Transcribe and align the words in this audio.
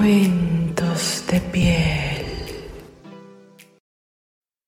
Cuentos 0.00 1.26
de 1.30 1.40
piel. 1.52 2.24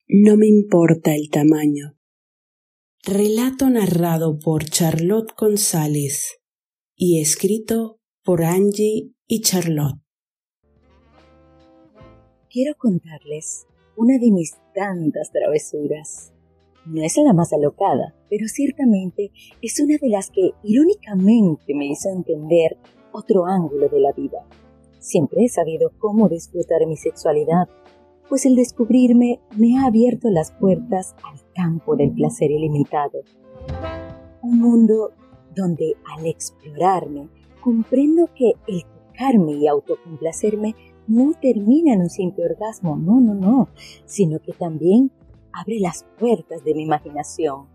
No 0.06 0.36
me 0.36 0.46
importa 0.46 1.14
el 1.14 1.30
tamaño. 1.30 1.96
Relato 3.02 3.70
narrado 3.70 4.38
por 4.38 4.64
Charlotte 4.64 5.32
González 5.34 6.38
y 6.94 7.22
escrito 7.22 7.98
por 8.22 8.44
Angie 8.44 9.14
y 9.26 9.40
Charlotte. 9.40 10.02
Quiero 12.50 12.74
contarles 12.76 13.64
una 13.96 14.18
de 14.18 14.30
mis 14.30 14.54
tantas 14.74 15.32
travesuras. 15.32 16.34
No 16.84 17.02
es 17.02 17.16
la 17.16 17.32
más 17.32 17.54
alocada, 17.54 18.14
pero 18.28 18.48
ciertamente 18.48 19.30
es 19.62 19.80
una 19.80 19.96
de 19.96 20.10
las 20.10 20.30
que 20.30 20.50
irónicamente 20.62 21.74
me 21.74 21.86
hizo 21.86 22.10
entender 22.10 22.76
otro 23.12 23.46
ángulo 23.46 23.88
de 23.88 24.00
la 24.00 24.12
vida. 24.12 24.46
Siempre 25.02 25.44
he 25.44 25.48
sabido 25.48 25.90
cómo 25.98 26.28
disfrutar 26.28 26.86
mi 26.86 26.96
sexualidad, 26.96 27.68
pues 28.28 28.46
el 28.46 28.54
descubrirme 28.54 29.40
me 29.56 29.76
ha 29.76 29.86
abierto 29.86 30.30
las 30.30 30.52
puertas 30.52 31.16
al 31.24 31.40
campo 31.56 31.96
del 31.96 32.12
placer 32.12 32.52
ilimitado. 32.52 33.22
Un 34.42 34.60
mundo 34.60 35.10
donde 35.56 35.96
al 36.16 36.24
explorarme 36.26 37.28
comprendo 37.60 38.28
que 38.32 38.52
el 38.68 38.84
tocarme 38.84 39.54
y 39.54 39.66
autocomplacerme 39.66 40.76
no 41.08 41.32
termina 41.34 41.94
en 41.94 42.02
un 42.02 42.10
simple 42.10 42.44
orgasmo, 42.44 42.96
no, 42.96 43.20
no, 43.20 43.34
no, 43.34 43.70
sino 44.04 44.38
que 44.38 44.52
también 44.52 45.10
abre 45.52 45.80
las 45.80 46.06
puertas 46.16 46.62
de 46.62 46.74
mi 46.74 46.84
imaginación. 46.84 47.66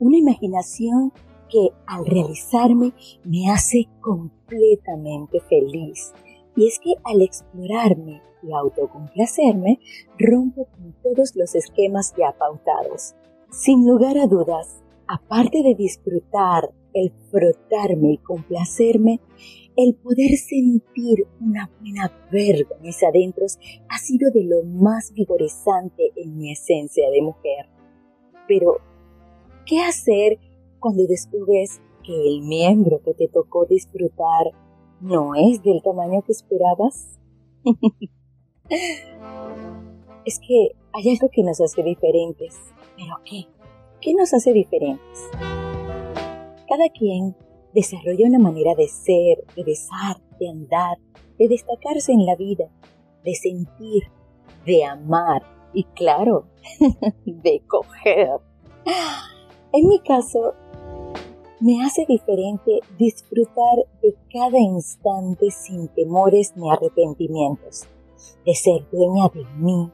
Una 0.00 0.16
imaginación 0.16 1.12
que 1.48 1.68
al 1.86 2.06
realizarme 2.06 2.92
me 3.22 3.52
hace 3.52 3.86
completamente 4.00 5.38
feliz 5.48 6.12
y 6.56 6.66
es 6.66 6.78
que 6.78 6.94
al 7.04 7.22
explorarme 7.22 8.22
y 8.42 8.52
autocomplacerme, 8.52 9.80
rompo 10.18 10.66
con 10.66 10.94
todos 11.02 11.34
los 11.36 11.54
esquemas 11.54 12.14
ya 12.16 12.32
pautados. 12.32 13.14
Sin 13.50 13.86
lugar 13.86 14.18
a 14.18 14.26
dudas, 14.26 14.82
aparte 15.06 15.62
de 15.62 15.74
disfrutar 15.74 16.70
el 16.92 17.12
frotarme 17.30 18.12
y 18.12 18.18
complacerme, 18.18 19.20
el 19.76 19.94
poder 19.94 20.38
sentir 20.38 21.26
una 21.38 21.70
buena 21.80 22.10
verga 22.32 22.76
en 22.76 22.82
mis 22.82 23.02
adentros 23.02 23.58
ha 23.90 23.98
sido 23.98 24.30
de 24.30 24.44
lo 24.44 24.62
más 24.64 25.12
vigorizante 25.12 26.12
en 26.16 26.38
mi 26.38 26.52
esencia 26.52 27.10
de 27.10 27.20
mujer. 27.20 27.66
Pero, 28.48 28.78
¿qué 29.66 29.80
hacer 29.80 30.38
cuando 30.80 31.06
descubres 31.06 31.80
que 32.04 32.14
el 32.14 32.40
miembro 32.42 33.02
que 33.04 33.12
te 33.12 33.28
tocó 33.28 33.66
disfrutar 33.66 34.52
no 35.00 35.34
es 35.34 35.62
del 35.62 35.82
tamaño 35.82 36.22
que 36.22 36.32
esperabas? 36.32 37.18
es 40.24 40.40
que 40.40 40.70
hay 40.92 41.10
algo 41.10 41.28
que 41.30 41.42
nos 41.42 41.60
hace 41.60 41.82
diferentes. 41.82 42.56
¿Pero 42.96 43.16
qué? 43.24 43.46
¿Qué 44.00 44.14
nos 44.14 44.32
hace 44.34 44.52
diferentes? 44.52 45.30
Cada 46.68 46.88
quien 46.90 47.36
desarrolla 47.74 48.26
una 48.26 48.38
manera 48.38 48.74
de 48.74 48.88
ser, 48.88 49.44
de 49.54 49.64
besar, 49.64 50.16
de 50.40 50.48
andar, 50.48 50.96
de 51.38 51.48
destacarse 51.48 52.12
en 52.12 52.24
la 52.24 52.34
vida, 52.36 52.70
de 53.24 53.34
sentir, 53.34 54.04
de 54.64 54.84
amar 54.84 55.42
y 55.74 55.84
claro, 55.84 56.46
de 57.24 57.62
coger. 57.66 58.40
En 59.72 59.88
mi 59.88 60.00
caso, 60.00 60.54
me 61.60 61.82
hace 61.84 62.04
diferente 62.06 62.80
disfrutar 62.98 63.86
de 64.02 64.14
cada 64.30 64.58
instante 64.58 65.50
sin 65.50 65.88
temores 65.88 66.52
ni 66.56 66.70
arrepentimientos, 66.70 67.86
de 68.44 68.54
ser 68.54 68.86
dueña 68.90 69.28
de 69.32 69.44
mí, 69.56 69.90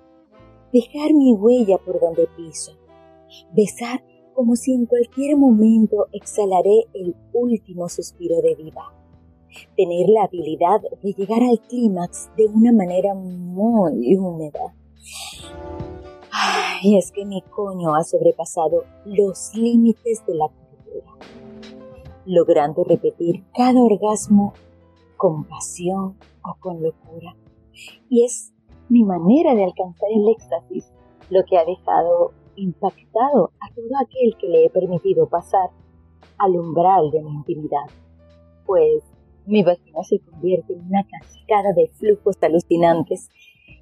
dejar 0.73 1.15
mi 1.15 1.35
huella 1.35 1.79
por 1.79 2.01
donde 2.01 2.27
piso, 2.37 2.73
besar 3.53 4.03
como 4.35 4.57
si 4.57 4.73
en 4.73 4.87
cualquier 4.87 5.37
momento 5.37 6.09
exhalaré 6.13 6.87
el 6.95 7.15
último 7.33 7.89
suspiro 7.89 8.41
de 8.43 8.57
vida, 8.57 8.93
tener 9.77 10.09
la 10.09 10.25
habilidad 10.25 10.81
de 11.03 11.13
llegar 11.13 11.43
al 11.43 11.61
clímax 11.61 12.31
de 12.37 12.47
una 12.47 12.73
manera 12.73 13.15
muy 13.15 14.17
húmeda. 14.17 14.75
Ay, 16.33 16.97
es 16.97 17.13
que 17.13 17.25
mi 17.25 17.43
coño 17.43 17.95
ha 17.95 18.03
sobrepasado 18.03 18.85
los 19.05 19.55
límites 19.55 20.25
de 20.27 20.35
la 20.35 20.49
logrando 22.25 22.85
repetir 22.85 23.45
cada 23.55 23.81
orgasmo 23.81 24.55
con 25.17 25.45
pasión 25.45 26.17
o 26.45 26.57
con 26.61 26.83
locura. 26.83 27.35
Y 28.09 28.25
es 28.25 28.53
mi 28.89 29.05
manera 29.05 29.55
de 29.55 29.65
alcanzar 29.65 30.09
el 30.13 30.29
éxtasis 30.29 30.93
lo 31.31 31.45
que 31.45 31.57
ha 31.57 31.65
dejado 31.65 32.33
impactado 32.57 33.53
a 33.61 33.75
todo 33.75 33.89
aquel 34.05 34.37
que 34.39 34.49
le 34.49 34.67
he 34.67 34.71
permitido 34.71 35.29
pasar 35.29 35.71
al 36.39 36.57
umbral 36.57 37.11
de 37.11 37.23
mi 37.23 37.31
intimidad. 37.31 37.87
Pues 38.67 39.03
mi 39.47 39.63
vagina 39.63 40.03
se 40.05 40.21
convierte 40.21 40.75
en 40.75 40.87
una 40.87 41.05
cascada 41.05 41.73
de 41.75 41.89
flujos 41.89 42.37
alucinantes 42.43 43.31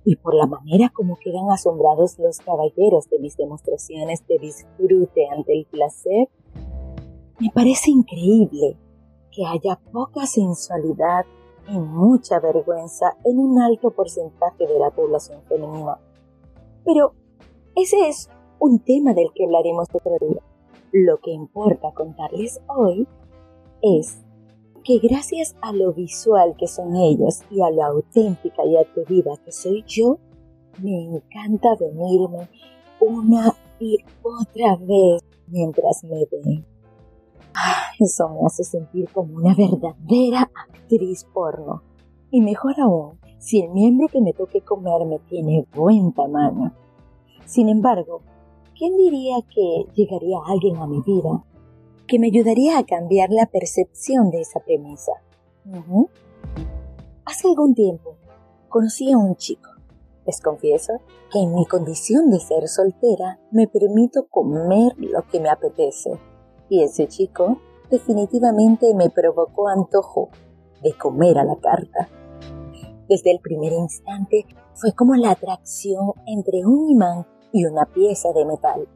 y 0.05 0.17
por 0.17 0.35
la 0.35 0.47
manera 0.47 0.91
como 0.95 1.17
quedan 1.17 1.51
asombrados 1.51 2.19
los 2.19 2.39
caballeros 2.39 3.09
de 3.11 3.19
mis 3.19 3.37
demostraciones 3.37 4.27
de 4.27 4.39
disfrute 4.39 5.29
ante 5.29 5.53
el 5.53 5.67
placer, 5.67 6.29
me 7.41 7.51
parece 7.51 7.91
increíble 7.91 8.77
que 9.33 9.47
haya 9.47 9.81
poca 9.93 10.27
sensualidad 10.27 11.25
y 11.69 11.79
mucha 11.79 12.39
vergüenza 12.39 13.17
en 13.25 13.39
un 13.39 13.61
alto 13.61 13.91
porcentaje 13.93 14.67
de 14.67 14.79
la 14.79 14.91
población 14.91 15.41
femenina. 15.49 15.99
Pero 16.85 17.15
ese 17.75 18.09
es 18.09 18.29
un 18.59 18.81
tema 18.81 19.15
del 19.15 19.29
que 19.35 19.45
hablaremos 19.47 19.89
otro 19.93 20.17
día. 20.21 20.43
Lo 20.93 21.19
que 21.19 21.31
importa 21.31 21.93
contarles 21.93 22.61
hoy 22.67 23.07
es 23.81 24.19
que 24.85 24.99
gracias 24.99 25.57
a 25.63 25.73
lo 25.73 25.93
visual 25.93 26.57
que 26.59 26.67
son 26.67 26.97
ellos 26.97 27.41
y 27.51 27.63
a 27.63 27.71
la 27.71 27.87
auténtica 27.87 28.65
y 28.67 28.77
atrevida 28.77 29.37
que 29.45 29.53
soy 29.53 29.83
yo, 29.87 30.19
me 30.83 31.05
encanta 31.05 31.75
venirme 31.77 32.49
una 33.01 33.55
y 33.79 33.99
otra 34.23 34.77
vez 34.77 35.23
mientras 35.47 36.05
me 36.05 36.27
ven. 36.31 36.70
Eso 37.99 38.29
me 38.31 38.47
hace 38.47 38.65
sentir 38.65 39.11
como 39.13 39.37
una 39.37 39.55
verdadera 39.55 40.51
actriz 40.69 41.27
porno. 41.33 41.83
Y 42.31 42.41
mejor 42.41 42.81
aún, 42.81 43.19
si 43.39 43.61
el 43.61 43.71
miembro 43.71 44.09
que 44.09 44.21
me 44.21 44.33
toque 44.33 44.63
comerme 44.63 45.19
tiene 45.29 45.67
buen 45.75 46.13
tamaño. 46.13 46.73
Sin 47.45 47.69
embargo, 47.69 48.23
¿quién 48.79 48.97
diría 48.97 49.37
que 49.53 49.85
llegaría 49.95 50.39
alguien 50.47 50.77
a 50.77 50.87
mi 50.87 51.01
vida 51.01 51.45
que 52.07 52.19
me 52.19 52.29
ayudaría 52.29 52.79
a 52.79 52.85
cambiar 52.85 53.31
la 53.31 53.47
percepción 53.47 54.31
de 54.31 54.41
esa 54.41 54.61
premisa? 54.61 55.13
Hace 57.25 57.49
algún 57.49 57.75
tiempo 57.75 58.17
conocí 58.69 59.13
a 59.13 59.19
un 59.19 59.37
chico. 59.37 59.69
Les 60.27 60.41
confieso 60.41 60.93
que 61.33 61.41
en 61.41 61.55
mi 61.55 61.67
condición 61.67 62.31
de 62.31 62.39
ser 62.41 62.69
soltera 62.69 63.41
me 63.51 63.67
permito 63.67 64.27
comer 64.29 64.93
lo 64.99 65.27
que 65.31 65.41
me 65.41 65.49
apetece 65.49 66.19
y 66.71 66.83
ese 66.83 67.09
chico 67.09 67.59
definitivamente 67.91 68.95
me 68.95 69.11
provocó 69.11 69.69
antojo 69.69 70.31
de 70.83 70.95
comer 70.95 71.39
a 71.39 71.45
la 71.45 71.57
carta. 71.57 72.09
Desde 73.09 73.33
el 73.33 73.41
primer 73.41 73.73
instante 73.73 74.47
fue 74.75 74.93
como 74.95 75.17
la 75.17 75.33
atracción 75.33 76.13
entre 76.27 76.65
un 76.65 76.91
imán 76.91 77.27
y 77.53 77.67
una 77.67 77.85
pieza 77.87 78.33
de 78.33 78.47
metal. 78.47 78.89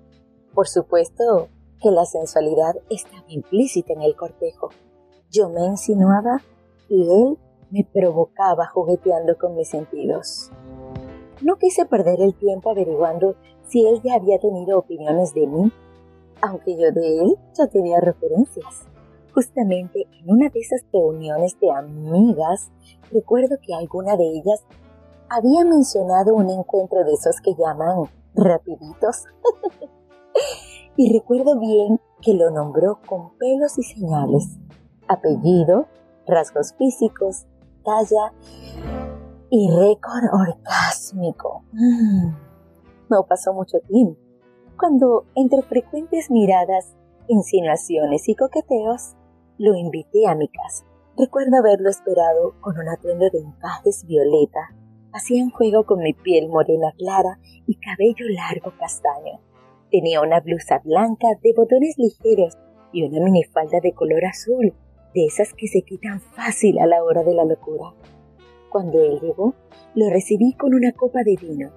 Por 0.55 0.69
supuesto 0.69 1.49
que 1.83 1.91
la 1.91 2.07
sensualidad 2.07 2.77
estaba 2.89 3.25
implícita 3.27 3.93
en 3.93 4.03
el 4.03 4.15
cortejo. 4.15 4.71
Yo 5.31 5.51
me 5.51 5.67
insinuaba 5.67 6.41
y 6.89 7.03
él 7.03 7.39
me 7.71 7.85
provocaba 7.93 8.69
jugueteando 8.69 9.37
con 9.37 9.57
mis 9.57 9.69
sentidos. 9.69 10.53
No 11.43 11.57
quise 11.57 11.85
perder 11.85 12.23
el 12.23 12.35
tiempo 12.35 12.71
averiguando 12.71 13.35
si 13.67 13.85
él 13.85 14.01
ya 14.05 14.15
había 14.15 14.39
tenido 14.39 14.79
opiniones 14.79 15.35
de 15.35 15.49
mí 15.49 15.73
aunque 16.41 16.77
yo 16.77 16.93
de 16.93 17.21
él 17.21 17.37
ya 17.57 17.67
tenía 17.67 18.01
referencias. 18.01 18.87
Justamente 19.33 20.07
en 20.13 20.31
una 20.31 20.49
de 20.49 20.61
esas 20.61 20.85
reuniones 20.93 21.59
de 21.61 21.71
amigas, 21.71 22.71
recuerdo 23.11 23.57
que 23.61 23.75
alguna 23.75 24.17
de 24.17 24.25
ellas 24.25 24.65
había 25.29 25.65
mencionado 25.65 26.35
un 26.35 26.51
encuentro 26.51 27.05
de 27.05 27.13
esos 27.13 27.41
que 27.41 27.55
llaman 27.55 28.09
rapiditos. 28.35 29.25
y 30.97 31.13
recuerdo 31.13 31.59
bien 31.59 32.01
que 32.21 32.35
lo 32.35 32.51
nombró 32.51 33.01
con 33.07 33.37
pelos 33.39 33.79
y 33.79 33.83
señales, 33.83 34.59
apellido, 35.09 35.87
rasgos 36.27 36.75
físicos, 36.75 37.47
talla 37.85 38.33
y 39.51 39.69
récord 39.71 40.25
orgásmico. 40.33 41.65
Mm. 41.73 42.35
No 43.11 43.27
pasó 43.27 43.53
mucho 43.53 43.79
tiempo 43.81 44.24
cuando, 44.85 45.25
entre 45.35 45.63
frecuentes 45.63 46.31
miradas, 46.31 46.95
insinuaciones 47.27 48.29
y 48.29 48.35
coqueteos, 48.35 49.15
lo 49.57 49.75
invité 49.77 50.27
a 50.27 50.35
mi 50.35 50.47
casa. 50.49 50.85
Recuerdo 51.17 51.57
haberlo 51.57 51.89
esperado 51.89 52.53
con 52.61 52.79
un 52.79 52.91
atuendo 52.91 53.31
de 53.31 53.39
encajes 53.39 54.05
violeta. 54.07 54.77
Hacían 55.15 55.49
juego 55.49 55.87
con 55.87 56.03
mi 56.03 56.13
piel 56.13 56.51
morena 56.51 56.93
clara 56.99 57.39
y 57.67 57.77
cabello 57.77 58.27
largo 58.29 58.77
castaño. 58.79 59.41
Tenía 59.91 60.21
una 60.21 60.41
blusa 60.41 60.83
blanca 60.85 61.29
de 61.43 61.55
botones 61.57 61.95
ligeros 61.97 62.59
y 62.93 63.05
una 63.05 63.25
minifalda 63.25 63.81
de 63.81 63.95
color 63.95 64.27
azul, 64.27 64.75
de 65.15 65.25
esas 65.25 65.55
que 65.55 65.67
se 65.67 65.81
quitan 65.81 66.21
fácil 66.21 66.79
a 66.79 66.87
la 66.87 67.03
hora 67.03 67.23
de 67.23 67.33
la 67.33 67.47
locura. 67.47 67.95
Cuando 68.69 69.01
él 69.01 69.19
llegó, 69.19 69.55
lo 69.95 70.11
recibí 70.11 70.53
con 70.53 70.75
una 70.75 70.93
copa 70.93 71.21
de 71.25 71.37
vino. 71.41 71.73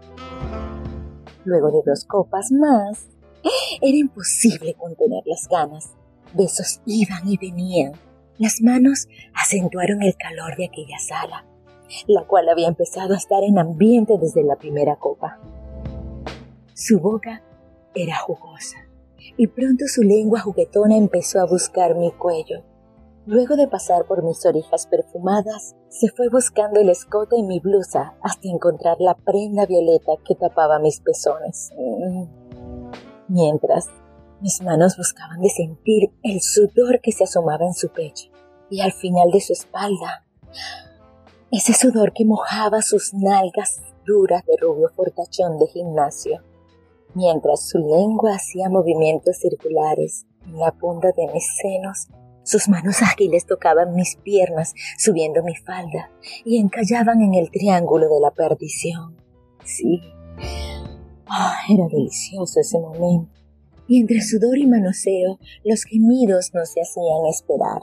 Luego 1.48 1.72
de 1.72 1.82
dos 1.90 2.04
copas 2.04 2.52
más, 2.52 3.08
era 3.82 3.96
imposible 3.96 4.74
contener 4.74 5.24
las 5.26 5.48
ganas. 5.48 5.94
Besos 6.34 6.82
iban 6.86 7.26
y 7.26 7.38
venían. 7.38 7.94
Las 8.38 8.62
manos 8.62 9.08
acentuaron 9.34 10.04
el 10.04 10.18
calor 10.18 10.58
de 10.58 10.66
aquella 10.66 11.00
sala, 11.00 11.46
la 12.06 12.26
cual 12.26 12.50
había 12.50 12.68
empezado 12.68 13.14
a 13.14 13.18
estar 13.18 13.46
en 13.46 13.60
ambiente 13.60 14.18
desde 14.20 14.44
la 14.44 14.58
primera 14.58 14.98
copa. 14.98 15.40
Su 16.74 17.00
boca 17.00 17.42
era 17.96 18.18
jugosa 18.18 18.86
y 19.38 19.48
pronto 19.48 19.86
su 19.88 20.04
lengua 20.04 20.42
juguetona 20.42 20.98
empezó 20.98 21.40
a 21.40 21.46
buscar 21.46 21.96
mi 21.96 22.12
cuello. 22.12 22.66
Luego 23.28 23.58
de 23.58 23.68
pasar 23.68 24.06
por 24.06 24.24
mis 24.24 24.46
orejas 24.46 24.88
perfumadas, 24.88 25.76
se 25.90 26.08
fue 26.08 26.30
buscando 26.30 26.80
el 26.80 26.90
escote 26.90 27.38
y 27.38 27.44
mi 27.44 27.60
blusa 27.60 28.16
hasta 28.22 28.48
encontrar 28.48 28.96
la 29.00 29.16
prenda 29.16 29.66
violeta 29.66 30.14
que 30.26 30.34
tapaba 30.34 30.80
mis 30.80 31.02
pezones. 31.02 31.72
Mm. 31.78 32.24
Mientras, 33.28 33.90
mis 34.40 34.62
manos 34.62 34.96
buscaban 34.98 35.42
de 35.42 35.50
sentir 35.50 36.12
el 36.24 36.42
sudor 36.42 37.02
que 37.02 37.12
se 37.12 37.26
asomaba 37.26 37.66
en 37.66 37.74
su 37.74 37.90
pecho 37.90 38.30
y 38.70 38.80
al 38.80 38.94
final 38.94 39.30
de 39.32 39.42
su 39.42 39.52
espalda. 39.52 40.26
Ese 41.52 41.74
sudor 41.74 42.14
que 42.14 42.24
mojaba 42.24 42.82
sus 42.82 43.14
nalgas 43.14 43.82
duras 44.06 44.46
de 44.46 44.56
rubio 44.60 44.90
fortachón 44.96 45.58
de 45.58 45.68
gimnasio 45.68 46.42
mientras 47.14 47.68
su 47.68 47.80
lengua 47.80 48.36
hacía 48.36 48.70
movimientos 48.70 49.38
circulares 49.38 50.26
en 50.46 50.60
la 50.60 50.72
punta 50.72 51.12
de 51.12 51.28
mis 51.34 51.46
senos. 51.62 52.08
Sus 52.48 52.70
manos 52.70 53.02
ágiles 53.02 53.46
tocaban 53.46 53.94
mis 53.94 54.16
piernas, 54.16 54.74
subiendo 54.98 55.44
mi 55.44 55.54
falda, 55.54 56.10
y 56.46 56.60
encallaban 56.60 57.20
en 57.20 57.34
el 57.34 57.52
triángulo 57.52 58.08
de 58.08 58.22
la 58.22 58.32
perdición. 58.32 59.18
Sí, 59.66 60.00
ah, 61.28 61.58
era 61.68 61.90
delicioso 61.90 62.62
ese 62.62 62.80
momento. 62.80 63.34
Y 63.90 64.00
entre 64.00 64.22
sudor 64.22 64.58
y 64.58 64.66
manoseo, 64.66 65.40
los 65.66 65.84
gemidos 65.84 66.52
no 66.54 66.66
se 66.66 66.80
hacían 66.80 67.26
esperar. 67.30 67.82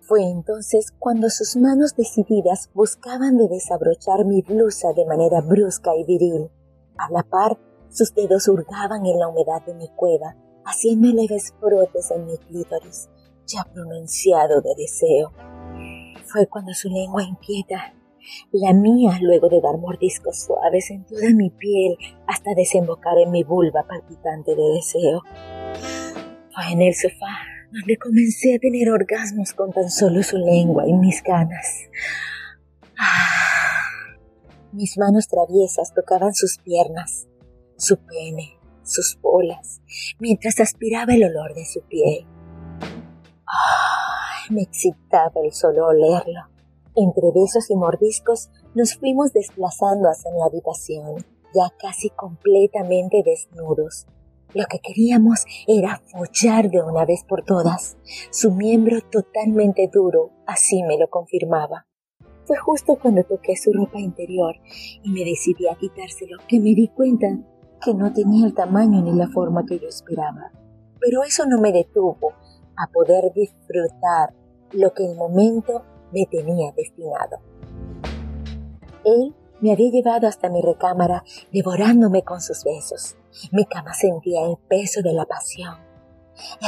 Fue 0.00 0.24
entonces 0.24 0.92
cuando 0.98 1.30
sus 1.30 1.54
manos 1.54 1.94
decididas 1.94 2.70
buscaban 2.74 3.36
de 3.36 3.46
desabrochar 3.46 4.24
mi 4.24 4.42
blusa 4.42 4.92
de 4.94 5.06
manera 5.06 5.42
brusca 5.42 5.94
y 5.94 6.02
viril. 6.02 6.50
A 6.98 7.08
la 7.12 7.22
par, 7.22 7.56
sus 7.88 8.12
dedos 8.16 8.48
hurgaban 8.48 9.06
en 9.06 9.20
la 9.20 9.28
humedad 9.28 9.64
de 9.64 9.74
mi 9.74 9.88
cueva, 9.94 10.34
haciendo 10.64 11.06
leves 11.06 11.54
brotes 11.60 12.10
en 12.10 12.26
mi 12.26 12.36
clítoris, 12.36 13.08
pronunciado 13.72 14.60
de 14.60 14.74
deseo. 14.76 15.32
Fue 16.26 16.46
cuando 16.46 16.72
su 16.74 16.88
lengua 16.88 17.22
inquieta, 17.22 17.94
la 18.52 18.72
mía 18.72 19.18
luego 19.20 19.48
de 19.48 19.60
dar 19.60 19.78
mordiscos 19.78 20.44
suaves 20.44 20.90
en 20.90 21.04
toda 21.04 21.30
mi 21.34 21.50
piel 21.50 21.96
hasta 22.26 22.54
desembocar 22.54 23.18
en 23.18 23.30
mi 23.30 23.42
vulva 23.44 23.86
palpitante 23.86 24.54
de 24.54 24.62
deseo. 24.74 25.22
Fue 26.54 26.72
en 26.72 26.82
el 26.82 26.94
sofá 26.94 27.38
donde 27.72 27.96
comencé 27.96 28.54
a 28.54 28.58
tener 28.58 28.90
orgasmos 28.90 29.52
con 29.54 29.72
tan 29.72 29.90
solo 29.90 30.22
su 30.22 30.36
lengua 30.36 30.86
y 30.86 30.92
mis 30.92 31.22
ganas. 31.22 31.88
Ah, 32.98 33.82
mis 34.72 34.98
manos 34.98 35.26
traviesas 35.26 35.92
tocaban 35.94 36.34
sus 36.34 36.58
piernas, 36.58 37.28
su 37.76 37.96
pene, 37.96 38.58
sus 38.84 39.18
bolas, 39.20 39.80
mientras 40.18 40.60
aspiraba 40.60 41.14
el 41.14 41.24
olor 41.24 41.54
de 41.54 41.64
su 41.64 41.80
piel. 41.88 42.26
Me 44.50 44.62
excitaba 44.62 45.40
el 45.42 45.52
solo 45.52 45.86
olerlo. 45.86 46.40
Entre 46.94 47.30
besos 47.32 47.70
y 47.70 47.76
mordiscos 47.76 48.50
nos 48.74 48.94
fuimos 48.96 49.32
desplazando 49.32 50.08
hacia 50.08 50.30
mi 50.32 50.42
habitación, 50.42 51.24
ya 51.54 51.72
casi 51.78 52.10
completamente 52.10 53.22
desnudos. 53.24 54.06
Lo 54.54 54.66
que 54.66 54.80
queríamos 54.80 55.46
era 55.66 56.02
follar 56.12 56.70
de 56.70 56.82
una 56.82 57.06
vez 57.06 57.24
por 57.26 57.42
todas. 57.44 57.96
Su 58.30 58.52
miembro 58.52 59.00
totalmente 59.10 59.88
duro 59.90 60.30
así 60.46 60.82
me 60.82 60.98
lo 60.98 61.08
confirmaba. 61.08 61.86
Fue 62.44 62.58
justo 62.58 62.96
cuando 63.00 63.24
toqué 63.24 63.56
su 63.56 63.72
ropa 63.72 63.98
interior 63.98 64.56
y 65.02 65.10
me 65.10 65.24
decidí 65.24 65.68
a 65.68 65.76
quitárselo 65.76 66.38
que 66.46 66.58
me 66.60 66.74
di 66.74 66.88
cuenta 66.88 67.28
que 67.82 67.94
no 67.94 68.12
tenía 68.12 68.46
el 68.46 68.54
tamaño 68.54 69.00
ni 69.00 69.12
la 69.12 69.28
forma 69.28 69.64
que 69.64 69.78
yo 69.78 69.88
esperaba. 69.88 70.52
Pero 71.00 71.24
eso 71.24 71.46
no 71.46 71.58
me 71.58 71.72
detuvo 71.72 72.34
a 72.76 72.90
poder 72.92 73.32
disfrutar 73.34 74.34
lo 74.72 74.92
que 74.92 75.04
el 75.04 75.16
momento 75.16 75.82
me 76.12 76.26
tenía 76.26 76.72
destinado. 76.72 77.38
Él 79.04 79.34
me 79.60 79.72
había 79.72 79.90
llevado 79.90 80.26
hasta 80.26 80.48
mi 80.48 80.60
recámara 80.60 81.24
devorándome 81.52 82.22
con 82.22 82.40
sus 82.40 82.64
besos. 82.64 83.16
Mi 83.52 83.64
cama 83.64 83.94
sentía 83.94 84.44
el 84.46 84.56
peso 84.68 85.02
de 85.02 85.12
la 85.12 85.24
pasión. 85.24 85.74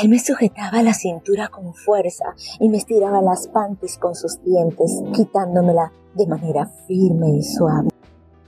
Él 0.01 0.09
me 0.09 0.19
sujetaba 0.19 0.83
la 0.83 0.95
cintura 0.95 1.49
con 1.49 1.75
fuerza 1.75 2.35
y 2.61 2.69
me 2.69 2.77
estiraba 2.77 3.23
las 3.23 3.49
panties 3.49 3.99
con 3.99 4.15
sus 4.15 4.43
dientes, 4.43 5.03
quitándomela 5.13 5.93
de 6.15 6.27
manera 6.27 6.67
firme 6.87 7.31
y 7.31 7.43
suave. 7.43 7.89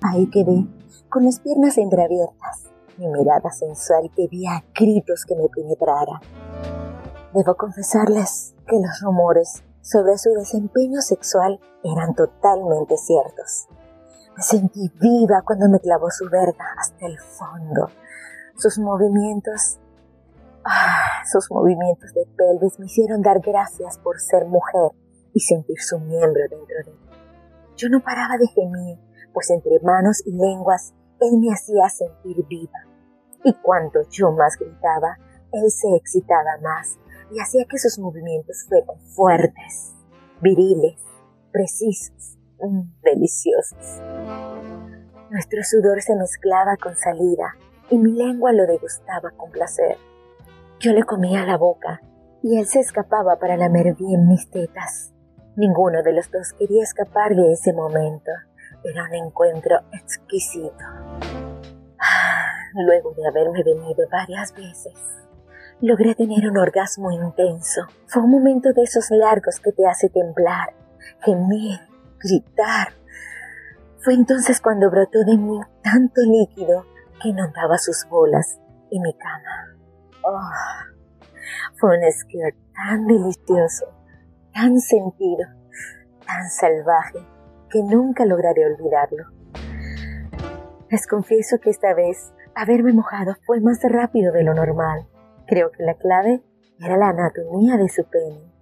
Ahí 0.03 0.29
quedé, 0.31 0.67
con 1.09 1.25
las 1.25 1.41
piernas 1.41 1.79
entreabiertas, 1.79 2.71
mi 2.99 3.09
mirada 3.09 3.51
sensual 3.51 4.11
pedía 4.15 4.65
gritos 4.75 5.25
que 5.25 5.35
me 5.35 5.49
penetrara. 5.49 6.21
Debo 7.35 7.57
confesarles 7.57 8.55
que 8.67 8.77
los 8.77 9.01
rumores 9.03 9.63
sobre 9.83 10.19
su 10.19 10.31
desempeño 10.31 11.01
sexual 11.01 11.61
eran 11.85 12.15
totalmente 12.15 12.97
ciertos. 12.97 13.69
Me 14.37 14.43
sentí 14.43 14.91
viva 15.01 15.43
cuando 15.43 15.69
me 15.69 15.81
clavó 15.81 16.11
su 16.11 16.29
verga 16.29 16.65
hasta 16.79 17.07
el 17.07 17.19
fondo. 17.19 17.91
Sus 18.57 18.79
movimientos, 18.79 19.79
ah, 20.65 21.23
sus 21.31 21.51
movimientos 21.51 22.13
de 22.15 22.27
pelvis 22.37 22.79
me 22.79 22.87
hicieron 22.87 23.23
dar 23.23 23.41
gracias 23.41 23.99
por 23.99 24.21
ser 24.21 24.47
mujer 24.47 24.93
y 25.33 25.41
sentir 25.41 25.79
su 25.81 25.99
miembro 26.01 26.43
dentro 26.51 26.77
de 26.85 26.93
mí. 26.93 26.99
Yo 27.77 27.89
no 27.89 28.01
paraba 28.01 28.37
de 28.39 28.47
gemir 28.49 28.99
pues 29.33 29.51
entre 29.51 29.79
manos 29.81 30.23
y 30.25 30.33
lenguas 30.33 30.95
él 31.21 31.39
me 31.39 31.53
hacía 31.53 31.89
sentir 31.89 32.45
viva. 32.47 32.87
Y 33.45 33.55
cuanto 33.55 34.01
yo 34.11 34.33
más 34.33 34.57
gritaba, 34.59 35.19
él 35.53 35.71
se 35.71 35.95
excitaba 35.97 36.59
más 36.63 36.99
y 37.31 37.41
hacía 37.41 37.65
que 37.69 37.79
sus 37.79 37.99
movimientos 37.99 38.67
fueran 38.69 38.99
fuertes, 39.15 39.95
viriles, 40.41 41.01
precisos, 41.53 42.39
mm, 42.61 42.83
deliciosos. 43.03 44.01
Nuestro 45.31 45.63
sudor 45.65 46.03
se 46.03 46.15
mezclaba 46.15 46.77
con 46.77 46.97
salida 46.97 47.57
y 47.91 47.99
mi 47.99 48.13
lengua 48.13 48.53
lo 48.53 48.67
degustaba 48.67 49.31
con 49.31 49.51
placer. 49.51 49.97
Yo 50.79 50.93
le 50.93 51.03
comía 51.03 51.45
la 51.45 51.57
boca 51.57 52.01
y 52.43 52.59
él 52.59 52.67
se 52.67 52.81
escapaba 52.81 53.39
para 53.39 53.57
lamer 53.57 53.95
bien 53.95 54.29
mis 54.29 54.49
tetas. 54.51 55.13
Ninguno 55.57 56.03
de 56.03 56.13
los 56.13 56.31
dos 56.31 56.53
quería 56.53 56.83
escapar 56.83 57.35
de 57.35 57.53
ese 57.53 57.73
momento. 57.73 58.31
Era 58.85 59.05
un 59.05 59.15
encuentro 59.15 59.81
exquisito. 59.93 60.85
Ah, 61.99 62.47
luego 62.75 63.15
de 63.15 63.27
haberme 63.27 63.63
venido 63.65 64.07
varias 64.11 64.53
veces, 64.55 64.95
logré 65.81 66.15
tener 66.15 66.49
un 66.49 66.57
orgasmo 66.57 67.11
intenso. 67.11 67.83
Fue 68.07 68.23
un 68.23 68.31
momento 68.31 68.73
de 68.73 68.83
esos 68.83 69.11
largos 69.11 69.61
que 69.61 69.73
te 69.73 69.87
hace 69.87 70.09
temblar, 70.09 70.75
gemir, 71.21 71.81
gritar. 72.19 72.89
Fue 73.99 74.15
entonces 74.15 74.61
cuando 74.61 74.91
brotó 74.91 75.25
de 75.25 75.37
mí 75.37 75.61
tanto 75.83 76.23
líquido 76.23 76.87
que 77.23 77.29
inundaba 77.29 77.79
sus 77.79 78.07
bolas 78.09 78.59
y 78.91 79.01
mi 79.01 79.13
cama. 79.15 79.77
Oh, 80.23 80.51
fue 81.79 81.99
un 81.99 82.13
skirt 82.13 82.57
tan 82.75 83.07
delicioso, 83.07 83.87
tan 84.53 84.81
sentido, 84.81 85.47
tan 86.27 86.49
salvaje 86.51 87.19
que 87.71 87.83
nunca 87.83 88.25
lograré 88.25 88.65
olvidarlo. 88.67 89.25
Les 90.89 91.07
confieso 91.07 91.59
que 91.59 91.71
esta 91.71 91.95
vez 91.95 92.33
haberme 92.55 92.93
mojado 92.93 93.35
fue 93.45 93.61
más 93.61 93.81
rápido 93.83 94.33
de 94.33 94.45
lo 94.45 94.55
normal. 94.55 95.07
Creo 95.47 95.71
que 95.71 95.85
la 95.85 95.95
clave 95.95 96.43
era 96.81 96.97
la 96.97 97.11
anatomía 97.11 97.77
de 97.77 97.89
su 97.89 98.05
pene. 98.05 98.53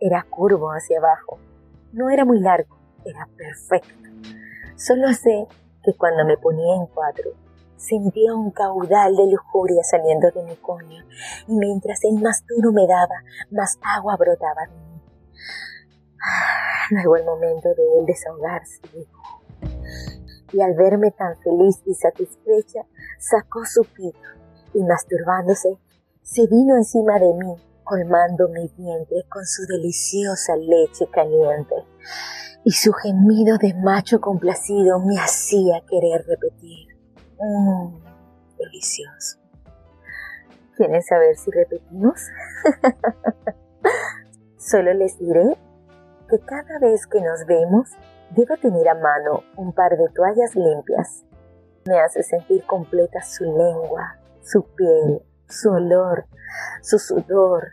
Era 0.00 0.26
curvo 0.28 0.70
hacia 0.70 0.98
abajo. 0.98 1.38
No 1.92 2.08
era 2.08 2.24
muy 2.24 2.40
largo, 2.40 2.78
era 3.04 3.28
perfecto. 3.36 4.08
Solo 4.76 5.12
sé 5.12 5.46
que 5.82 5.92
cuando 5.94 6.24
me 6.24 6.38
ponía 6.38 6.76
en 6.76 6.86
cuatro, 6.86 7.32
sentía 7.76 8.34
un 8.34 8.50
caudal 8.50 9.16
de 9.16 9.30
lujuria 9.30 9.82
saliendo 9.82 10.30
de 10.30 10.42
mi 10.42 10.56
coño, 10.56 11.04
y 11.46 11.54
mientras 11.54 12.04
el 12.04 12.20
más 12.20 12.44
duro 12.46 12.72
me 12.72 12.86
daba, 12.86 13.22
más 13.50 13.78
agua 13.82 14.16
brotaba 14.16 14.66
de 14.66 14.74
mí. 14.74 15.02
Llegó 16.90 17.16
el 17.16 17.24
momento 17.24 17.68
de 17.74 17.98
él 17.98 18.06
desahogarse. 18.06 18.80
Y 20.52 20.60
al 20.60 20.74
verme 20.74 21.10
tan 21.10 21.36
feliz 21.38 21.82
y 21.86 21.94
satisfecha, 21.94 22.86
sacó 23.18 23.64
su 23.64 23.84
pito 23.84 24.18
y 24.74 24.82
masturbándose, 24.82 25.78
se 26.30 26.46
vino 26.46 26.76
encima 26.76 27.18
de 27.18 27.34
mí, 27.34 27.56
colmando 27.82 28.48
mi 28.50 28.68
vientre 28.78 29.24
con 29.28 29.44
su 29.44 29.66
deliciosa 29.66 30.54
leche 30.54 31.08
caliente. 31.12 31.74
Y 32.62 32.70
su 32.70 32.92
gemido 32.92 33.58
de 33.58 33.74
macho 33.74 34.20
complacido 34.20 35.00
me 35.00 35.18
hacía 35.18 35.82
querer 35.88 36.24
repetir. 36.28 36.86
Mmm, 37.36 37.98
delicioso. 38.56 39.40
¿Quieren 40.76 41.02
saber 41.02 41.36
si 41.36 41.50
repetimos? 41.50 42.20
Solo 44.56 44.94
les 44.94 45.18
diré 45.18 45.58
que 46.28 46.38
cada 46.38 46.78
vez 46.78 47.08
que 47.08 47.20
nos 47.20 47.44
vemos, 47.44 47.88
debo 48.36 48.56
tener 48.56 48.88
a 48.88 48.94
mano 48.94 49.42
un 49.56 49.72
par 49.72 49.96
de 49.98 50.08
toallas 50.14 50.54
limpias. 50.54 51.24
Me 51.86 51.98
hace 51.98 52.22
sentir 52.22 52.64
completa 52.66 53.20
su 53.20 53.42
lengua, 53.44 54.16
su 54.42 54.62
piel, 54.76 55.22
su 55.50 55.70
olor, 55.70 56.26
su 56.82 56.98
sudor, 56.98 57.68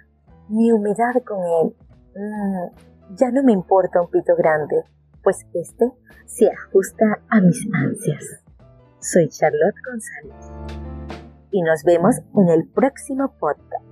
mi 0.50 0.72
humedad 0.72 1.14
con 1.26 1.40
él. 1.40 1.76
Mm, 2.16 3.16
ya 3.16 3.32
no 3.32 3.44
me 3.44 3.54
importa 3.54 4.02
un 4.02 4.10
pito 4.10 4.36
grande, 4.36 4.84
pues 5.24 5.46
este 5.54 5.94
se 6.26 6.50
ajusta 6.52 7.22
a 7.30 7.40
mis 7.40 7.66
ansias. 7.74 8.44
Soy 9.00 9.30
Charlotte 9.30 9.76
González 9.90 10.52
y 11.52 11.62
nos 11.62 11.84
vemos 11.84 12.18
en 12.36 12.50
el 12.50 12.68
próximo 12.68 13.34
podcast. 13.40 13.87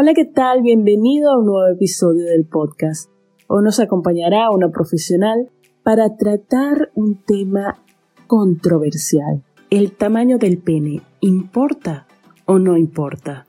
Hola, 0.00 0.14
¿qué 0.14 0.26
tal? 0.26 0.62
Bienvenido 0.62 1.28
a 1.28 1.40
un 1.40 1.46
nuevo 1.46 1.66
episodio 1.66 2.26
del 2.26 2.46
podcast. 2.46 3.10
Hoy 3.48 3.64
nos 3.64 3.80
acompañará 3.80 4.48
una 4.52 4.68
profesional 4.70 5.50
para 5.82 6.16
tratar 6.16 6.92
un 6.94 7.20
tema 7.24 7.82
controversial. 8.28 9.42
¿El 9.70 9.90
tamaño 9.90 10.38
del 10.38 10.58
pene 10.58 11.02
importa 11.18 12.06
o 12.46 12.60
no 12.60 12.76
importa? 12.76 13.44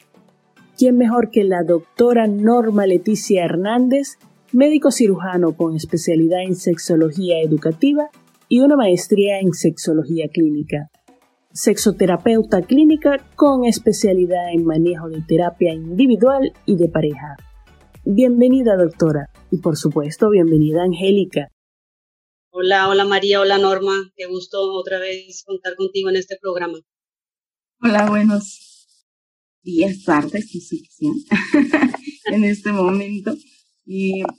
¿Quién 0.76 0.98
mejor 0.98 1.30
que 1.30 1.44
la 1.44 1.62
doctora 1.62 2.26
Norma 2.26 2.88
Leticia 2.88 3.46
Hernández, 3.46 4.18
médico 4.52 4.90
cirujano 4.90 5.56
con 5.56 5.76
especialidad 5.76 6.42
en 6.42 6.56
sexología 6.56 7.42
educativa 7.42 8.10
y 8.48 8.62
una 8.62 8.76
maestría 8.76 9.40
en 9.40 9.54
sexología 9.54 10.30
clínica? 10.34 10.90
Sexoterapeuta 11.62 12.62
clínica 12.62 13.18
con 13.36 13.66
especialidad 13.66 14.54
en 14.54 14.64
manejo 14.64 15.10
de 15.10 15.22
terapia 15.28 15.74
individual 15.74 16.54
y 16.66 16.78
de 16.78 16.88
pareja. 16.88 17.36
Bienvenida 18.06 18.78
doctora 18.78 19.28
y 19.52 19.58
por 19.58 19.76
supuesto 19.76 20.30
bienvenida 20.30 20.84
Angélica. 20.84 21.50
Hola, 22.52 22.88
hola 22.88 23.04
María, 23.04 23.42
hola 23.42 23.58
Norma, 23.58 23.92
qué 24.16 24.26
gusto 24.28 24.72
otra 24.72 25.00
vez 25.00 25.44
contar 25.46 25.76
contigo 25.76 26.10
en 26.10 26.16
este 26.16 26.38
programa. 26.42 26.80
Hola, 27.82 28.10
buenos 28.10 29.04
días, 29.62 30.06
tardes, 30.06 30.50
si 30.50 30.88
en 32.28 32.46
este 32.46 32.72
momento. 32.72 33.36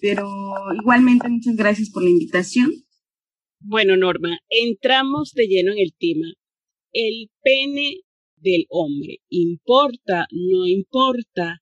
pero 0.00 0.26
igualmente 0.80 1.28
muchas 1.28 1.54
gracias 1.54 1.90
por 1.90 2.02
la 2.02 2.08
invitación. 2.08 2.70
Bueno, 3.58 3.98
Norma, 3.98 4.38
entramos 4.48 5.32
de 5.34 5.48
lleno 5.48 5.72
en 5.72 5.80
el 5.80 5.92
tema. 5.98 6.32
El 6.92 7.30
pene 7.42 8.00
del 8.36 8.66
hombre, 8.70 9.18
¿importa? 9.28 10.26
¿No 10.30 10.66
importa? 10.66 11.60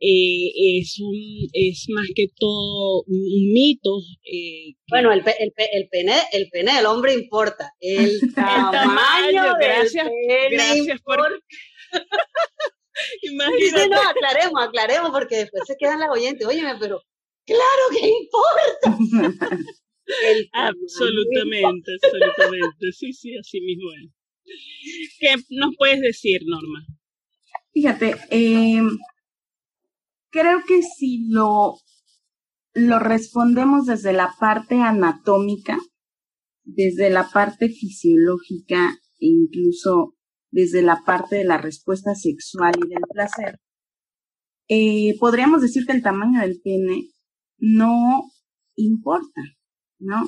eh, 0.00 0.78
es, 0.78 0.98
un, 1.00 1.16
es 1.52 1.86
más 1.88 2.06
que 2.14 2.28
todo 2.36 3.02
un, 3.06 3.52
mito. 3.52 3.98
Eh, 4.24 4.74
bueno, 4.88 5.12
el, 5.12 5.20
el, 5.20 5.52
el, 5.72 5.88
pene, 5.88 6.14
el 6.32 6.48
pene 6.50 6.74
del 6.74 6.86
hombre 6.86 7.14
importa. 7.14 7.74
El 7.80 8.20
tamaño, 8.34 9.54
gracias, 9.60 10.06
del 10.06 10.52
gracias 10.52 11.00
por... 11.02 11.18
Imagínate. 13.22 13.88
no, 13.88 14.00
aclaremos, 14.00 14.60
aclaremos, 14.60 15.10
porque 15.10 15.36
después 15.36 15.62
se 15.66 15.76
quedan 15.76 16.00
las 16.00 16.10
oyentes. 16.10 16.46
Óyeme, 16.46 16.74
pero 16.80 17.00
claro 17.46 17.82
que 17.92 18.08
importa. 18.08 18.98
absolutamente, 20.52 21.92
absolutamente. 22.02 22.92
Sí, 22.92 23.12
sí, 23.12 23.36
así 23.36 23.60
mismo 23.60 23.92
es. 23.92 24.17
¿Qué 25.18 25.34
nos 25.50 25.74
puedes 25.76 26.00
decir, 26.00 26.40
Norma? 26.46 26.86
Fíjate, 27.72 28.16
eh, 28.30 28.80
creo 30.30 30.60
que 30.66 30.82
si 30.82 31.28
lo, 31.28 31.76
lo 32.74 32.98
respondemos 32.98 33.86
desde 33.86 34.12
la 34.12 34.34
parte 34.38 34.76
anatómica, 34.76 35.78
desde 36.64 37.10
la 37.10 37.28
parte 37.28 37.68
fisiológica 37.68 38.98
e 39.20 39.26
incluso 39.26 40.14
desde 40.50 40.82
la 40.82 41.02
parte 41.04 41.36
de 41.36 41.44
la 41.44 41.58
respuesta 41.58 42.14
sexual 42.14 42.72
y 42.76 42.88
del 42.88 43.02
placer, 43.12 43.60
eh, 44.68 45.16
podríamos 45.18 45.62
decir 45.62 45.86
que 45.86 45.92
el 45.92 46.02
tamaño 46.02 46.40
del 46.40 46.60
pene 46.62 47.10
no 47.58 48.24
importa, 48.76 49.42
¿no? 49.98 50.26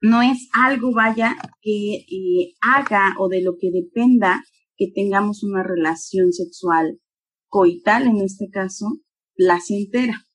No 0.00 0.22
es 0.22 0.48
algo, 0.54 0.92
vaya, 0.92 1.36
que 1.60 1.94
eh, 1.94 2.54
haga 2.62 3.14
o 3.18 3.28
de 3.28 3.42
lo 3.42 3.56
que 3.58 3.70
dependa 3.70 4.42
que 4.76 4.90
tengamos 4.94 5.42
una 5.42 5.62
relación 5.62 6.32
sexual 6.32 7.00
coital 7.48 8.06
en 8.06 8.22
este 8.22 8.48
caso, 8.50 8.86
placentera, 9.34 10.26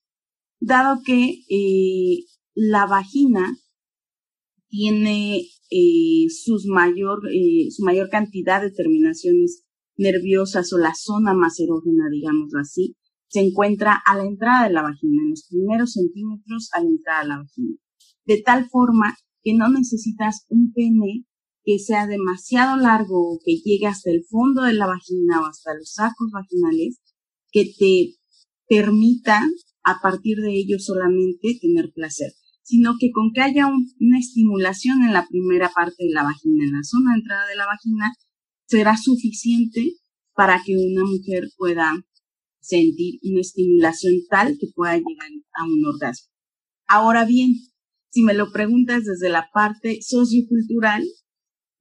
dado 0.60 1.01
que 1.03 1.41
eh, 1.50 2.25
la 2.53 2.86
vagina 2.86 3.57
tiene 4.67 5.48
eh, 5.72 6.27
mayor, 6.67 7.22
eh, 7.31 7.72
su 7.72 7.84
mayor 7.84 8.10
cantidad 8.10 8.62
de 8.62 8.72
terminaciones 8.72 9.63
nerviosas 9.98 10.72
o 10.74 10.77
la 10.77 10.93
zona 10.93 11.34
más 11.34 11.60
erógena, 11.60 12.10
digámoslo 12.12 12.60
así, 12.60 12.95
se 13.27 13.39
encuentra 13.39 14.00
a 14.05 14.17
la 14.17 14.25
entrada 14.25 14.67
de 14.67 14.74
la 14.74 14.81
vagina, 14.81 15.24
en 15.24 15.29
los 15.31 15.48
primeros 15.50 15.93
centímetros 15.93 16.69
a 16.74 16.81
la 16.81 16.89
entrada 16.89 17.22
de 17.22 17.27
la 17.29 17.38
vagina. 17.38 17.75
De 18.25 18.41
tal 18.41 18.69
forma 18.69 19.15
que 19.46 19.54
no 19.54 19.70
necesitas 19.70 20.44
un 20.50 20.74
pene 20.74 21.24
que 21.64 21.78
sea 21.78 22.08
demasiado 22.08 22.78
largo 22.78 23.34
o 23.34 23.40
que 23.46 23.58
llegue 23.64 23.86
hasta 23.86 24.10
el 24.10 24.24
fondo 24.28 24.64
de 24.64 24.74
la 24.74 24.88
vagina 24.88 25.40
o 25.40 25.46
hasta 25.46 25.75
los 25.75 25.94
sacos 25.94 26.32
vaginales 26.32 27.00
que 27.52 27.72
te 27.78 28.16
permita 28.68 29.48
a 29.84 30.00
partir 30.02 30.38
de 30.38 30.52
ello 30.52 30.80
solamente 30.80 31.60
tener 31.62 31.92
placer, 31.94 32.32
sino 32.64 32.96
que 33.00 33.12
con 33.12 33.32
que 33.34 33.42
haya 33.42 33.68
una 33.68 34.18
estimulación 34.18 35.04
en 35.04 35.14
la 35.14 35.28
primera 35.28 35.70
parte 35.70 36.06
de 36.06 36.12
la 36.12 36.24
vagina, 36.24 36.66
en 36.66 36.72
la 36.72 36.84
zona 36.84 37.14
de 37.14 37.20
entrada 37.20 37.48
de 37.48 37.56
la 37.56 37.68
vagina, 37.68 38.14
será 38.68 38.98
suficiente 38.98 39.94
para 40.34 40.62
que 40.66 40.75
una 40.75 41.06
mujer 41.06 41.50
pueda 41.56 41.94
sentir 42.62 43.20
una 43.22 43.42
estimulación 43.42 44.16
tal 44.28 44.58
que 44.60 44.68
pueda 44.74 44.96
llegar 44.96 45.30
a 45.54 45.66
un 45.66 45.86
orgasmo. 45.86 46.32
Ahora 46.88 47.25
bien, 47.25 47.54
si 48.15 48.24
me 48.24 48.34
lo 48.34 48.50
preguntas 48.50 49.03
desde 49.03 49.27
la 49.27 49.50
parte 49.53 50.01
sociocultural, 50.01 51.03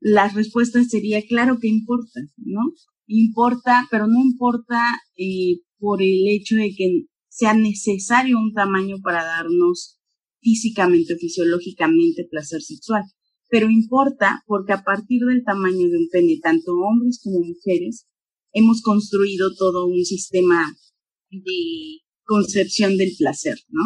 la 0.01 0.27
respuesta 0.27 0.83
sería 0.83 1.23
claro 1.25 1.61
que 1.61 1.69
importa, 1.69 2.23
¿no? 2.39 2.73
Importa, 3.07 3.87
pero 3.89 4.09
no 4.09 4.21
importa 4.21 4.83
eh, 5.17 5.61
por 5.79 6.03
el 6.03 6.27
hecho 6.27 6.57
de 6.57 6.75
que 6.77 7.05
sea 7.29 7.55
necesario 7.55 8.37
un 8.37 8.53
tamaño 8.53 8.97
para 9.01 9.23
darnos 9.23 10.01
físicamente 10.41 11.15
o 11.15 11.19
fisiológicamente 11.19 12.27
placer 12.29 12.63
sexual. 12.63 13.05
Pero 13.49 13.71
importa 13.71 14.43
porque 14.49 14.73
a 14.73 14.83
partir 14.83 15.21
del 15.21 15.45
tamaño 15.45 15.89
de 15.89 15.99
un 15.99 16.09
pene, 16.11 16.41
tanto 16.43 16.73
hombres 16.73 17.21
como 17.23 17.47
mujeres, 17.47 18.09
hemos 18.53 18.83
construido 18.83 19.55
todo 19.55 19.87
un 19.87 20.05
sistema 20.05 20.77
de 21.31 22.01
concepción 22.25 22.97
del 22.97 23.13
placer, 23.17 23.57
¿no? 23.69 23.85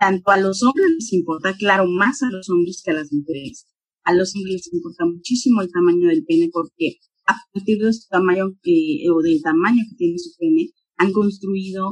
Tanto 0.00 0.30
a 0.30 0.38
los 0.38 0.62
hombres 0.62 0.88
les 0.98 1.12
importa, 1.12 1.54
claro, 1.58 1.84
más 1.86 2.22
a 2.22 2.30
los 2.30 2.48
hombres 2.48 2.80
que 2.82 2.90
a 2.90 2.94
las 2.94 3.12
mujeres. 3.12 3.66
A 4.02 4.14
los 4.14 4.34
hombres 4.34 4.54
les 4.54 4.72
importa 4.72 5.04
muchísimo 5.04 5.60
el 5.60 5.70
tamaño 5.70 6.08
del 6.08 6.24
pene 6.24 6.48
porque 6.50 6.96
a 7.26 7.34
partir 7.52 7.78
de 7.78 7.92
su 7.92 8.08
tamaño 8.08 8.46
que, 8.62 9.04
o 9.14 9.20
del 9.20 9.42
tamaño 9.42 9.82
que 9.90 9.96
tiene 9.96 10.18
su 10.18 10.30
pene, 10.38 10.70
han 10.96 11.12
construido 11.12 11.90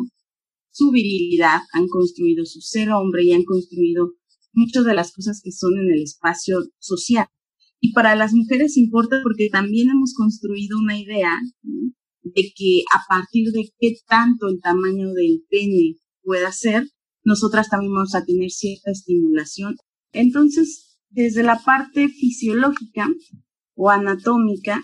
su 0.71 0.91
virilidad, 0.91 1.61
han 1.75 1.87
construido 1.87 2.47
su 2.47 2.63
ser 2.63 2.89
hombre 2.93 3.25
y 3.25 3.33
han 3.35 3.45
construido 3.45 4.15
muchas 4.55 4.87
de 4.87 4.95
las 4.95 5.13
cosas 5.13 5.43
que 5.45 5.53
son 5.53 5.75
en 5.79 5.93
el 5.93 6.03
espacio 6.03 6.61
social. 6.79 7.27
Y 7.81 7.93
para 7.93 8.17
las 8.17 8.33
mujeres 8.33 8.79
importa 8.79 9.21
porque 9.23 9.51
también 9.51 9.91
hemos 9.91 10.15
construido 10.15 10.79
una 10.79 10.99
idea 10.99 11.33
de 12.23 12.53
que 12.57 12.85
a 12.91 13.01
partir 13.07 13.53
de 13.53 13.71
qué 13.79 13.97
tanto 14.09 14.49
el 14.49 14.61
tamaño 14.63 15.13
del 15.13 15.45
pene 15.51 15.97
pueda 16.23 16.53
ser, 16.53 16.89
nosotras 17.25 17.69
también 17.69 17.93
vamos 17.93 18.15
a 18.15 18.25
tener 18.25 18.51
cierta 18.51 18.91
estimulación. 18.91 19.77
Entonces, 20.13 20.99
desde 21.11 21.43
la 21.43 21.59
parte 21.65 22.09
fisiológica 22.09 23.09
o 23.75 23.91
anatómica, 23.91 24.83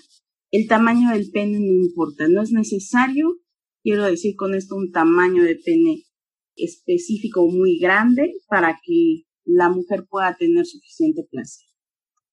el 0.51 0.69
tamaño 0.69 1.11
del 1.11 1.31
pene 1.31 1.59
no 1.59 1.85
importa, 1.85 2.29
no 2.29 2.43
es 2.43 2.53
necesario, 2.53 3.37
quiero 3.83 4.05
decir 4.05 4.37
con 4.37 4.55
esto, 4.55 4.77
un 4.77 4.93
tamaño 4.93 5.43
de 5.43 5.57
pene 5.57 6.05
específico 6.57 7.47
muy 7.49 7.79
grande 7.79 8.33
para 8.49 8.79
que 8.85 9.25
la 9.45 9.69
mujer 9.69 10.07
pueda 10.09 10.37
tener 10.37 10.65
suficiente 10.65 11.27
placer. 11.31 11.67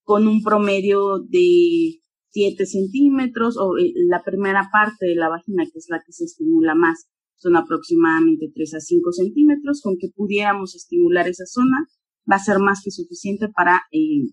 Con 0.04 0.28
un 0.28 0.44
promedio 0.44 1.20
de 1.20 2.02
7 2.30 2.66
centímetros 2.66 3.58
o 3.58 3.78
eh, 3.78 3.92
la 4.08 4.24
primera 4.24 4.70
parte 4.72 5.08
de 5.08 5.16
la 5.16 5.30
vagina, 5.30 5.66
que 5.66 5.80
es 5.80 5.88
la 5.90 6.02
que 6.06 6.12
se 6.12 6.26
estimula 6.26 6.76
más, 6.76 7.08
son 7.42 7.56
aproximadamente 7.56 8.52
3 8.54 8.76
a 8.76 8.80
5 8.80 9.12
centímetros, 9.14 9.82
con 9.82 9.98
que 9.98 10.10
pudiéramos 10.16 10.76
estimular 10.76 11.28
esa 11.28 11.46
zona, 11.46 11.88
va 12.32 12.36
a 12.36 12.44
ser 12.44 12.60
más 12.60 12.82
que 12.84 12.92
suficiente 12.92 13.48
para, 13.50 13.82
eh, 13.92 14.30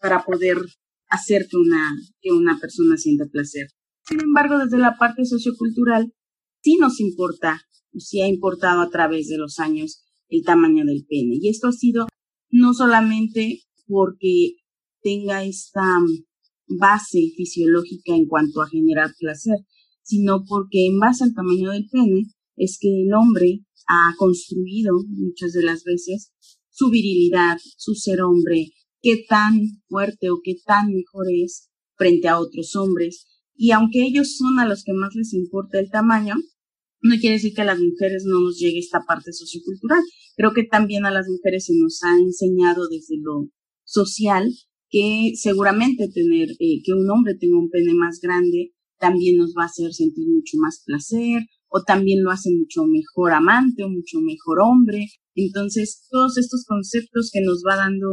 para 0.00 0.24
poder 0.24 0.58
hacer 1.08 1.46
que 1.50 1.56
una, 1.56 1.96
que 2.20 2.30
una 2.30 2.58
persona 2.60 2.96
sienta 2.96 3.26
placer. 3.26 3.66
Sin 4.06 4.20
embargo, 4.20 4.58
desde 4.58 4.78
la 4.78 4.96
parte 4.96 5.24
sociocultural, 5.24 6.12
sí 6.62 6.76
nos 6.76 7.00
importa, 7.00 7.60
sí 7.98 8.20
ha 8.20 8.28
importado 8.28 8.82
a 8.82 8.90
través 8.90 9.26
de 9.26 9.38
los 9.38 9.58
años 9.58 10.04
el 10.28 10.44
tamaño 10.44 10.84
del 10.84 11.04
pene. 11.08 11.38
Y 11.40 11.48
esto 11.48 11.68
ha 11.68 11.72
sido 11.72 12.06
no 12.50 12.72
solamente 12.72 13.62
porque 13.88 14.52
tenga 15.02 15.44
esta 15.44 15.82
base 16.68 17.32
fisiológica 17.36 18.14
en 18.14 18.26
cuanto 18.26 18.62
a 18.62 18.68
generar 18.68 19.10
placer, 19.18 19.56
sino 20.06 20.44
porque 20.46 20.86
en 20.86 21.00
base 21.00 21.24
al 21.24 21.34
tamaño 21.34 21.72
del 21.72 21.88
pene 21.90 22.26
es 22.56 22.78
que 22.80 22.88
el 22.88 23.12
hombre 23.12 23.64
ha 23.88 24.14
construido 24.16 24.94
muchas 25.08 25.52
de 25.52 25.64
las 25.64 25.82
veces 25.82 26.32
su 26.70 26.90
virilidad, 26.90 27.58
su 27.76 27.94
ser 27.94 28.22
hombre, 28.22 28.68
qué 29.02 29.24
tan 29.28 29.60
fuerte 29.88 30.30
o 30.30 30.40
qué 30.44 30.54
tan 30.64 30.92
mejor 30.92 31.26
es 31.30 31.70
frente 31.96 32.28
a 32.28 32.38
otros 32.38 32.76
hombres. 32.76 33.26
Y 33.56 33.72
aunque 33.72 34.04
ellos 34.04 34.36
son 34.36 34.60
a 34.60 34.68
los 34.68 34.84
que 34.84 34.92
más 34.92 35.14
les 35.14 35.32
importa 35.32 35.80
el 35.80 35.90
tamaño, 35.90 36.34
no 37.02 37.16
quiere 37.18 37.36
decir 37.36 37.54
que 37.54 37.62
a 37.62 37.66
las 37.66 37.80
mujeres 37.80 38.24
no 38.26 38.40
nos 38.40 38.58
llegue 38.58 38.78
esta 38.78 39.00
parte 39.06 39.32
sociocultural. 39.32 40.02
Creo 40.36 40.52
que 40.52 40.64
también 40.64 41.04
a 41.04 41.10
las 41.10 41.26
mujeres 41.28 41.66
se 41.66 41.72
nos 41.74 42.02
ha 42.04 42.16
enseñado 42.18 42.88
desde 42.88 43.16
lo 43.20 43.48
social 43.84 44.52
que 44.88 45.32
seguramente 45.34 46.08
tener, 46.08 46.50
eh, 46.60 46.82
que 46.84 46.92
un 46.92 47.10
hombre 47.10 47.34
tenga 47.34 47.58
un 47.58 47.70
pene 47.70 47.94
más 47.94 48.20
grande 48.20 48.75
también 48.98 49.38
nos 49.38 49.54
va 49.56 49.64
a 49.64 49.66
hacer 49.66 49.92
sentir 49.92 50.26
mucho 50.28 50.56
más 50.58 50.82
placer 50.84 51.42
o 51.68 51.82
también 51.82 52.22
lo 52.22 52.30
hace 52.30 52.50
mucho 52.50 52.84
mejor 52.84 53.32
amante 53.32 53.84
o 53.84 53.88
mucho 53.88 54.20
mejor 54.20 54.60
hombre. 54.60 55.06
Entonces, 55.34 56.06
todos 56.10 56.38
estos 56.38 56.64
conceptos 56.66 57.30
que 57.32 57.40
nos 57.40 57.62
va 57.66 57.76
dando 57.76 58.12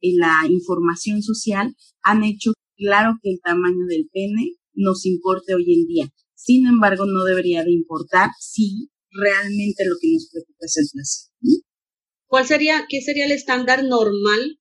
eh, 0.00 0.14
la 0.16 0.42
información 0.48 1.22
social 1.22 1.74
han 2.02 2.24
hecho 2.24 2.52
claro 2.76 3.18
que 3.22 3.30
el 3.30 3.40
tamaño 3.42 3.86
del 3.88 4.08
pene 4.12 4.56
nos 4.74 5.06
importe 5.06 5.54
hoy 5.54 5.72
en 5.72 5.86
día. 5.86 6.08
Sin 6.34 6.66
embargo, 6.66 7.06
no 7.06 7.24
debería 7.24 7.64
de 7.64 7.72
importar 7.72 8.30
si 8.38 8.90
realmente 9.10 9.84
lo 9.86 9.96
que 10.00 10.12
nos 10.12 10.28
preocupa 10.30 10.66
es 10.66 10.76
el 10.76 10.88
placer. 10.92 11.34
¿Cuál 12.26 12.46
sería, 12.46 12.86
qué 12.88 13.00
sería 13.00 13.26
el 13.26 13.32
estándar 13.32 13.84
normal 13.84 14.58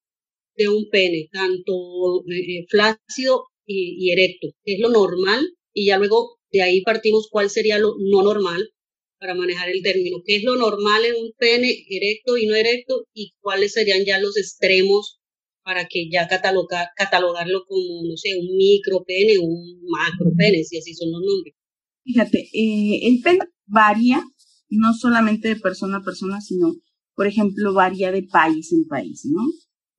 de 0.55 0.69
un 0.69 0.89
pene, 0.91 1.29
tanto 1.31 2.23
eh, 2.27 2.59
eh, 2.59 2.65
flácido 2.69 3.45
y, 3.65 4.11
erecto? 4.11 4.49
¿Qué 4.63 4.75
es 4.75 4.79
lo 4.79 4.89
normal? 4.89 5.57
Y 5.73 5.87
ya 5.87 5.97
luego 5.97 6.39
de 6.51 6.61
ahí 6.61 6.81
partimos 6.81 7.27
cuál 7.29 7.49
sería 7.49 7.79
lo 7.79 7.95
no 7.99 8.23
normal 8.23 8.69
para 9.19 9.35
manejar 9.35 9.69
el 9.69 9.81
término. 9.81 10.17
¿Qué 10.25 10.37
es 10.37 10.43
lo 10.43 10.55
normal 10.55 11.05
en 11.05 11.15
un 11.15 11.31
pene 11.37 11.85
erecto 11.89 12.37
y 12.37 12.45
no 12.45 12.55
erecto? 12.55 13.05
¿Y 13.13 13.33
cuáles 13.39 13.73
serían 13.73 14.03
ya 14.05 14.19
los 14.19 14.37
extremos 14.37 15.19
para 15.63 15.87
que 15.87 16.09
ya 16.11 16.27
catalogar, 16.27 16.87
catalogarlo 16.95 17.63
como, 17.65 18.03
no 18.07 18.17
sé, 18.17 18.37
un 18.37 18.55
micropene 18.57 19.37
o 19.37 19.43
un 19.43 19.81
macropene, 19.87 20.63
si 20.63 20.77
así 20.77 20.93
son 20.93 21.11
los 21.11 21.21
nombres? 21.21 21.55
Fíjate, 22.03 22.49
eh, 22.53 23.07
el 23.07 23.21
pene 23.23 23.39
varía 23.65 24.21
no 24.69 24.93
solamente 24.93 25.47
de 25.47 25.55
persona 25.55 25.97
a 25.97 26.03
persona, 26.03 26.41
sino, 26.41 26.73
por 27.15 27.27
ejemplo, 27.27 27.73
varía 27.73 28.11
de 28.11 28.23
país 28.23 28.73
en 28.73 28.85
país, 28.87 29.23
¿no? 29.25 29.41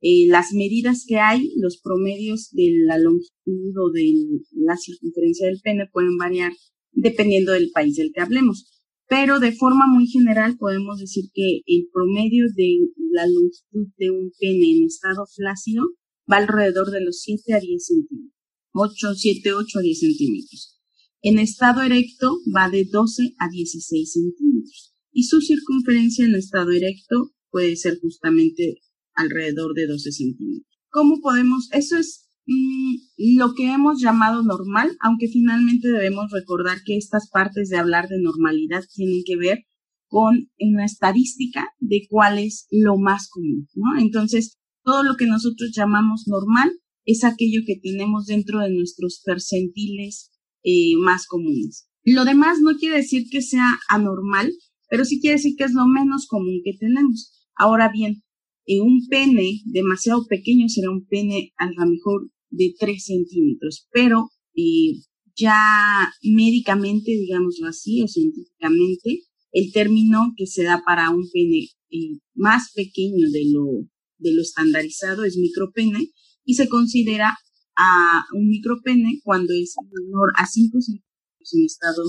Eh, 0.07 0.27
las 0.29 0.53
medidas 0.53 1.07
que 1.09 1.17
hay, 1.17 1.55
los 1.57 1.79
promedios 1.79 2.51
de 2.53 2.71
la 2.85 2.99
longitud 2.99 3.73
o 3.81 3.91
de 3.91 4.13
la 4.53 4.77
circunferencia 4.77 5.47
del 5.47 5.63
pene 5.63 5.89
pueden 5.91 6.19
variar 6.19 6.53
dependiendo 6.93 7.53
del 7.53 7.71
país 7.71 7.97
del 7.97 8.13
que 8.13 8.21
hablemos. 8.21 8.85
Pero 9.09 9.41
de 9.41 9.53
forma 9.53 9.87
muy 9.91 10.07
general 10.07 10.59
podemos 10.59 11.01
decir 11.01 11.31
que 11.33 11.63
el 11.65 11.89
promedio 11.91 12.45
de 12.55 12.81
la 13.13 13.27
longitud 13.27 13.95
de 13.97 14.11
un 14.11 14.31
pene 14.39 14.77
en 14.77 14.85
estado 14.85 15.25
flácido 15.35 15.85
va 16.31 16.37
alrededor 16.37 16.91
de 16.91 17.03
los 17.03 17.23
7 17.23 17.55
a 17.55 17.61
10 17.61 17.87
centímetros. 17.87 18.35
8, 18.75 19.15
7, 19.15 19.55
8 19.55 19.79
a 19.79 19.83
10 19.83 20.01
centímetros. 20.01 20.81
En 21.23 21.39
estado 21.39 21.81
erecto 21.81 22.41
va 22.55 22.69
de 22.69 22.85
12 22.85 23.37
a 23.39 23.49
16 23.49 24.13
centímetros. 24.13 24.95
Y 25.13 25.23
su 25.25 25.41
circunferencia 25.41 26.27
en 26.27 26.35
estado 26.35 26.73
erecto 26.73 27.31
puede 27.51 27.77
ser 27.77 27.99
justamente 28.01 28.83
alrededor 29.15 29.75
de 29.75 29.87
12 29.87 30.13
centímetros. 30.13 30.67
¿Cómo 30.91 31.21
podemos? 31.21 31.69
Eso 31.73 31.97
es 31.97 32.29
mm, 32.47 32.95
lo 33.37 33.55
que 33.55 33.73
hemos 33.73 34.01
llamado 34.01 34.43
normal, 34.43 34.97
aunque 35.01 35.29
finalmente 35.29 35.89
debemos 35.89 36.31
recordar 36.31 36.79
que 36.85 36.97
estas 36.97 37.29
partes 37.31 37.69
de 37.69 37.79
hablar 37.79 38.09
de 38.09 38.21
normalidad 38.21 38.85
tienen 38.95 39.23
que 39.25 39.37
ver 39.37 39.65
con 40.07 40.49
una 40.61 40.85
estadística 40.85 41.67
de 41.81 42.07
cuál 42.09 42.39
es 42.39 42.67
lo 42.71 42.97
más 42.97 43.29
común. 43.29 43.69
Entonces, 43.99 44.59
todo 44.85 45.03
lo 45.03 45.17
que 45.17 45.27
nosotros 45.27 45.73
llamamos 45.75 46.25
normal 46.29 46.71
es 47.05 47.25
aquello 47.25 47.63
que 47.67 47.81
tenemos 47.83 48.27
dentro 48.27 48.61
de 48.61 48.71
nuestros 48.71 49.23
percentiles 49.25 50.31
eh, 50.63 50.97
más 50.99 51.27
comunes. 51.27 51.89
Lo 52.05 52.25
demás 52.25 52.59
no 52.61 52.77
quiere 52.79 52.97
decir 52.97 53.25
que 53.31 53.43
sea 53.43 53.69
anormal, 53.89 54.53
pero 54.89 55.05
sí 55.05 55.21
quiere 55.21 55.37
decir 55.37 55.55
que 55.57 55.65
es 55.65 55.73
lo 55.73 55.87
menos 55.87 56.27
común 56.27 56.61
que 56.63 56.77
tenemos. 56.79 57.33
Ahora 57.57 57.91
bien, 57.91 58.23
un 58.67 59.07
pene 59.09 59.61
demasiado 59.67 60.27
pequeño 60.27 60.69
será 60.69 60.91
un 60.91 61.07
pene 61.07 61.53
a 61.59 61.67
lo 61.71 61.91
mejor 61.91 62.31
de 62.51 62.75
3 62.79 63.05
centímetros, 63.05 63.89
pero 63.93 64.31
eh, 64.57 65.01
ya 65.37 66.11
médicamente, 66.23 67.11
digámoslo 67.13 67.69
así, 67.69 68.03
o 68.03 68.09
científicamente, 68.09 69.21
el 69.53 69.73
término 69.73 70.33
que 70.37 70.47
se 70.47 70.65
da 70.65 70.83
para 70.85 71.11
un 71.11 71.29
pene 71.31 71.69
eh, 71.91 72.19
más 72.35 72.73
pequeño 72.75 73.31
de 73.31 73.45
lo, 73.53 73.89
de 74.19 74.35
lo 74.35 74.43
estandarizado 74.43 75.25
es 75.25 75.37
micropene 75.37 76.11
y 76.45 76.55
se 76.55 76.69
considera 76.69 77.37
a 77.77 78.25
un 78.33 78.49
micropene 78.49 79.21
cuando 79.25 79.53
es 79.53 79.75
menor 79.91 80.33
a 80.37 80.47
5 80.47 80.81
centímetros 80.81 81.55
en 81.55 81.65
estado 81.65 82.03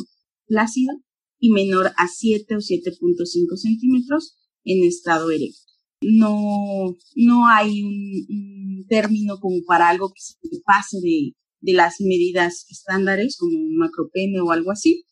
plácido 0.48 0.94
y 1.40 1.50
menor 1.50 1.88
a 1.98 2.08
7 2.08 2.56
o 2.56 2.60
7.5 2.60 3.58
centímetros 3.58 4.38
en 4.64 4.84
estado 4.84 5.32
erecto 5.32 5.65
no, 6.02 6.96
no 7.16 7.48
hay 7.48 7.84
un, 7.84 8.86
término 8.88 9.40
como 9.40 9.64
para 9.66 9.90
algo 9.90 10.10
que 10.10 10.22
se 10.22 10.62
pase 10.64 10.98
de, 11.02 11.34
de 11.62 11.74
las 11.74 11.96
medidas 12.00 12.66
estándares, 12.70 13.36
como 13.38 13.58
un 13.58 13.78
macropene 13.78 14.40
o 14.42 14.52
algo 14.52 14.72
así, 14.72 15.06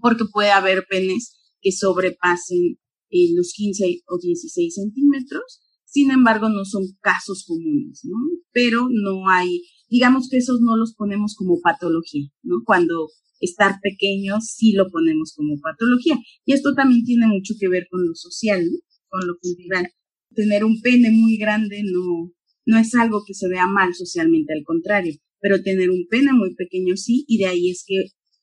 porque 0.00 0.24
puede 0.32 0.50
haber 0.50 0.86
penes 0.88 1.36
que 1.60 1.70
sobrepasen 1.72 2.78
eh, 3.10 3.34
los 3.34 3.52
15 3.54 4.02
o 4.06 4.18
16 4.18 4.74
centímetros, 4.74 5.60
sin 5.84 6.10
embargo 6.10 6.48
no 6.48 6.64
son 6.64 6.84
casos 7.00 7.44
comunes, 7.46 8.00
¿no? 8.04 8.16
Pero 8.52 8.88
no 8.90 9.28
hay, 9.28 9.64
digamos 9.88 10.28
que 10.30 10.38
esos 10.38 10.60
no 10.62 10.76
los 10.76 10.94
ponemos 10.94 11.34
como 11.36 11.60
patología, 11.60 12.30
¿no? 12.42 12.62
Cuando 12.64 13.08
estar 13.40 13.80
pequeños 13.82 14.44
sí 14.46 14.72
lo 14.72 14.88
ponemos 14.90 15.34
como 15.36 15.60
patología. 15.60 16.16
Y 16.44 16.52
esto 16.52 16.74
también 16.74 17.04
tiene 17.04 17.26
mucho 17.26 17.54
que 17.58 17.68
ver 17.68 17.86
con 17.90 18.06
lo 18.06 18.14
social, 18.14 18.64
¿no? 18.64 18.78
Con 19.08 19.26
lo 19.26 19.36
cultural 19.40 19.90
tener 20.34 20.64
un 20.64 20.80
pene 20.80 21.10
muy 21.10 21.36
grande 21.36 21.82
no, 21.84 22.32
no 22.66 22.78
es 22.78 22.94
algo 22.94 23.24
que 23.26 23.34
se 23.34 23.48
vea 23.48 23.66
mal 23.66 23.94
socialmente, 23.94 24.52
al 24.52 24.64
contrario, 24.64 25.14
pero 25.40 25.62
tener 25.62 25.90
un 25.90 26.06
pene 26.08 26.32
muy 26.32 26.54
pequeño 26.54 26.96
sí, 26.96 27.24
y 27.26 27.38
de 27.38 27.46
ahí 27.46 27.70
es 27.70 27.84
que 27.86 27.96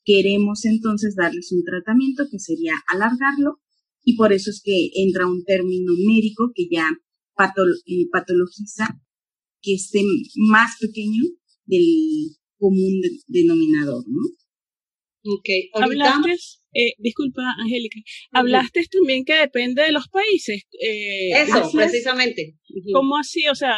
queremos 0.03 0.65
entonces 0.65 1.15
darles 1.15 1.51
un 1.51 1.63
tratamiento 1.63 2.25
que 2.29 2.39
sería 2.39 2.73
alargarlo, 2.93 3.59
y 4.03 4.15
por 4.15 4.31
eso 4.31 4.49
es 4.49 4.61
que 4.63 4.89
entra 4.95 5.27
un 5.27 5.43
término 5.43 5.93
médico 5.97 6.51
que 6.55 6.67
ya 6.71 6.89
eh, 6.89 8.07
patologiza 8.11 9.01
que 9.61 9.73
esté 9.73 10.01
más 10.35 10.77
pequeño 10.79 11.23
del 11.65 12.37
común 12.57 13.01
denominador, 13.27 14.03
¿no? 14.07 14.21
Ok, 15.23 15.49
Hablaste, 15.73 16.37
eh, 16.77 16.93
disculpa, 16.97 17.41
Angélica, 17.59 17.99
hablaste 18.31 18.85
también 18.91 19.25
que 19.25 19.33
depende 19.35 19.83
de 19.83 19.91
los 19.91 20.07
países. 20.09 20.63
Eh, 20.81 21.31
Eso, 21.41 21.69
precisamente. 21.71 22.57
¿Cómo 22.93 23.17
así? 23.17 23.47
O 23.47 23.55
sea, 23.55 23.77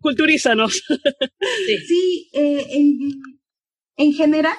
culturízanos. 0.00 0.82
sí, 0.86 1.78
sí 1.88 2.30
eh, 2.32 2.66
en, 2.70 2.98
en 3.96 4.12
general, 4.12 4.56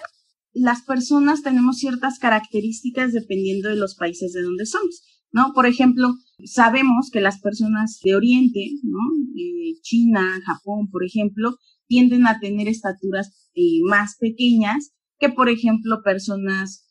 las 0.54 0.84
personas 0.84 1.44
tenemos 1.44 1.78
ciertas 1.78 2.20
características 2.20 3.14
dependiendo 3.14 3.70
de 3.70 3.76
los 3.76 3.96
países 3.96 4.34
de 4.34 4.42
donde 4.42 4.66
somos, 4.66 5.04
¿no? 5.32 5.52
Por 5.54 5.68
ejemplo, 5.68 6.14
Sabemos 6.46 7.10
que 7.12 7.20
las 7.20 7.40
personas 7.42 8.00
de 8.04 8.16
Oriente, 8.16 8.70
¿no? 8.84 9.00
Eh, 9.36 9.80
China, 9.82 10.40
Japón, 10.46 10.88
por 10.92 11.04
ejemplo, 11.04 11.56
tienden 11.88 12.28
a 12.28 12.40
tener 12.40 12.68
estaturas 12.68 13.50
eh, 13.56 13.80
más 13.90 14.18
pequeñas 14.20 14.92
que, 15.18 15.30
por 15.30 15.50
ejemplo, 15.50 16.04
personas 16.04 16.87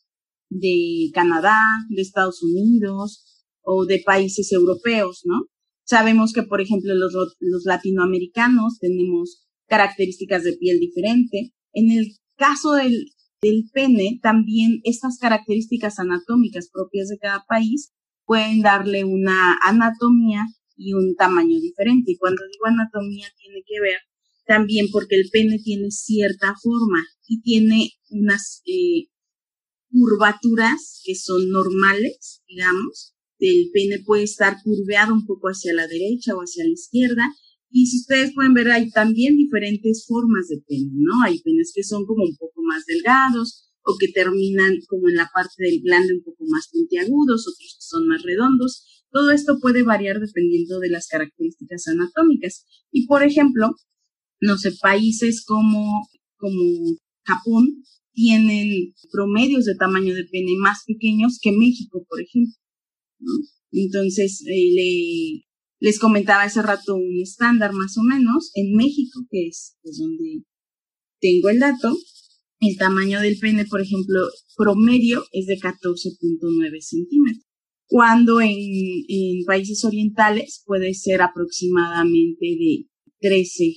de 0.49 1.09
Canadá, 1.13 1.59
de 1.89 2.01
Estados 2.01 2.41
Unidos 2.43 3.45
o 3.61 3.85
de 3.85 4.01
países 4.05 4.51
europeos, 4.51 5.21
¿no? 5.25 5.45
Sabemos 5.83 6.33
que, 6.33 6.43
por 6.43 6.61
ejemplo, 6.61 6.93
los, 6.95 7.13
los 7.13 7.65
latinoamericanos 7.65 8.77
tenemos 8.79 9.47
características 9.67 10.43
de 10.43 10.53
piel 10.53 10.79
diferente. 10.79 11.53
En 11.73 11.91
el 11.91 12.11
caso 12.35 12.73
del, 12.73 13.11
del 13.41 13.69
pene, 13.73 14.19
también 14.21 14.81
estas 14.83 15.17
características 15.17 15.99
anatómicas 15.99 16.69
propias 16.71 17.07
de 17.07 17.17
cada 17.17 17.43
país 17.47 17.93
pueden 18.25 18.61
darle 18.61 19.05
una 19.05 19.57
anatomía 19.65 20.45
y 20.75 20.93
un 20.93 21.15
tamaño 21.15 21.59
diferente. 21.59 22.11
Y 22.11 22.17
cuando 22.17 22.41
digo 22.51 22.65
anatomía 22.65 23.27
tiene 23.37 23.63
que 23.65 23.79
ver 23.81 23.97
también 24.45 24.87
porque 24.91 25.15
el 25.15 25.29
pene 25.29 25.59
tiene 25.59 25.91
cierta 25.91 26.55
forma 26.61 27.03
y 27.27 27.41
tiene 27.41 27.91
unas 28.09 28.61
eh, 28.65 29.07
curvaturas 29.89 31.01
que 31.03 31.15
son 31.15 31.49
normales, 31.49 32.41
digamos. 32.47 33.13
El 33.39 33.69
pene 33.71 33.99
puede 34.05 34.23
estar 34.23 34.57
curveado 34.63 35.13
un 35.13 35.25
poco 35.25 35.47
hacia 35.47 35.73
la 35.73 35.87
derecha 35.87 36.35
o 36.35 36.39
hacia 36.39 36.63
la 36.65 36.71
izquierda. 36.71 37.23
Y 37.69 37.87
si 37.87 37.97
ustedes 37.97 38.33
pueden 38.33 38.53
ver, 38.53 38.71
hay 38.71 38.89
también 38.89 39.37
diferentes 39.37 40.05
formas 40.07 40.47
de 40.47 40.61
pene, 40.67 40.91
¿no? 40.93 41.23
Hay 41.23 41.41
penes 41.41 41.71
que 41.75 41.83
son 41.83 42.05
como 42.05 42.23
un 42.23 42.35
poco 42.37 42.61
más 42.63 42.85
delgados 42.85 43.67
o 43.83 43.95
que 43.97 44.07
terminan 44.09 44.79
como 44.87 45.09
en 45.09 45.15
la 45.15 45.29
parte 45.33 45.63
del 45.63 45.81
glande 45.81 46.15
un 46.15 46.23
poco 46.23 46.45
más 46.47 46.69
puntiagudos, 46.71 47.47
otros 47.47 47.77
que 47.77 47.85
son 47.85 48.07
más 48.07 48.21
redondos. 48.23 49.05
Todo 49.11 49.31
esto 49.31 49.59
puede 49.61 49.83
variar 49.83 50.19
dependiendo 50.19 50.79
de 50.79 50.89
las 50.89 51.07
características 51.07 51.87
anatómicas. 51.87 52.65
Y 52.91 53.07
por 53.07 53.23
ejemplo, 53.23 53.75
no 54.41 54.57
sé, 54.57 54.71
países 54.81 55.43
como, 55.45 56.07
como 56.37 56.97
Japón 57.23 57.83
tienen 58.17 58.95
promedios 59.11 59.65
de 59.65 59.75
tamaño 59.75 60.15
de 60.15 60.23
pene 60.23 60.53
más 60.57 60.79
pequeños 60.87 61.37
que 61.39 61.51
México, 61.51 62.03
por 62.09 62.19
ejemplo. 62.19 62.55
Entonces, 63.71 64.43
eh, 64.47 64.71
le, 64.73 65.45
les 65.79 65.99
comentaba 65.99 66.41
hace 66.41 66.63
rato 66.63 66.95
un 66.95 67.21
estándar 67.21 67.73
más 67.73 67.95
o 67.95 68.01
menos. 68.01 68.49
En 68.55 68.75
México, 68.75 69.19
que 69.29 69.45
es, 69.45 69.77
donde 69.83 70.41
tengo 71.21 71.49
el 71.49 71.59
dato, 71.59 71.95
el 72.59 72.75
tamaño 72.77 73.21
del 73.21 73.37
pene, 73.37 73.65
por 73.65 73.81
ejemplo, 73.81 74.19
promedio 74.55 75.23
es 75.31 75.45
de 75.45 75.59
14.9 75.59 76.81
centímetros, 76.81 77.45
cuando 77.85 78.41
en, 78.41 78.49
en, 78.49 79.45
países 79.45 79.85
orientales 79.85 80.63
puede 80.65 80.95
ser 80.95 81.21
aproximadamente 81.21 82.47
de 82.47 82.87
13 83.19 83.75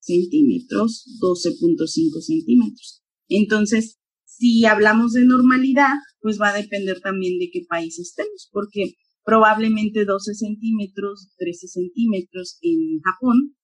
centímetros, 0.00 1.04
12.5 1.20 2.20
centímetros. 2.22 3.01
Entonces, 3.36 3.98
si 4.24 4.64
hablamos 4.64 5.12
de 5.12 5.24
normalidad, 5.24 5.94
pues 6.20 6.40
va 6.40 6.50
a 6.50 6.56
depender 6.56 7.00
también 7.00 7.38
de 7.38 7.50
qué 7.52 7.62
país 7.68 7.98
estemos, 7.98 8.48
porque 8.52 8.94
probablemente 9.24 10.04
12 10.04 10.34
centímetros, 10.34 11.32
13 11.38 11.68
centímetros 11.68 12.58
en 12.62 13.00
Japón 13.00 13.54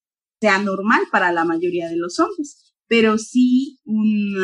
sea 0.40 0.62
normal 0.62 1.02
para 1.10 1.32
la 1.32 1.44
mayoría 1.44 1.88
de 1.88 1.96
los 1.96 2.18
hombres. 2.20 2.74
Pero 2.86 3.18
si 3.18 3.80
un, 3.84 4.36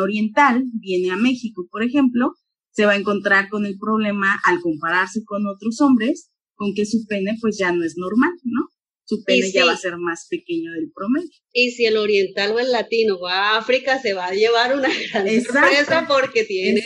oriental 0.00 0.64
viene 0.74 1.10
a 1.10 1.16
México, 1.16 1.66
por 1.70 1.82
ejemplo, 1.82 2.34
se 2.70 2.86
va 2.86 2.92
a 2.92 2.96
encontrar 2.96 3.48
con 3.48 3.66
el 3.66 3.78
problema 3.78 4.38
al 4.44 4.60
compararse 4.60 5.24
con 5.24 5.46
otros 5.46 5.80
hombres, 5.80 6.30
con 6.54 6.74
que 6.74 6.86
su 6.86 7.04
pene 7.06 7.36
pues 7.40 7.58
ya 7.58 7.72
no 7.72 7.84
es 7.84 7.96
normal, 7.96 8.32
¿no? 8.44 8.68
Su 9.04 9.22
pene 9.24 9.50
ya 9.52 9.66
va 9.66 9.72
a 9.72 9.76
ser 9.76 9.96
más 9.98 10.26
pequeño 10.28 10.72
del 10.72 10.90
promedio. 10.92 11.30
Y 11.52 11.72
si 11.72 11.84
el 11.84 11.96
oriental 11.96 12.52
o 12.52 12.58
el 12.58 12.72
latino 12.72 13.20
va 13.20 13.32
a 13.32 13.58
África, 13.58 14.00
se 14.00 14.14
va 14.14 14.26
a 14.26 14.34
llevar 14.34 14.74
una 14.76 14.88
gran 15.12 15.42
sorpresa 15.42 16.06
porque 16.08 16.44
tiene, 16.44 16.82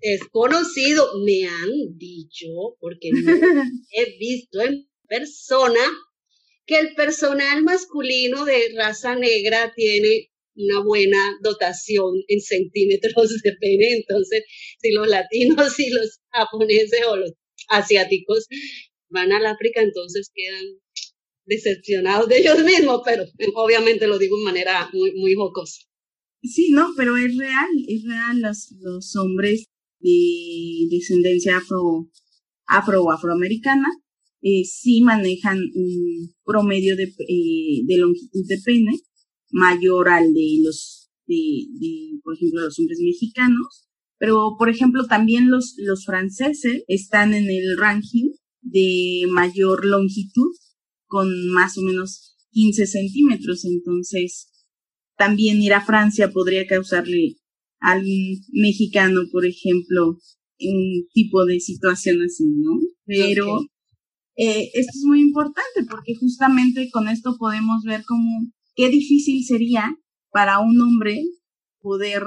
es 0.00 0.20
conocido, 0.30 1.08
me 1.24 1.46
han 1.46 1.96
dicho, 1.96 2.46
porque 2.80 3.10
he 3.92 4.18
visto 4.18 4.60
en 4.60 4.88
persona, 5.08 5.80
que 6.66 6.78
el 6.78 6.94
personal 6.94 7.64
masculino 7.64 8.44
de 8.44 8.74
raza 8.76 9.16
negra 9.16 9.72
tiene 9.74 10.28
una 10.54 10.84
buena 10.84 11.38
dotación 11.42 12.22
en 12.28 12.40
centímetros 12.40 13.40
de 13.42 13.52
pene, 13.58 13.94
entonces 13.94 14.44
si 14.78 14.92
los 14.92 15.08
latinos 15.08 15.56
y 15.80 15.90
los 15.90 16.20
japoneses 16.30 17.00
o 17.08 17.16
los 17.16 17.32
asiáticos 17.68 18.46
van 19.08 19.32
al 19.32 19.46
África, 19.46 19.80
entonces 19.80 20.30
quedan 20.34 20.64
decepcionados 21.48 22.28
de 22.28 22.38
ellos 22.38 22.62
mismos, 22.62 23.00
pero 23.04 23.24
obviamente 23.54 24.06
lo 24.06 24.18
digo 24.18 24.36
de 24.38 24.44
manera 24.44 24.90
muy, 24.92 25.12
muy 25.14 25.34
jocosa. 25.34 25.80
Sí, 26.42 26.70
no, 26.70 26.90
pero 26.96 27.16
es 27.16 27.36
real, 27.36 27.68
es 27.88 28.04
real. 28.04 28.40
Los, 28.40 28.72
los 28.80 29.16
hombres 29.16 29.66
de 30.00 30.86
descendencia 30.90 31.56
afro, 31.56 32.08
afro 32.66 33.02
o 33.02 33.10
afroamericana 33.10 33.88
eh, 34.42 34.64
sí 34.64 35.00
manejan 35.00 35.58
un 35.74 36.32
promedio 36.44 36.96
de, 36.96 37.04
eh, 37.04 37.82
de 37.84 37.96
longitud 37.96 38.46
de 38.46 38.58
pene 38.64 38.92
mayor 39.50 40.10
al 40.10 40.32
de 40.32 40.60
los, 40.62 41.10
de, 41.26 42.20
por 42.22 42.34
ejemplo, 42.34 42.60
los 42.60 42.78
hombres 42.78 43.00
mexicanos. 43.00 43.88
Pero, 44.18 44.56
por 44.58 44.68
ejemplo, 44.68 45.06
también 45.06 45.50
los, 45.50 45.74
los 45.78 46.04
franceses 46.04 46.82
están 46.88 47.34
en 47.34 47.48
el 47.50 47.76
ranking 47.78 48.30
de 48.60 49.26
mayor 49.30 49.84
longitud 49.84 50.52
con 51.08 51.28
más 51.50 51.76
o 51.76 51.82
menos 51.82 52.36
15 52.52 52.86
centímetros. 52.86 53.64
Entonces, 53.64 54.50
también 55.16 55.60
ir 55.60 55.74
a 55.74 55.84
Francia 55.84 56.30
podría 56.30 56.66
causarle 56.66 57.36
a 57.80 57.92
algún 57.92 58.40
mexicano, 58.52 59.22
por 59.32 59.44
ejemplo, 59.44 60.18
un 60.60 61.06
tipo 61.12 61.44
de 61.44 61.60
situación 61.60 62.22
así, 62.22 62.44
¿no? 62.46 62.78
Pero 63.04 63.60
eh, 64.36 64.70
esto 64.72 64.92
es 64.94 65.04
muy 65.04 65.20
importante 65.20 65.84
porque 65.88 66.14
justamente 66.14 66.90
con 66.90 67.08
esto 67.08 67.36
podemos 67.38 67.82
ver 67.84 68.04
cómo 68.06 68.52
qué 68.74 68.88
difícil 68.88 69.44
sería 69.44 69.96
para 70.30 70.60
un 70.60 70.80
hombre 70.80 71.20
poder 71.80 72.22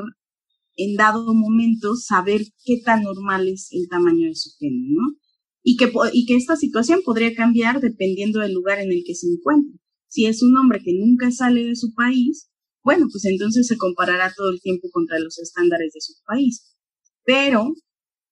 en 0.75 0.95
dado 0.95 1.33
momento 1.33 1.95
saber 1.95 2.41
qué 2.65 2.81
tan 2.83 3.03
normal 3.03 3.47
es 3.47 3.69
el 3.71 3.87
tamaño 3.89 4.27
de 4.27 4.35
su 4.35 4.49
pene, 4.59 4.87
¿no? 4.89 5.20
Y 5.63 5.77
que, 5.77 5.91
y 6.13 6.25
que 6.25 6.35
esta 6.35 6.55
situación 6.55 7.01
podría 7.03 7.33
cambiar 7.35 7.81
dependiendo 7.81 8.39
del 8.39 8.53
lugar 8.53 8.79
en 8.79 8.91
el 8.91 9.03
que 9.05 9.15
se 9.15 9.27
encuentre. 9.27 9.79
Si 10.07 10.25
es 10.25 10.41
un 10.43 10.57
hombre 10.57 10.81
que 10.83 10.93
nunca 10.93 11.31
sale 11.31 11.63
de 11.63 11.75
su 11.75 11.93
país, 11.93 12.49
bueno, 12.83 13.07
pues 13.11 13.25
entonces 13.25 13.67
se 13.67 13.77
comparará 13.77 14.33
todo 14.35 14.49
el 14.49 14.61
tiempo 14.61 14.89
contra 14.91 15.19
los 15.19 15.37
estándares 15.39 15.93
de 15.93 16.01
su 16.01 16.13
país. 16.25 16.75
Pero, 17.23 17.73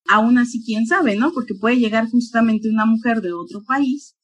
aún 0.08 0.38
así, 0.40 0.64
quién 0.66 0.88
sabe, 0.88 1.16
¿no? 1.16 1.32
Porque 1.34 1.54
puede 1.54 1.78
llegar 1.78 2.10
justamente 2.10 2.70
una 2.70 2.86
mujer 2.86 3.22
de 3.22 3.32
otro 3.32 3.64
país 3.64 4.16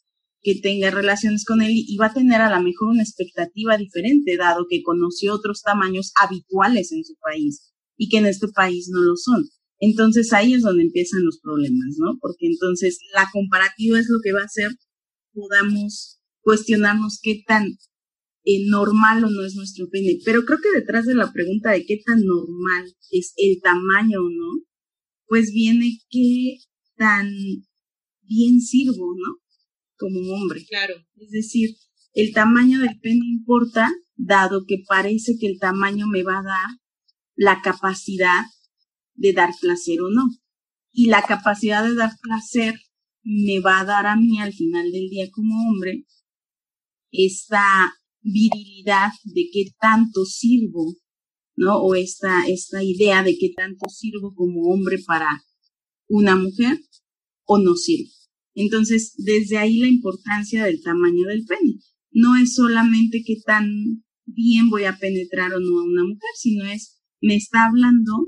que 0.42 0.56
tenga 0.62 0.92
relaciones 0.92 1.44
con 1.46 1.62
él 1.62 1.72
y 1.74 1.98
va 1.98 2.08
a 2.08 2.14
tener 2.14 2.42
a 2.42 2.56
lo 2.56 2.64
mejor 2.64 2.90
una 2.90 3.04
expectativa 3.04 3.78
diferente, 3.78 4.38
dado 4.38 4.68
que 4.70 4.84
conoció 4.84 5.34
otros 5.34 5.62
tamaños 5.64 6.12
habituales 6.22 6.92
en 6.92 7.04
su 7.04 7.16
país 7.22 7.74
y 7.98 8.10
que 8.10 8.18
en 8.18 8.28
este 8.28 8.48
país 8.50 8.90
no 8.92 9.02
lo 9.02 9.16
son. 9.16 9.44
Entonces 9.80 10.32
ahí 10.34 10.54
es 10.54 10.62
donde 10.62 10.84
empiezan 10.84 11.26
los 11.26 11.40
problemas, 11.40 11.96
¿no? 11.98 12.18
Porque 12.22 12.48
entonces 12.48 13.00
la 13.14 13.30
comparativa 13.32 14.00
es 14.00 14.08
lo 14.10 14.20
que 14.24 14.32
va 14.32 14.42
a 14.42 14.46
hacer 14.46 14.72
podamos 15.36 16.20
cuestionarnos 16.42 17.20
qué 17.22 17.44
tan 17.46 17.68
eh, 18.46 18.66
normal 18.68 19.24
o 19.24 19.30
no 19.30 19.46
es 19.46 19.56
nuestro 19.56 19.90
pene. 19.90 20.18
Pero 20.24 20.46
creo 20.46 20.60
que 20.62 20.80
detrás 20.80 21.06
de 21.06 21.14
la 21.14 21.32
pregunta 21.32 21.72
de 21.72 21.86
qué 21.86 22.02
tan 22.04 22.24
normal 22.24 22.96
es 23.12 23.34
el 23.36 23.62
tamaño 23.62 24.20
o 24.22 24.30
no, 24.30 24.64
pues 25.28 25.52
viene 25.52 26.00
qué 26.10 26.58
tan 26.96 27.30
bien 28.22 28.62
sirvo, 28.62 29.14
¿no? 29.18 29.38
Como 29.98 30.20
hombre. 30.34 30.66
Claro. 30.68 30.96
Es 31.16 31.30
decir, 31.32 31.76
el 32.14 32.34
tamaño 32.34 32.80
del 32.80 33.00
pene 33.02 33.26
importa, 33.26 33.92
dado 34.16 34.64
que 34.68 34.78
parece 34.88 35.34
que 35.40 35.48
el 35.48 35.60
tamaño 35.60 36.08
me 36.08 36.24
va 36.24 36.40
a 36.40 36.44
dar 36.44 36.70
la 37.36 37.62
capacidad 37.62 38.44
de 39.16 39.34
dar 39.34 39.52
placer 39.60 40.02
o 40.02 40.10
no. 40.10 40.30
Y 40.92 41.08
la 41.08 41.24
capacidad 41.24 41.84
de 41.84 41.96
dar 41.96 42.12
placer 42.22 42.76
me 43.24 43.60
va 43.60 43.80
a 43.80 43.86
dar 43.86 44.06
a 44.06 44.16
mí 44.16 44.40
al 44.40 44.54
final 44.54 44.92
del 44.92 45.10
día 45.10 45.30
como 45.32 45.70
hombre 45.70 46.06
esta 47.12 47.94
virilidad 48.22 49.12
de 49.24 49.50
qué 49.52 49.66
tanto 49.80 50.26
sirvo, 50.26 50.96
¿no? 51.56 51.78
O 51.78 51.96
esta, 51.96 52.48
esta 52.48 52.84
idea 52.84 53.24
de 53.24 53.38
qué 53.38 53.52
tanto 53.56 53.90
sirvo 53.90 54.34
como 54.36 54.70
hombre 54.70 54.98
para 55.06 55.30
una 56.08 56.36
mujer 56.36 56.80
o 57.46 57.58
no 57.58 57.76
sirvo. 57.76 58.12
Entonces, 58.54 59.14
desde 59.18 59.58
ahí 59.58 59.80
la 59.80 59.88
importancia 59.88 60.66
del 60.66 60.82
tamaño 60.82 61.28
del 61.28 61.46
pene. 61.46 61.80
No 62.12 62.36
es 62.36 62.56
solamente 62.56 63.24
qué 63.26 63.36
tan 63.46 64.04
bien 64.26 64.70
voy 64.70 64.86
a 64.86 64.98
penetrar 64.98 65.54
o 65.54 65.60
no 65.60 65.80
a 65.80 65.84
una 65.84 66.04
mujer, 66.04 66.30
sino 66.38 66.66
es, 66.66 67.02
me 67.22 67.36
está 67.36 67.66
hablando 67.66 68.28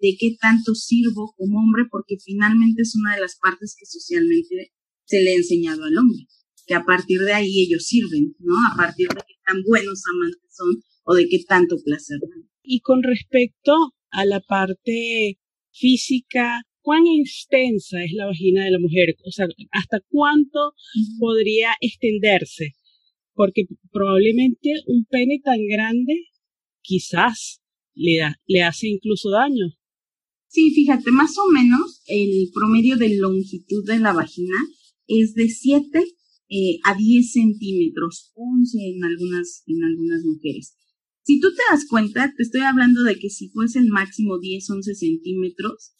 de 0.00 0.16
qué 0.18 0.36
tanto 0.40 0.74
sirvo 0.74 1.34
como 1.36 1.60
hombre, 1.60 1.84
porque 1.90 2.16
finalmente 2.22 2.82
es 2.82 2.94
una 2.94 3.14
de 3.14 3.20
las 3.20 3.36
partes 3.36 3.76
que 3.78 3.86
socialmente 3.86 4.72
se 5.04 5.22
le 5.22 5.30
ha 5.30 5.34
enseñado 5.34 5.84
al 5.84 5.98
hombre, 5.98 6.26
que 6.66 6.74
a 6.74 6.84
partir 6.84 7.20
de 7.20 7.32
ahí 7.32 7.64
ellos 7.64 7.86
sirven, 7.86 8.36
¿no? 8.38 8.54
A 8.72 8.76
partir 8.76 9.08
de 9.08 9.20
qué 9.26 9.34
tan 9.46 9.62
buenos 9.64 10.02
amantes 10.12 10.54
son 10.54 10.82
o 11.04 11.14
de 11.14 11.28
qué 11.28 11.38
tanto 11.48 11.76
placer 11.84 12.18
dan. 12.20 12.48
Y 12.62 12.80
con 12.80 13.02
respecto 13.02 13.94
a 14.10 14.24
la 14.26 14.40
parte 14.40 15.38
física, 15.72 16.62
¿cuán 16.82 17.04
extensa 17.06 18.04
es 18.04 18.12
la 18.12 18.26
vagina 18.26 18.64
de 18.64 18.70
la 18.70 18.78
mujer? 18.78 19.16
O 19.24 19.30
sea, 19.30 19.46
¿hasta 19.72 20.00
cuánto 20.08 20.74
podría 21.18 21.70
extenderse? 21.80 22.74
Porque 23.34 23.64
probablemente 23.90 24.74
un 24.86 25.06
pene 25.06 25.40
tan 25.42 25.66
grande 25.66 26.26
quizás 26.82 27.62
le, 27.94 28.18
da, 28.18 28.36
le 28.46 28.62
hace 28.62 28.88
incluso 28.88 29.30
daño. 29.30 29.77
Sí, 30.48 30.72
fíjate, 30.74 31.10
más 31.10 31.36
o 31.36 31.52
menos 31.52 32.02
el 32.06 32.50
promedio 32.54 32.96
de 32.96 33.16
longitud 33.16 33.84
de 33.86 33.98
la 33.98 34.14
vagina 34.14 34.56
es 35.06 35.34
de 35.34 35.48
7 35.48 36.02
eh, 36.50 36.78
a 36.84 36.94
10 36.94 37.32
centímetros, 37.32 38.32
11 38.34 38.78
en 38.78 39.04
algunas, 39.04 39.62
en 39.66 39.84
algunas 39.84 40.24
mujeres. 40.24 40.74
Si 41.22 41.38
tú 41.40 41.48
te 41.50 41.60
das 41.70 41.84
cuenta, 41.86 42.32
te 42.34 42.42
estoy 42.42 42.62
hablando 42.62 43.02
de 43.02 43.16
que 43.16 43.28
si 43.28 43.50
fuese 43.50 43.78
el 43.80 43.88
máximo 43.88 44.38
10, 44.38 44.70
11 44.70 44.94
centímetros 44.94 45.92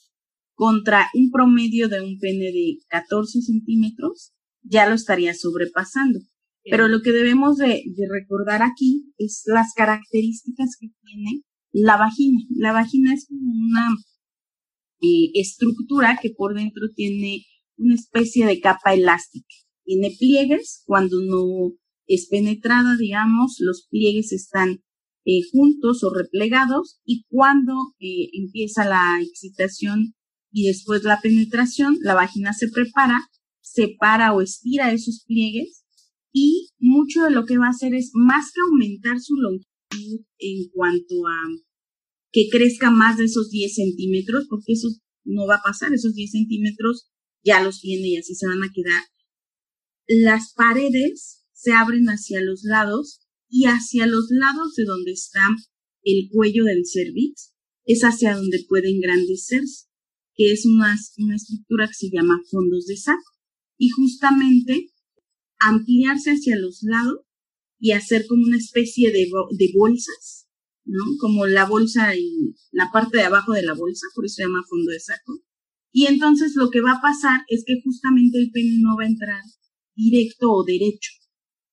contra 0.55 1.09
un 1.13 1.31
promedio 1.31 1.89
de 1.89 2.01
un 2.01 2.19
pene 2.19 2.47
de 2.51 2.79
14 2.89 3.43
centímetros, 3.43 4.33
ya 4.63 4.89
lo 4.89 4.95
estaría 4.95 5.35
sobrepasando. 5.35 6.21
Pero 6.65 6.89
lo 6.89 7.03
que 7.03 7.13
debemos 7.13 7.59
de, 7.59 7.85
de 7.85 8.09
recordar 8.11 8.63
aquí 8.63 9.13
es 9.19 9.43
las 9.45 9.75
características 9.75 10.77
que 10.81 10.89
tiene 11.05 11.43
la 11.71 11.99
vagina. 11.99 12.41
La 12.57 12.73
vagina 12.73 13.13
es 13.13 13.27
como 13.27 13.53
una 13.53 13.95
eh, 15.01 15.31
estructura 15.35 16.19
que 16.21 16.31
por 16.31 16.55
dentro 16.55 16.89
tiene 16.95 17.45
una 17.77 17.95
especie 17.95 18.47
de 18.47 18.61
capa 18.61 18.95
elástica. 18.95 19.55
Tiene 19.85 20.15
pliegues 20.19 20.83
cuando 20.87 21.21
no 21.23 21.75
es 22.07 22.27
penetrada, 22.29 22.97
digamos, 22.97 23.57
los 23.61 23.87
pliegues 23.89 24.33
están 24.33 24.81
eh, 25.25 25.41
juntos 25.53 26.03
o 26.05 26.13
replegados 26.13 27.01
y 27.05 27.25
cuando 27.29 27.75
eh, 28.01 28.31
empieza 28.33 28.87
la 28.87 29.21
excitación 29.23 30.15
y 30.51 30.67
después 30.67 31.05
la 31.05 31.21
penetración, 31.21 31.99
la 32.01 32.15
vagina 32.15 32.53
se 32.55 32.69
prepara, 32.69 33.21
separa 33.61 34.33
o 34.33 34.41
estira 34.41 34.93
esos 34.93 35.25
pliegues 35.27 35.85
y 36.33 36.71
mucho 36.79 37.25
de 37.25 37.31
lo 37.31 37.45
que 37.45 37.59
va 37.59 37.67
a 37.67 37.71
hacer 37.71 37.95
es 37.95 38.11
más 38.15 38.53
que 38.53 38.61
aumentar 38.63 39.21
su 39.21 39.37
longitud 39.37 40.25
en 40.39 40.69
cuanto 40.73 41.15
a 41.27 41.68
que 42.33 42.49
crezca 42.51 42.91
más 42.91 43.17
de 43.17 43.25
esos 43.25 43.51
10 43.51 43.75
centímetros, 43.75 44.47
porque 44.49 44.73
eso 44.73 44.89
no 45.25 45.47
va 45.47 45.57
a 45.57 45.63
pasar, 45.63 45.93
esos 45.93 46.15
10 46.15 46.31
centímetros 46.31 47.11
ya 47.43 47.63
los 47.63 47.81
tiene 47.81 48.09
y 48.09 48.17
así 48.17 48.35
se 48.35 48.47
van 48.47 48.63
a 48.63 48.73
quedar. 48.73 49.03
Las 50.07 50.53
paredes 50.55 51.45
se 51.53 51.73
abren 51.73 52.07
hacia 52.07 52.41
los 52.41 52.63
lados 52.65 53.21
y 53.49 53.65
hacia 53.65 54.07
los 54.07 54.27
lados 54.31 54.75
de 54.75 54.85
donde 54.85 55.13
está 55.13 55.47
el 56.03 56.29
cuello 56.31 56.65
del 56.65 56.85
cervix 56.87 57.53
es 57.85 58.03
hacia 58.03 58.37
donde 58.37 58.65
puede 58.69 58.91
engrandecerse, 58.91 59.87
que 60.35 60.53
es 60.53 60.67
una, 60.67 60.97
una 61.17 61.37
estructura 61.37 61.89
que 61.89 61.95
se 61.95 62.11
llama 62.11 62.41
fondos 62.51 62.87
de 62.87 62.97
saco. 62.97 63.33
Y 63.79 63.89
justamente 63.91 64.91
ampliarse 65.59 66.31
hacia 66.33 66.59
los 66.59 66.83
lados 66.83 67.21
y 67.79 67.93
hacer 67.93 68.27
como 68.27 68.45
una 68.45 68.59
especie 68.59 69.11
de, 69.11 69.31
de 69.57 69.73
bolsas 69.75 70.48
¿no? 70.89 71.05
Como 71.21 71.47
la 71.47 71.67
bolsa 71.67 72.17
y 72.17 72.55
la 72.73 72.91
parte 72.91 73.19
de 73.19 73.25
abajo 73.25 73.53
de 73.53 73.63
la 73.63 73.75
bolsa, 73.75 74.07
por 74.15 74.25
eso 74.25 74.37
se 74.37 74.43
llama 74.43 74.65
fondo 74.69 74.91
de 74.91 75.01
saco. 75.01 75.41
Y 75.93 76.07
entonces 76.07 76.55
lo 76.57 76.71
que 76.71 76.81
va 76.81 76.93
a 76.93 77.01
pasar 77.01 77.43
es 77.49 77.65
que 77.67 77.81
justamente 77.85 78.39
el 78.39 78.51
pene 78.51 78.79
no 78.81 78.97
va 78.97 79.05
a 79.05 79.09
entrar 79.09 79.43
directo 79.95 80.51
o 80.51 80.65
derecho, 80.65 81.11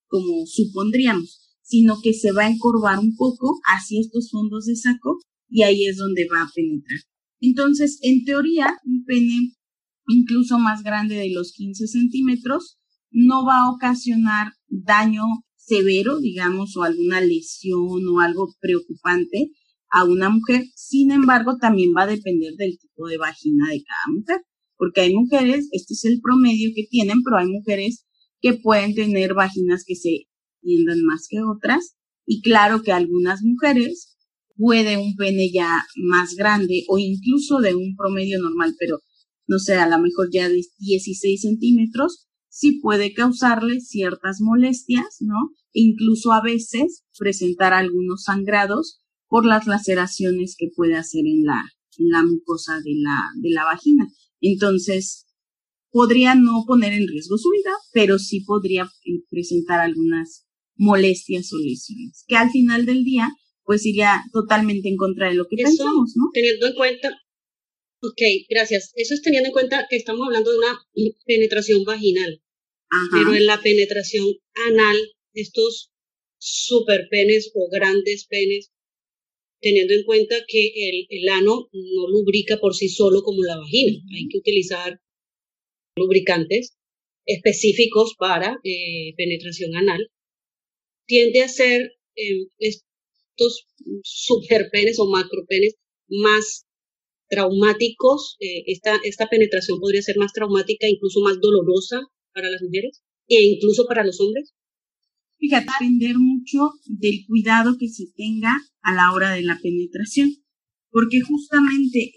como 0.08 0.46
supondríamos, 0.46 1.58
sino 1.62 2.02
que 2.02 2.14
se 2.14 2.32
va 2.32 2.44
a 2.44 2.50
encorvar 2.50 3.00
un 3.00 3.16
poco 3.16 3.60
hacia 3.66 4.02
estos 4.02 4.30
fondos 4.32 4.66
de 4.66 4.76
saco 4.76 5.20
y 5.50 5.64
ahí 5.64 5.86
es 5.86 5.98
donde 5.98 6.28
va 6.32 6.42
a 6.42 6.52
penetrar. 6.54 7.00
Entonces, 7.40 8.00
en 8.02 8.24
teoría, 8.26 8.78
un 8.86 9.04
pene 9.06 9.56
incluso 10.08 10.60
más 10.60 10.84
grande 10.84 11.16
de 11.16 11.32
los 11.32 11.54
15 11.54 11.88
centímetros 11.88 12.78
no 13.12 13.46
va 13.46 13.62
a 13.62 13.72
ocasionar 13.72 14.54
daño 14.68 15.24
severo, 15.66 16.20
digamos, 16.20 16.76
o 16.78 16.84
alguna 16.84 17.22
lesión 17.22 18.08
o 18.08 18.20
algo 18.20 18.54
preocupante 18.60 19.52
a 19.90 20.04
una 20.04 20.30
mujer. 20.30 20.66
Sin 20.76 21.12
embargo, 21.12 21.58
también 21.60 21.94
va 21.96 22.04
a 22.04 22.08
depender 22.08 22.54
del 22.56 22.78
tipo 22.78 23.08
de 23.08 23.18
vagina 23.18 23.70
de 23.70 23.84
cada 23.84 24.16
mujer, 24.16 24.42
porque 24.78 25.02
hay 25.02 25.14
mujeres, 25.14 25.68
este 25.72 25.94
es 25.94 26.06
el 26.06 26.20
promedio 26.22 26.72
que 26.76 26.86
tienen, 26.90 27.24
pero 27.24 27.38
hay 27.38 27.48
mujeres 27.48 28.06
que 28.42 28.54
pueden 28.54 28.94
tener 28.94 29.34
vaginas 29.34 29.84
que 29.86 29.96
se 29.96 30.28
tiendan 30.62 31.02
más 31.04 31.28
que 31.30 31.38
otras. 31.42 31.96
Y 32.26 32.42
claro 32.42 32.82
que 32.82 32.92
algunas 32.92 33.42
mujeres 33.44 34.18
puede 34.56 34.98
un 34.98 35.16
pene 35.16 35.52
ya 35.52 35.84
más 35.96 36.36
grande 36.36 36.84
o 36.88 36.98
incluso 36.98 37.60
de 37.60 37.76
un 37.76 37.96
promedio 37.96 38.40
normal, 38.40 38.76
pero 38.80 39.00
no 39.48 39.60
sé, 39.60 39.76
a 39.76 39.88
lo 39.88 40.00
mejor 40.00 40.30
ya 40.32 40.50
de 40.50 40.62
16 40.80 41.42
centímetros, 41.42 42.28
sí 42.56 42.80
puede 42.80 43.14
causarle 43.14 43.82
ciertas 43.82 44.40
molestias, 44.40 45.18
¿no? 45.20 45.52
E 45.74 45.82
incluso 45.82 46.32
a 46.32 46.42
veces 46.42 47.04
presentar 47.20 47.74
algunos 47.74 48.24
sangrados 48.24 49.02
por 49.28 49.46
las 49.46 49.68
laceraciones 49.68 50.56
que 50.58 50.70
puede 50.74 50.96
hacer 50.96 51.26
en 51.26 51.44
la, 51.44 51.62
en 51.98 52.10
la 52.12 52.24
mucosa 52.24 52.80
de 52.82 52.94
la, 52.96 53.18
de 53.42 53.50
la 53.50 53.66
vagina. 53.66 54.08
Entonces, 54.40 55.26
podría 55.92 56.36
no 56.36 56.64
poner 56.66 56.94
en 56.94 57.10
riesgo 57.10 57.38
su 57.38 57.50
vida, 57.50 57.72
pero 57.92 58.20
sí 58.20 58.40
podría 58.40 58.84
eh, 58.84 59.24
presentar 59.30 59.82
algunas 59.82 60.46
molestias 60.78 61.52
o 61.52 61.58
lesiones, 61.58 62.24
que 62.26 62.38
al 62.38 62.52
final 62.52 62.86
del 62.86 63.04
día, 63.04 63.32
pues 63.66 63.86
iría 63.86 64.24
totalmente 64.32 64.88
en 64.88 64.96
contra 64.96 65.28
de 65.28 65.36
lo 65.36 65.46
que 65.50 65.58
pensamos, 65.58 66.14
¿no? 66.16 66.30
Teniendo 66.34 66.68
en 66.68 66.76
cuenta, 66.76 67.10
ok, 68.02 68.22
gracias. 68.50 68.94
Eso 68.96 69.14
es 69.14 69.22
teniendo 69.22 69.48
en 69.48 69.54
cuenta 69.54 69.88
que 69.90 69.98
estamos 69.98 70.26
hablando 70.26 70.52
de 70.52 70.58
una 70.58 70.80
penetración 71.26 71.84
vaginal. 71.84 72.42
Pero 73.12 73.34
en 73.36 73.46
la 73.46 73.62
penetración 73.62 74.26
anal, 74.68 74.98
estos 75.34 75.92
super 76.38 77.08
penes 77.10 77.52
o 77.54 77.70
grandes 77.70 78.26
penes, 78.26 78.72
teniendo 79.60 79.94
en 79.94 80.04
cuenta 80.04 80.36
que 80.48 80.72
el, 80.90 81.08
el 81.10 81.30
ano 81.30 81.70
no 81.72 82.08
lubrica 82.10 82.58
por 82.58 82.76
sí 82.76 82.90
solo 82.90 83.24
como 83.24 83.44
la 83.44 83.58
vagina, 83.58 84.00
hay 84.16 84.28
que 84.30 84.38
utilizar 84.38 85.00
lubricantes 85.98 86.78
específicos 87.26 88.16
para 88.18 88.60
eh, 88.64 89.14
penetración 89.18 89.76
anal, 89.76 90.12
tiende 91.08 91.42
a 91.42 91.48
ser 91.48 91.94
eh, 92.16 92.48
estos 92.60 93.68
super 94.04 94.70
penes 94.72 95.00
o 95.00 95.08
macro 95.08 95.46
penes 95.48 95.76
más 96.08 96.66
traumáticos, 97.28 98.38
eh, 98.40 98.64
esta, 98.68 99.00
esta 99.04 99.28
penetración 99.28 99.80
podría 99.80 100.04
ser 100.04 100.18
más 100.18 100.32
traumática, 100.34 100.88
incluso 100.88 101.22
más 101.22 101.40
dolorosa 101.42 102.02
para 102.36 102.52
las 102.52 102.62
mujeres 102.62 103.02
e 103.28 103.42
incluso 103.42 103.88
para 103.88 104.06
los 104.06 104.20
hombres? 104.20 104.54
Fíjate, 105.40 105.66
depender 105.80 106.18
mucho 106.18 106.72
del 106.86 107.26
cuidado 107.28 107.78
que 107.80 107.88
se 107.88 108.06
tenga 108.16 108.54
a 108.82 108.94
la 108.94 109.12
hora 109.14 109.32
de 109.32 109.42
la 109.42 109.58
penetración, 109.62 110.30
porque 110.92 111.22
justamente 111.22 112.12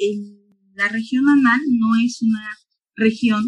la 0.75 0.89
región 0.89 1.29
anal 1.29 1.61
no 1.79 2.05
es 2.05 2.21
una 2.23 2.57
región 2.95 3.43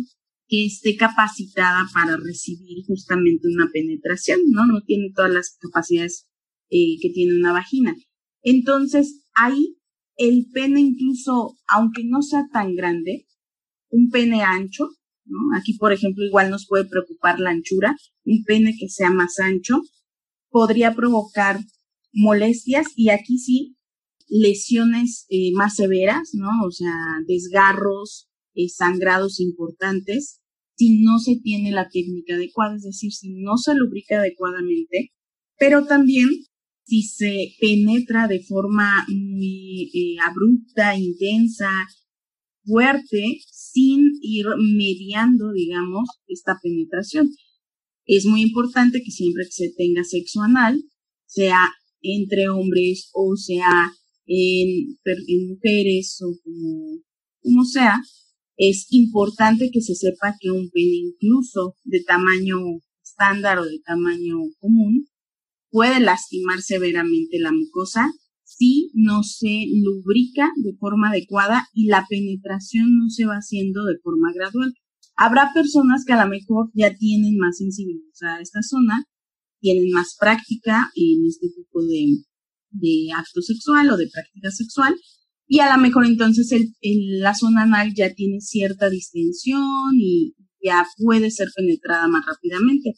que 0.48 0.66
esté 0.66 0.96
capacitada 0.96 1.86
para 1.94 2.16
recibir 2.16 2.84
justamente 2.86 3.46
una 3.46 3.70
penetración, 3.72 4.40
¿no? 4.50 4.66
No 4.66 4.82
tiene 4.82 5.12
todas 5.14 5.32
las 5.32 5.56
capacidades 5.60 6.26
eh, 6.70 6.96
que 7.00 7.10
tiene 7.10 7.36
una 7.36 7.52
vagina. 7.52 7.94
Entonces, 8.42 9.22
ahí 9.34 9.76
el 10.16 10.46
pene 10.52 10.80
incluso, 10.80 11.56
aunque 11.68 12.02
no 12.04 12.20
sea 12.22 12.48
tan 12.52 12.74
grande, 12.74 13.26
un 13.90 14.10
pene 14.10 14.42
ancho 14.42 14.90
Aquí, 15.56 15.74
por 15.78 15.92
ejemplo, 15.92 16.24
igual 16.24 16.50
nos 16.50 16.66
puede 16.66 16.84
preocupar 16.84 17.38
la 17.40 17.50
anchura. 17.50 17.96
Un 18.24 18.44
pene 18.44 18.74
que 18.78 18.88
sea 18.88 19.10
más 19.10 19.38
ancho 19.38 19.82
podría 20.50 20.94
provocar 20.94 21.60
molestias 22.12 22.88
y 22.96 23.10
aquí 23.10 23.38
sí 23.38 23.76
lesiones 24.28 25.26
eh, 25.28 25.52
más 25.54 25.76
severas, 25.76 26.30
¿no? 26.34 26.48
O 26.64 26.70
sea, 26.70 26.94
desgarros, 27.26 28.28
eh, 28.54 28.68
sangrados 28.68 29.40
importantes, 29.40 30.40
si 30.76 31.02
no 31.02 31.18
se 31.18 31.36
tiene 31.42 31.72
la 31.72 31.88
técnica 31.88 32.34
adecuada, 32.34 32.76
es 32.76 32.82
decir, 32.82 33.12
si 33.12 33.30
no 33.34 33.58
se 33.58 33.74
lubrica 33.74 34.18
adecuadamente, 34.18 35.12
pero 35.58 35.84
también 35.84 36.28
si 36.84 37.02
se 37.02 37.54
penetra 37.60 38.28
de 38.28 38.42
forma 38.42 39.04
muy 39.08 39.90
eh, 39.94 40.16
abrupta, 40.26 40.96
intensa, 40.96 41.70
fuerte, 42.64 43.40
sin 43.72 44.18
ir 44.20 44.46
mediando, 44.58 45.52
digamos, 45.52 46.08
esta 46.26 46.58
penetración. 46.62 47.30
Es 48.06 48.26
muy 48.26 48.42
importante 48.42 49.02
que 49.02 49.10
siempre 49.10 49.44
que 49.44 49.52
se 49.52 49.72
tenga 49.76 50.04
sexo 50.04 50.42
anal, 50.42 50.82
sea 51.26 51.60
entre 52.02 52.48
hombres 52.48 53.10
o 53.12 53.36
sea 53.36 53.92
en, 54.26 54.96
mujeres 55.48 56.18
o 56.22 56.32
como, 57.42 57.64
sea, 57.64 58.00
es 58.56 58.86
importante 58.90 59.70
que 59.72 59.80
se 59.80 59.94
sepa 59.94 60.36
que 60.40 60.50
un 60.50 60.70
pene 60.70 60.96
incluso 60.96 61.74
de 61.84 62.02
tamaño 62.04 62.58
estándar 63.02 63.58
o 63.58 63.64
de 63.64 63.80
tamaño 63.80 64.36
común 64.60 65.08
puede 65.70 66.00
lastimar 66.00 66.62
severamente 66.62 67.38
la 67.38 67.52
mucosa 67.52 68.12
si 68.60 68.90
no 68.92 69.22
se 69.22 69.64
lubrica 69.72 70.50
de 70.56 70.76
forma 70.76 71.08
adecuada 71.08 71.66
y 71.72 71.86
la 71.86 72.04
penetración 72.10 72.98
no 72.98 73.08
se 73.08 73.24
va 73.24 73.36
haciendo 73.36 73.86
de 73.86 73.96
forma 74.02 74.32
gradual. 74.34 74.74
Habrá 75.16 75.50
personas 75.54 76.04
que 76.04 76.12
a 76.12 76.22
lo 76.22 76.30
mejor 76.30 76.70
ya 76.74 76.94
tienen 76.94 77.38
más 77.38 77.56
sensibilidad 77.56 78.36
a 78.36 78.40
esta 78.42 78.60
zona, 78.62 79.04
tienen 79.60 79.90
más 79.92 80.14
práctica 80.20 80.90
en 80.94 81.26
este 81.26 81.46
tipo 81.48 81.82
de, 81.86 82.18
de 82.72 83.12
acto 83.16 83.40
sexual 83.40 83.90
o 83.90 83.96
de 83.96 84.10
práctica 84.12 84.50
sexual 84.50 84.94
y 85.46 85.60
a 85.60 85.74
lo 85.74 85.80
mejor 85.80 86.04
entonces 86.04 86.52
el, 86.52 87.20
la 87.20 87.34
zona 87.34 87.62
anal 87.62 87.94
ya 87.94 88.12
tiene 88.12 88.40
cierta 88.40 88.90
distensión 88.90 89.94
y 89.94 90.34
ya 90.62 90.84
puede 90.98 91.30
ser 91.30 91.48
penetrada 91.56 92.08
más 92.08 92.26
rápidamente. 92.26 92.92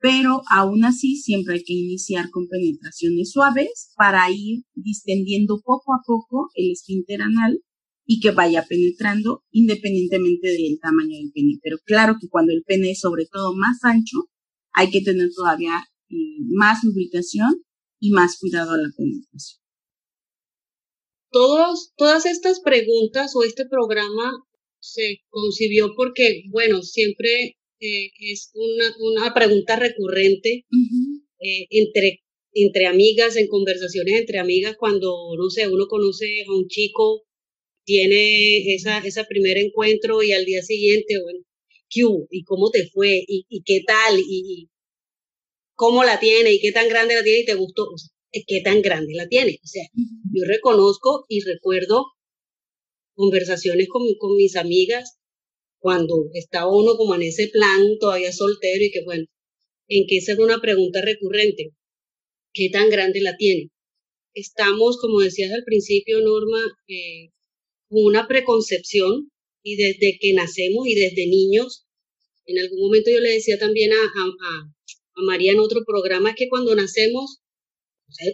Pero 0.00 0.42
aún 0.50 0.84
así 0.84 1.16
siempre 1.16 1.56
hay 1.56 1.64
que 1.64 1.72
iniciar 1.72 2.30
con 2.30 2.46
penetraciones 2.48 3.32
suaves 3.32 3.92
para 3.96 4.30
ir 4.30 4.62
distendiendo 4.74 5.60
poco 5.60 5.92
a 5.92 6.02
poco 6.06 6.50
el 6.54 6.70
esfínter 6.70 7.22
anal 7.22 7.60
y 8.06 8.20
que 8.20 8.30
vaya 8.30 8.64
penetrando 8.68 9.44
independientemente 9.50 10.48
del 10.48 10.78
tamaño 10.80 11.16
del 11.18 11.32
pene. 11.32 11.58
Pero 11.62 11.78
claro 11.84 12.16
que 12.20 12.28
cuando 12.28 12.52
el 12.52 12.62
pene 12.64 12.92
es 12.92 13.00
sobre 13.00 13.26
todo 13.26 13.54
más 13.56 13.78
ancho, 13.82 14.28
hay 14.72 14.90
que 14.90 15.00
tener 15.00 15.30
todavía 15.34 15.74
eh, 16.10 16.14
más 16.54 16.84
lubricación 16.84 17.64
y 18.00 18.12
más 18.12 18.38
cuidado 18.38 18.72
a 18.72 18.78
la 18.78 18.90
penetración 18.96 19.58
todos, 21.30 21.92
todas 21.96 22.26
estas 22.26 22.60
preguntas 22.60 23.34
o 23.36 23.42
este 23.42 23.66
programa 23.66 24.44
se 24.80 25.20
concibió 25.28 25.94
porque, 25.96 26.44
bueno, 26.50 26.82
siempre 26.82 27.57
eh, 27.80 28.10
es 28.20 28.50
una, 28.54 28.94
una, 29.00 29.34
pregunta 29.34 29.76
recurrente 29.76 30.66
eh, 31.40 31.66
entre, 31.70 32.22
entre 32.52 32.86
amigas, 32.86 33.36
en 33.36 33.48
conversaciones 33.48 34.20
entre 34.20 34.38
amigas, 34.38 34.76
cuando, 34.78 35.14
no 35.36 35.50
sé, 35.50 35.68
uno 35.68 35.86
conoce 35.86 36.44
a 36.44 36.52
un 36.52 36.66
chico, 36.68 37.24
tiene 37.84 38.74
esa, 38.74 38.98
ese 38.98 39.24
primer 39.24 39.58
encuentro 39.58 40.22
y 40.22 40.32
al 40.32 40.44
día 40.44 40.62
siguiente, 40.62 41.20
bueno, 41.22 41.40
¿qué 41.88 42.02
¿Y 42.30 42.44
cómo 42.44 42.70
te 42.70 42.88
fue? 42.88 43.24
¿Y, 43.26 43.46
y 43.48 43.62
qué 43.62 43.82
tal? 43.86 44.18
¿Y, 44.20 44.24
¿Y, 44.28 44.68
cómo 45.74 46.04
la 46.04 46.20
tiene? 46.20 46.52
¿Y 46.52 46.60
qué 46.60 46.72
tan 46.72 46.88
grande 46.88 47.14
la 47.14 47.22
tiene? 47.22 47.40
¿Y 47.40 47.44
te 47.46 47.54
gustó? 47.54 47.88
qué 48.46 48.60
tan 48.62 48.82
grande 48.82 49.14
la 49.14 49.26
tiene. 49.28 49.58
O 49.64 49.66
sea, 49.66 49.84
yo 50.32 50.44
reconozco 50.44 51.24
y 51.28 51.40
recuerdo 51.40 52.04
conversaciones 53.14 53.88
con, 53.88 54.02
con 54.18 54.36
mis 54.36 54.56
amigas 54.56 55.17
cuando 55.80 56.28
estaba 56.34 56.70
uno 56.74 56.96
como 56.96 57.14
en 57.14 57.22
ese 57.22 57.48
plan 57.48 57.98
todavía 58.00 58.32
soltero 58.32 58.84
y 58.84 58.90
que 58.90 59.04
bueno, 59.04 59.24
en 59.88 60.06
que 60.06 60.18
esa 60.18 60.32
es 60.32 60.38
una 60.38 60.60
pregunta 60.60 61.00
recurrente. 61.02 61.72
¿Qué 62.52 62.70
tan 62.70 62.90
grande 62.90 63.20
la 63.20 63.36
tiene? 63.36 63.70
Estamos, 64.34 64.98
como 64.98 65.20
decías 65.20 65.52
al 65.52 65.64
principio, 65.64 66.20
Norma, 66.20 66.60
eh, 66.88 67.30
una 67.90 68.26
preconcepción 68.28 69.30
y 69.62 69.76
desde 69.76 70.18
que 70.20 70.32
nacemos 70.34 70.86
y 70.86 70.94
desde 70.94 71.26
niños, 71.26 71.86
en 72.46 72.58
algún 72.58 72.80
momento 72.80 73.10
yo 73.10 73.20
le 73.20 73.30
decía 73.30 73.58
también 73.58 73.92
a, 73.92 73.96
a, 73.96 74.72
a 75.16 75.22
María 75.22 75.52
en 75.52 75.60
otro 75.60 75.84
programa, 75.84 76.34
que 76.34 76.48
cuando 76.48 76.74
nacemos 76.74 77.40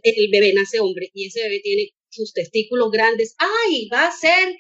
el 0.03 0.31
bebé 0.31 0.53
nace 0.53 0.81
hombre 0.81 1.11
y 1.13 1.27
ese 1.27 1.43
bebé 1.43 1.61
tiene 1.61 1.91
sus 2.09 2.33
testículos 2.33 2.91
grandes. 2.91 3.35
¡Ay! 3.39 3.89
Va 3.93 4.07
a 4.07 4.13
ser 4.13 4.57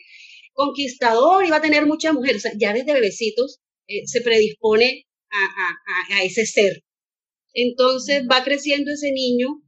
conquistador 0.54 1.44
y 1.44 1.50
va 1.50 1.56
a 1.56 1.62
tener 1.62 1.86
muchas 1.86 2.14
mujeres. 2.14 2.44
Ya 2.58 2.72
desde 2.72 2.94
bebecitos 2.94 3.58
eh, 3.86 4.06
se 4.06 4.22
predispone 4.22 5.06
a, 5.30 6.16
a, 6.16 6.18
a, 6.18 6.24
ese 6.24 6.46
ser. 6.46 6.82
Entonces 7.52 8.24
va 8.30 8.42
creciendo 8.44 8.92
ese 8.92 9.12
niño 9.12 9.62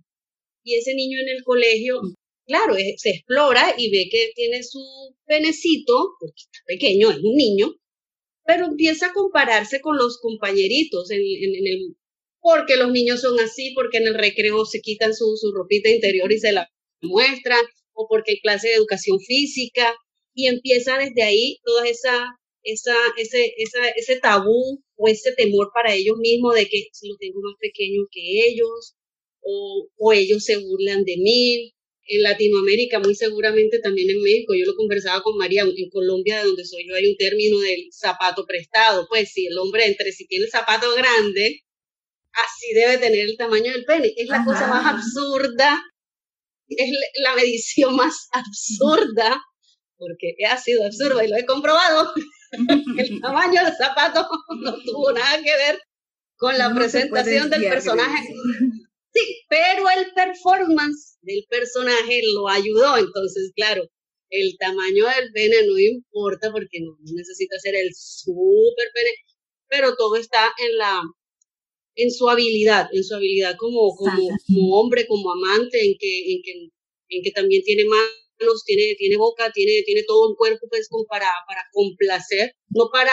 y 0.64 0.76
ese 0.76 0.94
niño 0.94 1.18
en 1.20 1.28
el 1.28 1.44
colegio, 1.44 2.00
claro, 2.46 2.76
eh, 2.76 2.94
se 2.96 3.10
explora 3.10 3.74
y 3.76 3.90
ve 3.90 4.08
que 4.10 4.32
tiene 4.34 4.62
su 4.62 4.80
penecito, 5.26 6.14
porque 6.18 6.42
está 6.42 6.58
pequeño, 6.66 7.10
es 7.10 7.18
un 7.18 7.34
niño, 7.36 7.74
pero 8.44 8.66
empieza 8.66 9.08
a 9.08 9.12
compararse 9.12 9.80
con 9.80 9.96
los 9.96 10.18
compañeritos 10.18 11.10
en, 11.10 11.20
en 11.20 11.66
el 11.66 11.96
porque 12.46 12.76
los 12.76 12.92
niños 12.92 13.22
son 13.22 13.40
así, 13.40 13.72
porque 13.74 13.98
en 13.98 14.06
el 14.06 14.14
recreo 14.14 14.64
se 14.66 14.80
quitan 14.80 15.12
su, 15.14 15.36
su 15.36 15.52
ropita 15.52 15.90
interior 15.90 16.30
y 16.30 16.38
se 16.38 16.52
la 16.52 16.70
muestran, 17.02 17.64
o 17.92 18.06
porque 18.08 18.32
hay 18.32 18.40
clase 18.40 18.68
de 18.68 18.74
educación 18.74 19.18
física, 19.18 19.92
y 20.36 20.46
empieza 20.48 20.98
desde 20.98 21.22
ahí 21.22 21.58
toda 21.64 21.88
esa, 21.88 22.38
esa, 22.62 22.94
ese, 23.16 23.54
esa, 23.56 23.88
ese 23.96 24.20
tabú 24.20 24.84
o 24.96 25.08
ese 25.08 25.32
temor 25.32 25.70
para 25.74 25.94
ellos 25.94 26.18
mismos 26.18 26.54
de 26.54 26.68
que 26.68 26.88
si 26.92 27.08
lo 27.08 27.16
tengo 27.16 27.40
más 27.40 27.54
pequeño 27.58 28.02
que 28.12 28.46
ellos, 28.46 28.94
o, 29.40 29.88
o 29.96 30.12
ellos 30.12 30.44
se 30.44 30.58
burlan 30.58 31.04
de 31.04 31.16
mí. 31.16 31.72
En 32.08 32.22
Latinoamérica, 32.22 33.00
muy 33.00 33.16
seguramente 33.16 33.80
también 33.80 34.10
en 34.10 34.22
México, 34.22 34.54
yo 34.54 34.64
lo 34.64 34.76
conversaba 34.76 35.22
con 35.22 35.36
María, 35.38 35.62
en 35.62 35.90
Colombia, 35.90 36.38
de 36.38 36.44
donde 36.44 36.64
soy 36.64 36.86
yo, 36.86 36.94
hay 36.94 37.08
un 37.08 37.16
término 37.16 37.58
del 37.58 37.88
zapato 37.90 38.46
prestado. 38.46 39.06
Pues 39.08 39.32
si 39.32 39.46
el 39.46 39.58
hombre 39.58 39.86
entre, 39.86 40.12
si 40.12 40.26
tiene 40.28 40.44
el 40.44 40.50
zapato 40.50 40.94
grande, 40.94 41.62
así 42.32 42.74
debe 42.74 42.98
tener 42.98 43.28
el 43.28 43.36
tamaño 43.36 43.72
del 43.72 43.84
pene. 43.84 44.12
Es 44.16 44.28
la 44.28 44.44
cosa 44.44 44.68
más 44.68 44.86
absurda, 44.86 45.82
es 46.68 46.90
la 47.22 47.34
medición 47.36 47.96
más 47.96 48.28
absurda, 48.32 49.40
porque 49.98 50.34
ha 50.48 50.56
sido 50.58 50.84
absurdo 50.84 51.22
y 51.22 51.28
lo 51.28 51.36
he 51.36 51.46
comprobado. 51.46 52.12
el 52.98 53.20
tamaño 53.20 53.64
del 53.64 53.74
zapato 53.76 54.28
no 54.60 54.76
tuvo 54.84 55.12
nada 55.12 55.42
que 55.42 55.56
ver 55.56 55.80
con 56.36 56.56
la 56.58 56.74
presentación 56.74 57.50
del 57.50 57.62
personaje. 57.62 58.34
Sí, 59.14 59.40
pero 59.48 59.88
el 59.96 60.12
performance 60.14 61.16
del 61.22 61.44
personaje 61.48 62.20
lo 62.34 62.48
ayudó. 62.48 62.98
Entonces, 62.98 63.52
claro, 63.56 63.82
el 64.30 64.56
tamaño 64.58 65.06
del 65.06 65.32
pene 65.32 65.66
no 65.66 65.78
importa 65.78 66.52
porque 66.52 66.80
no 66.80 66.96
necesita 67.14 67.58
ser 67.58 67.74
el 67.76 67.90
super 67.94 68.86
pene, 68.92 69.10
pero 69.68 69.96
todo 69.96 70.16
está 70.16 70.52
en 70.58 70.76
la 70.76 71.02
en 71.96 72.10
su 72.10 72.28
habilidad, 72.28 72.88
en 72.92 73.02
su 73.02 73.14
habilidad 73.14 73.56
como, 73.56 73.96
como, 73.96 74.28
como 74.46 74.80
hombre, 74.80 75.06
como 75.06 75.32
amante, 75.32 75.82
en 75.82 75.96
que, 75.98 76.32
en 76.32 76.42
que, 76.42 76.68
en 77.08 77.22
que 77.22 77.30
también 77.30 77.62
tiene 77.62 77.84
manos, 77.86 78.25
tiene, 78.64 78.94
tiene 78.96 79.16
boca, 79.16 79.50
tiene, 79.52 79.82
tiene 79.84 80.02
todo 80.06 80.30
un 80.30 80.36
cuerpo 80.36 80.66
pues 80.68 80.88
para, 81.08 81.28
para 81.46 81.62
complacer, 81.72 82.54
no 82.70 82.90
para 82.92 83.12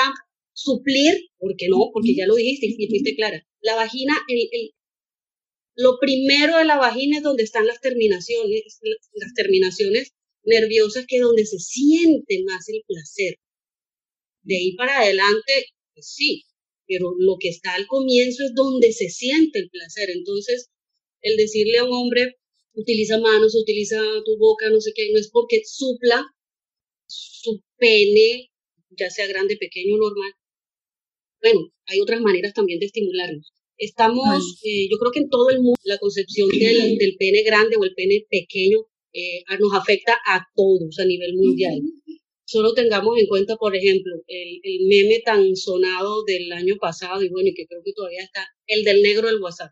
suplir, 0.53 1.29
porque 1.38 1.67
no, 1.69 1.89
porque 1.93 2.15
ya 2.15 2.27
lo 2.27 2.36
dijiste 2.36 2.67
y 2.69 3.15
clara. 3.15 3.45
La 3.62 3.75
vagina, 3.75 4.13
el, 4.27 4.47
el, 4.51 4.71
lo 5.75 5.97
primero 5.99 6.57
de 6.57 6.65
la 6.65 6.77
vagina 6.77 7.17
es 7.17 7.23
donde 7.23 7.43
están 7.43 7.65
las 7.65 7.81
terminaciones, 7.81 8.79
las 9.13 9.33
terminaciones 9.33 10.12
nerviosas, 10.43 11.05
que 11.07 11.17
es 11.17 11.21
donde 11.21 11.45
se 11.45 11.59
siente 11.59 12.43
más 12.45 12.67
el 12.69 12.83
placer. 12.86 13.39
De 14.43 14.57
ahí 14.57 14.75
para 14.75 14.99
adelante, 14.99 15.67
pues 15.93 16.13
sí, 16.13 16.43
pero 16.86 17.13
lo 17.17 17.38
que 17.39 17.49
está 17.49 17.73
al 17.75 17.88
comienzo 17.88 18.43
es 18.43 18.53
donde 18.53 18.91
se 18.91 19.09
siente 19.09 19.59
el 19.59 19.69
placer. 19.69 20.09
Entonces, 20.12 20.69
el 21.21 21.38
decirle 21.38 21.79
a 21.79 21.86
un 21.86 21.93
hombre, 21.93 22.36
utiliza 22.73 23.19
manos, 23.19 23.55
utiliza 23.55 23.97
tu 24.25 24.38
boca, 24.38 24.69
no 24.69 24.79
sé 24.81 24.91
qué, 24.95 25.12
no 25.12 25.19
es 25.19 25.29
porque 25.31 25.62
supla 25.65 26.25
su 27.07 27.62
pene, 27.77 28.51
ya 28.97 29.09
sea 29.09 29.27
grande, 29.27 29.57
pequeño, 29.57 29.97
normal. 29.97 30.33
Bueno, 31.41 31.59
hay 31.88 31.99
otras 31.99 32.21
maneras 32.21 32.53
también 32.53 32.79
de 32.79 32.86
estimularnos. 32.88 33.51
Estamos, 33.77 34.59
eh, 34.63 34.88
yo 34.89 34.97
creo 34.97 35.12
que 35.12 35.19
en 35.19 35.29
todo 35.29 35.49
el 35.49 35.59
mundo 35.59 35.79
la 35.83 35.97
concepción 35.97 36.49
del, 36.49 36.97
del 36.97 37.15
pene 37.17 37.43
grande 37.43 37.75
o 37.77 37.83
el 37.83 37.93
pene 37.93 38.25
pequeño 38.29 38.79
eh, 39.13 39.43
nos 39.59 39.73
afecta 39.73 40.17
a 40.25 40.45
todos 40.55 40.99
a 40.99 41.05
nivel 41.05 41.36
mundial. 41.36 41.81
Solo 42.45 42.74
tengamos 42.74 43.17
en 43.19 43.28
cuenta, 43.28 43.55
por 43.57 43.76
ejemplo, 43.76 44.15
el, 44.28 44.59
el, 44.63 44.88
meme 44.88 45.21
tan 45.26 45.55
sonado 45.55 46.24
del 46.24 46.51
año 46.51 46.76
pasado 46.80 47.24
y 47.24 47.30
bueno, 47.30 47.49
y 47.49 47.53
que 47.53 47.65
creo 47.65 47.82
que 47.84 47.93
todavía 47.93 48.24
está, 48.24 48.47
el 48.67 48.84
del 48.84 49.01
negro 49.01 49.28
del 49.28 49.41
WhatsApp. 49.41 49.71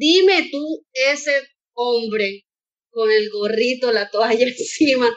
Dime 0.00 0.48
tú, 0.50 0.64
ese 0.94 1.32
hombre 1.74 2.46
con 2.88 3.10
el 3.10 3.28
gorrito, 3.28 3.92
la 3.92 4.10
toalla 4.10 4.46
encima, 4.58 5.14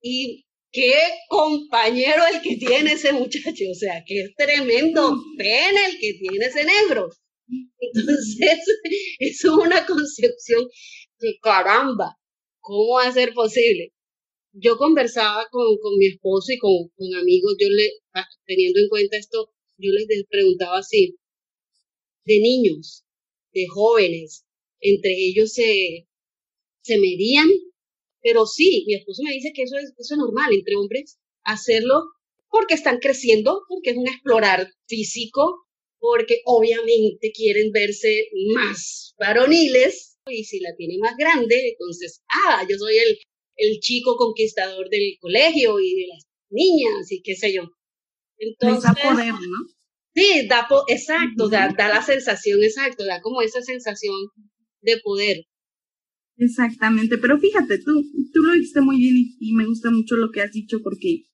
y 0.00 0.44
qué 0.70 0.94
compañero 1.28 2.22
el 2.32 2.40
que 2.42 2.56
tiene 2.56 2.92
ese 2.92 3.12
muchacho, 3.12 3.64
o 3.68 3.74
sea, 3.74 4.04
qué 4.06 4.28
tremendo 4.36 5.20
pene 5.36 5.80
el 5.86 5.98
que 5.98 6.14
tiene 6.14 6.46
ese 6.46 6.64
negro. 6.64 7.10
Entonces, 7.80 8.60
es 9.18 9.44
una 9.44 9.84
concepción 9.84 10.64
de 11.18 11.36
caramba, 11.42 12.16
¿cómo 12.60 12.94
va 12.94 13.08
a 13.08 13.12
ser 13.12 13.34
posible? 13.34 13.92
yo 14.58 14.76
conversaba 14.78 15.44
con, 15.50 15.76
con 15.82 15.98
mi 15.98 16.06
esposo 16.06 16.52
y 16.52 16.58
con, 16.58 16.72
con, 16.96 17.14
amigos, 17.14 17.56
yo 17.60 17.68
le, 17.68 17.90
ah, 18.14 18.26
teniendo 18.46 18.80
en 18.80 18.88
cuenta 18.88 19.18
esto, 19.18 19.50
yo 19.76 19.90
les 19.92 20.06
preguntaba 20.30 20.78
así, 20.78 21.16
de 22.24 22.40
niños, 22.40 23.05
de 23.60 23.66
jóvenes, 23.68 24.44
entre 24.80 25.12
ellos 25.12 25.52
se, 25.52 26.06
se 26.82 26.98
medían, 26.98 27.48
pero 28.22 28.46
sí, 28.46 28.84
mi 28.86 28.94
esposo 28.94 29.22
me 29.22 29.32
dice 29.32 29.52
que 29.54 29.62
eso 29.62 29.76
es, 29.76 29.92
eso 29.98 30.14
es 30.14 30.18
normal, 30.18 30.52
entre 30.52 30.76
hombres 30.76 31.18
hacerlo 31.44 32.02
porque 32.48 32.74
están 32.74 32.98
creciendo, 32.98 33.62
porque 33.68 33.90
es 33.90 33.96
un 33.96 34.08
explorar 34.08 34.68
físico, 34.86 35.66
porque 35.98 36.40
obviamente 36.44 37.32
quieren 37.32 37.72
verse 37.72 38.28
más 38.54 39.14
varoniles 39.18 40.18
y 40.28 40.44
si 40.44 40.60
la 40.60 40.74
tiene 40.76 40.98
más 40.98 41.16
grande, 41.16 41.70
entonces, 41.70 42.22
ah, 42.46 42.66
yo 42.68 42.76
soy 42.78 42.98
el, 42.98 43.18
el 43.56 43.80
chico 43.80 44.16
conquistador 44.16 44.88
del 44.90 45.16
colegio 45.20 45.78
y 45.80 45.94
de 45.94 46.06
las 46.08 46.26
niñas 46.50 47.10
y 47.10 47.22
qué 47.22 47.34
sé 47.34 47.52
yo. 47.52 47.62
Entonces, 48.38 48.90
poder, 49.02 49.32
¿no? 49.32 49.75
Sí, 50.16 50.48
da, 50.48 50.66
exacto, 50.88 51.50
da, 51.50 51.68
da 51.76 51.88
la 51.90 52.00
sensación, 52.00 52.62
exacto, 52.62 53.04
da 53.04 53.20
como 53.20 53.42
esa 53.42 53.60
sensación 53.60 54.16
de 54.80 54.96
poder. 55.04 55.44
Exactamente, 56.38 57.18
pero 57.18 57.38
fíjate, 57.38 57.78
tú, 57.84 58.02
tú 58.32 58.42
lo 58.42 58.54
dijiste 58.54 58.80
muy 58.80 58.96
bien 58.96 59.14
y, 59.38 59.52
me 59.52 59.66
gusta 59.66 59.90
mucho 59.90 60.16
lo 60.16 60.30
que 60.30 60.40
has 60.40 60.52
dicho 60.52 60.78
porque 60.82 61.24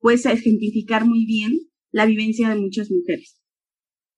puedes 0.00 0.26
ejemplificar 0.26 1.04
muy 1.04 1.24
bien 1.24 1.52
la 1.92 2.04
vivencia 2.04 2.48
de 2.48 2.56
muchas 2.56 2.90
mujeres. 2.90 3.40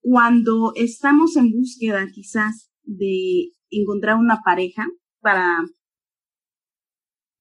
Cuando 0.01 0.73
estamos 0.75 1.35
en 1.35 1.51
búsqueda 1.51 2.07
quizás 2.11 2.71
de 2.81 3.51
encontrar 3.69 4.17
una 4.17 4.41
pareja 4.43 4.87
para, 5.19 5.65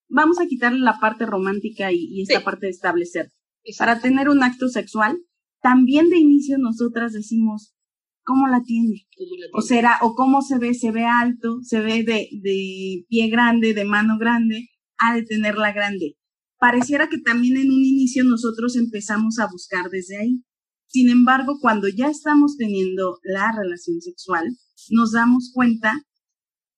vamos 0.08 0.38
a 0.38 0.46
quitarle 0.46 0.80
la 0.80 0.98
parte 1.00 1.24
romántica 1.24 1.92
y, 1.92 2.20
esta 2.20 2.44
parte 2.44 2.66
de 2.66 2.72
establecer, 2.72 3.30
para 3.78 4.00
tener 4.00 4.28
un 4.28 4.42
acto 4.42 4.68
sexual, 4.68 5.18
también 5.64 6.10
de 6.10 6.18
inicio 6.18 6.58
nosotras 6.58 7.14
decimos, 7.14 7.74
¿cómo 8.22 8.48
la 8.48 8.62
tiene? 8.64 9.06
O 9.54 9.62
será, 9.62 9.98
o 10.02 10.14
cómo 10.14 10.42
se 10.42 10.58
ve, 10.58 10.74
se 10.74 10.90
ve 10.90 11.06
alto, 11.06 11.60
se 11.62 11.80
ve 11.80 12.02
de, 12.02 12.28
de 12.42 13.06
pie 13.08 13.28
grande, 13.30 13.72
de 13.72 13.86
mano 13.86 14.18
grande, 14.18 14.68
ha 14.98 15.14
de 15.14 15.22
tenerla 15.22 15.72
grande. 15.72 16.18
Pareciera 16.58 17.08
que 17.08 17.16
también 17.16 17.56
en 17.56 17.70
un 17.72 17.82
inicio 17.82 18.24
nosotros 18.24 18.76
empezamos 18.76 19.38
a 19.38 19.48
buscar 19.50 19.88
desde 19.88 20.18
ahí. 20.18 20.44
Sin 20.86 21.08
embargo, 21.08 21.56
cuando 21.62 21.88
ya 21.88 22.08
estamos 22.08 22.58
teniendo 22.58 23.18
la 23.22 23.50
relación 23.56 24.02
sexual, 24.02 24.44
nos 24.90 25.12
damos 25.12 25.50
cuenta 25.54 25.94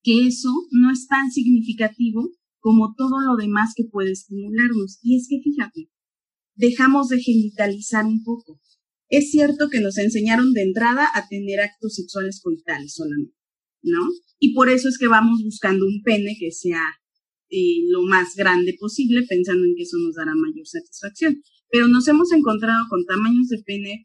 que 0.05 0.28
eso 0.28 0.53
no 0.70 0.93
es 0.93 1.09
tan 1.09 1.32
significativo 1.32 2.30
como 2.61 2.95
todo 2.95 3.20
lo 3.20 3.34
demás 3.34 3.72
que 3.74 3.82
puede 3.91 4.12
estimularnos. 4.12 5.01
Y 5.03 5.16
es 5.16 5.26
que 5.28 5.41
fíjate, 5.43 5.91
dejamos 6.55 7.09
de 7.09 7.18
genitalizar 7.18 8.05
un 8.05 8.22
poco. 8.22 8.61
Es 9.09 9.31
cierto 9.31 9.69
que 9.71 9.81
nos 9.81 9.99
enseñaron 9.99 10.53
de 10.53 10.63
entrada 10.63 11.09
a 11.15 11.29
tener 11.29 11.61
actos 11.61 11.95
sexuales 11.95 12.41
coitales 12.43 12.95
solamente, 12.95 13.35
¿no? 13.83 14.01
Y 14.39 14.53
por 14.53 14.69
eso 14.69 14.89
es 14.89 14.99
que 14.99 15.07
vamos 15.07 15.43
buscando 15.45 15.87
un 15.87 16.03
pene 16.03 16.37
que 16.39 16.51
sea 16.51 16.83
eh, 17.49 17.85
lo 17.89 18.03
más 18.03 18.35
grande 18.35 18.77
posible, 18.79 19.25
pensando 19.29 19.65
en 19.65 19.77
que 19.77 19.85
eso 19.85 19.97
nos 19.99 20.17
dará 20.17 20.35
mayor 20.35 20.67
satisfacción. 20.67 21.43
Pero 21.71 21.89
nos 21.89 22.09
hemos 22.09 22.33
encontrado 22.33 22.85
con 22.89 23.05
tamaños 23.05 23.49
de 23.49 23.63
pene 23.65 24.05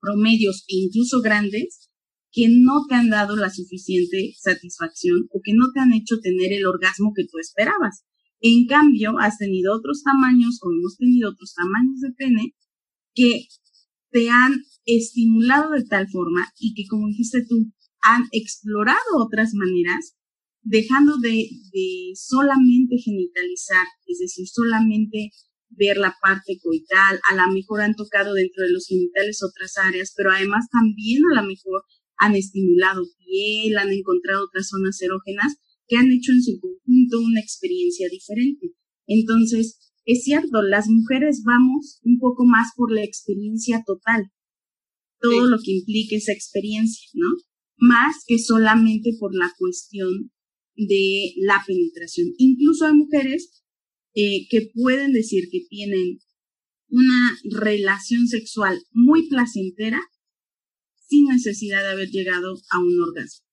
promedios 0.00 0.64
e 0.68 0.76
incluso 0.76 1.20
grandes 1.22 1.88
que 2.30 2.48
no 2.48 2.84
te 2.88 2.94
han 2.94 3.08
dado 3.08 3.36
la 3.36 3.50
suficiente 3.50 4.34
satisfacción 4.38 5.26
o 5.30 5.40
que 5.42 5.54
no 5.54 5.72
te 5.72 5.80
han 5.80 5.92
hecho 5.92 6.20
tener 6.20 6.52
el 6.52 6.66
orgasmo 6.66 7.12
que 7.16 7.24
tú 7.24 7.38
esperabas. 7.38 8.04
En 8.40 8.66
cambio, 8.66 9.18
has 9.18 9.38
tenido 9.38 9.74
otros 9.74 10.02
tamaños 10.02 10.58
o 10.62 10.70
hemos 10.70 10.96
tenido 10.96 11.30
otros 11.30 11.54
tamaños 11.54 12.00
de 12.00 12.12
pene 12.12 12.54
que 13.14 13.48
te 14.10 14.30
han 14.30 14.62
estimulado 14.84 15.72
de 15.72 15.84
tal 15.84 16.08
forma 16.08 16.40
y 16.58 16.74
que, 16.74 16.86
como 16.88 17.08
dijiste 17.08 17.44
tú, 17.48 17.72
han 18.02 18.22
explorado 18.32 18.98
otras 19.18 19.52
maneras, 19.54 20.16
dejando 20.62 21.18
de, 21.18 21.48
de 21.72 22.12
solamente 22.14 22.96
genitalizar, 22.98 23.86
es 24.06 24.18
decir, 24.18 24.46
solamente 24.48 25.30
ver 25.70 25.96
la 25.98 26.14
parte 26.22 26.58
coital, 26.62 27.20
a 27.30 27.34
lo 27.34 27.52
mejor 27.52 27.82
han 27.82 27.94
tocado 27.94 28.34
dentro 28.34 28.64
de 28.64 28.72
los 28.72 28.86
genitales 28.86 29.42
otras 29.42 29.76
áreas, 29.78 30.12
pero 30.16 30.30
además 30.32 30.66
también 30.70 31.22
a 31.32 31.42
lo 31.42 31.46
mejor 31.46 31.82
han 32.18 32.34
estimulado 32.34 33.04
piel, 33.18 33.78
han 33.78 33.92
encontrado 33.92 34.44
otras 34.44 34.68
zonas 34.68 35.00
erógenas 35.00 35.56
que 35.86 35.96
han 35.96 36.10
hecho 36.10 36.32
en 36.32 36.42
su 36.42 36.58
conjunto 36.60 37.20
una 37.20 37.40
experiencia 37.40 38.08
diferente. 38.10 38.72
Entonces, 39.06 39.78
es 40.08 40.24
cierto, 40.24 40.62
las 40.62 40.88
mujeres 40.88 41.42
vamos 41.44 42.00
un 42.02 42.18
poco 42.18 42.46
más 42.46 42.68
por 42.74 42.90
la 42.90 43.04
experiencia 43.04 43.82
total, 43.86 44.32
todo 45.20 45.46
lo 45.46 45.58
que 45.62 45.72
implique 45.72 46.16
esa 46.16 46.32
experiencia, 46.32 47.10
¿no? 47.12 47.26
Más 47.76 48.24
que 48.26 48.38
solamente 48.38 49.10
por 49.20 49.34
la 49.36 49.52
cuestión 49.58 50.32
de 50.76 51.34
la 51.36 51.62
penetración. 51.66 52.28
Incluso 52.38 52.86
hay 52.86 52.94
mujeres 52.94 53.62
eh, 54.14 54.48
que 54.48 54.70
pueden 54.72 55.12
decir 55.12 55.50
que 55.52 55.66
tienen 55.68 56.20
una 56.88 57.38
relación 57.44 58.28
sexual 58.28 58.80
muy 58.92 59.28
placentera 59.28 60.00
sin 61.06 61.26
necesidad 61.26 61.82
de 61.82 61.90
haber 61.90 62.08
llegado 62.08 62.54
a 62.70 62.78
un 62.78 62.98
orgasmo, 62.98 63.44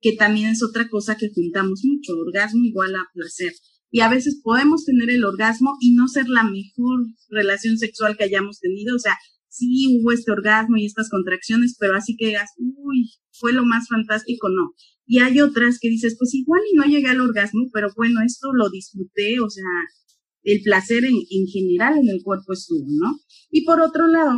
que 0.00 0.12
también 0.12 0.48
es 0.48 0.62
otra 0.62 0.88
cosa 0.88 1.18
que 1.18 1.28
juntamos 1.34 1.82
mucho, 1.84 2.16
orgasmo 2.16 2.64
igual 2.64 2.96
a 2.96 3.04
placer 3.12 3.52
y 3.96 4.00
a 4.00 4.10
veces 4.10 4.38
podemos 4.44 4.84
tener 4.84 5.08
el 5.08 5.24
orgasmo 5.24 5.78
y 5.80 5.94
no 5.94 6.06
ser 6.06 6.28
la 6.28 6.44
mejor 6.44 7.06
relación 7.30 7.78
sexual 7.78 8.14
que 8.14 8.24
hayamos 8.24 8.60
tenido, 8.60 8.94
o 8.94 8.98
sea, 8.98 9.16
sí 9.48 9.86
hubo 9.88 10.12
este 10.12 10.32
orgasmo 10.32 10.76
y 10.76 10.84
estas 10.84 11.08
contracciones, 11.08 11.78
pero 11.80 11.96
así 11.96 12.14
que 12.14 12.26
digas, 12.26 12.50
uy, 12.58 13.10
fue 13.32 13.54
lo 13.54 13.64
más 13.64 13.88
fantástico, 13.88 14.50
no. 14.50 14.74
Y 15.06 15.20
hay 15.20 15.40
otras 15.40 15.78
que 15.80 15.88
dices, 15.88 16.14
pues 16.18 16.34
igual 16.34 16.60
y 16.70 16.76
no 16.76 16.84
llegué 16.84 17.08
al 17.08 17.22
orgasmo, 17.22 17.70
pero 17.72 17.88
bueno, 17.96 18.20
esto 18.20 18.52
lo 18.52 18.68
disfruté, 18.68 19.40
o 19.40 19.48
sea, 19.48 19.64
el 20.42 20.60
placer 20.60 21.06
en, 21.06 21.16
en 21.30 21.46
general 21.46 21.96
en 21.96 22.10
el 22.10 22.22
cuerpo 22.22 22.52
estuvo, 22.52 22.84
¿no? 22.86 23.18
Y 23.50 23.64
por 23.64 23.80
otro 23.80 24.08
lado, 24.08 24.36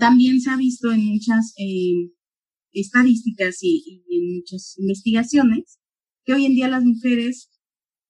también 0.00 0.40
se 0.40 0.50
ha 0.50 0.56
visto 0.56 0.90
en 0.90 1.04
muchas 1.04 1.54
eh, 1.58 2.10
estadísticas 2.72 3.58
y, 3.62 4.02
y 4.08 4.16
en 4.18 4.34
muchas 4.38 4.74
investigaciones 4.78 5.78
que 6.24 6.32
hoy 6.32 6.46
en 6.46 6.56
día 6.56 6.66
las 6.66 6.82
mujeres 6.82 7.53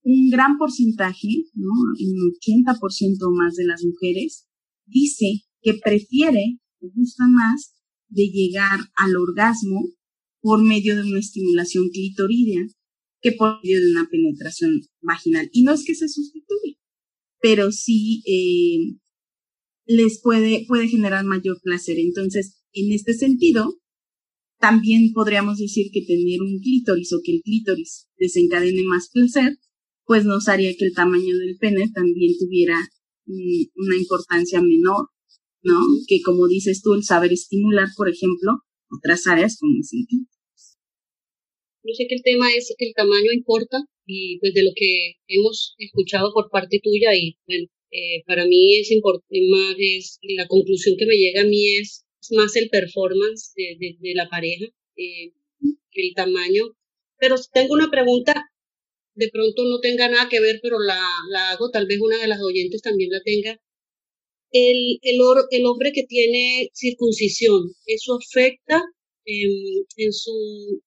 un 0.05 0.31
gran 0.31 0.59
porcentaje. 0.59 1.29
Un 1.55 2.37
80% 2.45 3.37
más 3.37 3.57
de 3.57 3.65
las 3.65 3.83
mujeres 3.85 4.47
dice 4.87 5.45
que 5.63 5.75
prefiere 5.75 6.61
o 6.81 6.91
gusta 6.95 7.25
más 7.27 7.75
de 8.09 8.29
llegar 8.29 8.81
al 8.97 9.17
orgasmo 9.17 9.83
por 10.41 10.63
medio 10.63 10.95
de 10.95 11.09
una 11.11 11.19
estimulación 11.19 11.89
clitoridea 11.89 12.67
que 13.21 13.33
por 13.33 13.61
medio 13.63 13.81
de 13.81 13.91
una 13.93 14.09
penetración 14.09 14.83
vaginal. 15.01 15.49
Y 15.53 15.63
no 15.63 15.73
es 15.73 15.85
que 15.85 15.95
se 15.95 16.09
sustituya, 16.09 16.77
pero 17.41 17.73
sí 17.73 18.23
eh, 18.27 18.99
les 19.87 20.21
puede, 20.23 20.67
puede 20.69 20.89
generar 20.89 21.25
mayor 21.25 21.59
placer. 21.63 21.99
Entonces, 21.99 22.63
en 22.73 22.93
este 22.93 23.15
sentido, 23.15 23.81
también 24.59 25.13
podríamos 25.15 25.59
decir 25.59 25.87
que 25.93 26.03
tener 26.03 26.43
un 26.43 26.61
clítoris 26.61 27.13
o 27.15 27.21
que 27.25 27.37
el 27.37 27.43
clítoris 27.43 28.09
desencadene 28.19 28.83
más 28.85 29.09
placer 29.11 29.59
pues 30.07 30.25
nos 30.25 30.49
haría 30.49 30.75
que 30.77 30.85
el 30.87 30.95
tamaño 30.95 31.37
del 31.39 31.57
pene 31.59 31.87
también 31.95 32.33
tuviera 32.39 32.79
mm, 33.27 33.63
una 33.77 33.97
importancia 33.97 34.61
menor, 34.61 35.09
¿no? 35.63 35.81
Que 36.07 36.21
como 36.23 36.47
dices 36.47 36.83
tú, 36.83 36.95
el 36.95 37.05
saber 37.05 37.33
estimular, 37.33 37.89
por 37.97 38.09
ejemplo, 38.09 38.53
otras 38.91 39.27
áreas 39.27 39.59
como 39.59 39.77
el 39.77 39.85
sentido. 39.85 40.27
Yo 41.85 41.93
sé 41.95 42.07
que 42.09 42.15
el 42.15 42.23
tema 42.23 42.53
es 42.55 42.75
que 42.79 42.87
el 42.87 42.95
tamaño 42.95 43.33
importa 43.33 43.79
y 44.07 44.39
pues 44.41 44.55
de 44.55 44.65
lo 44.65 44.71
que 44.75 45.17
hemos 45.29 45.75
escuchado 45.79 46.33
por 46.33 46.51
parte 46.51 46.81
tuya 46.83 47.15
y 47.15 47.37
bueno, 47.47 47.67
eh, 47.91 48.25
para 48.27 48.47
mí 48.47 48.77
es 48.77 48.91
importante 48.91 49.41
más, 49.51 49.77
la 50.23 50.47
conclusión 50.49 50.97
que 50.99 51.07
me 51.07 51.17
llega 51.17 51.43
a 51.43 51.47
mí 51.47 51.77
es, 51.77 52.05
más 52.31 52.57
el 52.57 52.71
performance 52.71 53.53
de, 53.55 54.15
la 54.15 54.29
pareja 54.31 54.65
eh, 54.97 55.33
que 55.91 56.09
el 56.09 56.15
tamaño. 56.15 56.65
Pero 57.19 57.37
tengo 57.53 57.75
una 57.75 57.91
pregunta 57.91 58.51
de 59.15 59.29
pronto 59.31 59.65
no 59.65 59.81
tenga 59.81 60.09
nada 60.09 60.29
que 60.29 60.41
ver, 60.41 60.61
pero 60.63 60.79
la, 60.81 61.01
la 61.31 61.51
hago, 61.51 61.71
tal 61.71 61.87
vez 61.87 62.01
una 62.01 62.19
de 62.19 62.29
las 62.29 62.41
oyentes 62.43 62.83
también 62.83 63.11
la 63.11 63.23
tenga. 63.25 63.61
El, 64.53 64.99
el, 65.03 65.21
el 65.51 65.67
hombre 65.67 65.93
que 65.93 66.05
tiene 66.05 66.71
circuncisión, 66.75 67.75
¿eso 67.87 68.15
afecta 68.17 68.83
en, 69.27 69.51
en 69.97 70.13
su, 70.13 70.83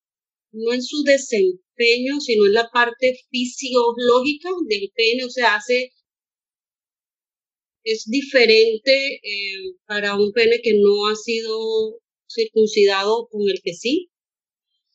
no 0.52 0.74
en 0.74 0.84
su 0.84 1.04
desempeño, 1.04 2.20
sino 2.22 2.46
en 2.46 2.54
la 2.54 2.70
parte 2.74 3.18
fisiológica 3.30 4.50
del 4.68 4.92
pene? 4.96 5.26
O 5.26 5.30
sea, 5.30 5.56
hace, 5.56 5.92
es 7.84 8.06
diferente 8.06 9.16
eh, 9.24 9.74
para 9.88 10.16
un 10.16 10.32
pene 10.32 10.60
que 10.62 10.74
no 10.80 11.08
ha 11.08 11.16
sido 11.16 12.00
circuncidado 12.30 13.28
con 13.32 13.42
el 13.50 13.62
que 13.64 13.74
sí 13.74 14.10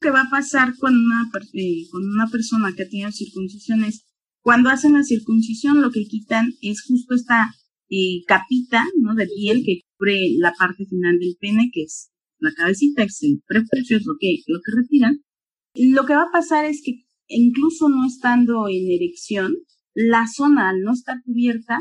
que 0.03 0.11
va 0.11 0.23
a 0.23 0.31
pasar 0.31 0.77
con 0.77 0.95
una, 0.95 1.31
eh, 1.55 1.87
con 1.91 2.05
una 2.05 2.29
persona 2.29 2.75
que 2.77 2.85
tiene 2.85 3.13
circuncisión 3.13 3.85
es 3.85 4.05
cuando 4.43 4.69
hacen 4.69 4.93
la 4.93 5.05
circuncisión 5.05 5.81
lo 5.81 5.91
que 5.91 6.05
quitan 6.05 6.53
es 6.61 6.83
justo 6.83 7.15
esta 7.15 7.55
eh, 7.89 8.23
capita 8.27 8.85
¿no? 9.01 9.15
de 9.15 9.27
piel 9.27 9.63
que 9.65 9.81
cubre 9.97 10.19
la 10.39 10.53
parte 10.53 10.85
final 10.85 11.19
del 11.19 11.37
pene, 11.41 11.71
que 11.73 11.85
es 11.85 12.11
la 12.39 12.53
cabecita, 12.53 13.05
es 13.05 13.23
el 13.23 13.41
prepucio, 13.47 13.97
es 13.97 14.05
lo 14.05 14.15
que, 14.19 14.39
lo 14.47 14.59
que 14.65 14.73
retiran. 14.83 15.23
Lo 15.75 16.05
que 16.05 16.15
va 16.15 16.25
a 16.25 16.33
pasar 16.33 16.65
es 16.65 16.83
que 16.85 17.05
incluso 17.29 17.89
no 17.89 18.05
estando 18.07 18.69
en 18.69 18.91
erección, 18.91 19.55
la 19.95 20.27
zona 20.27 20.71
al 20.71 20.81
no 20.83 20.93
estar 20.93 21.23
cubierta 21.25 21.79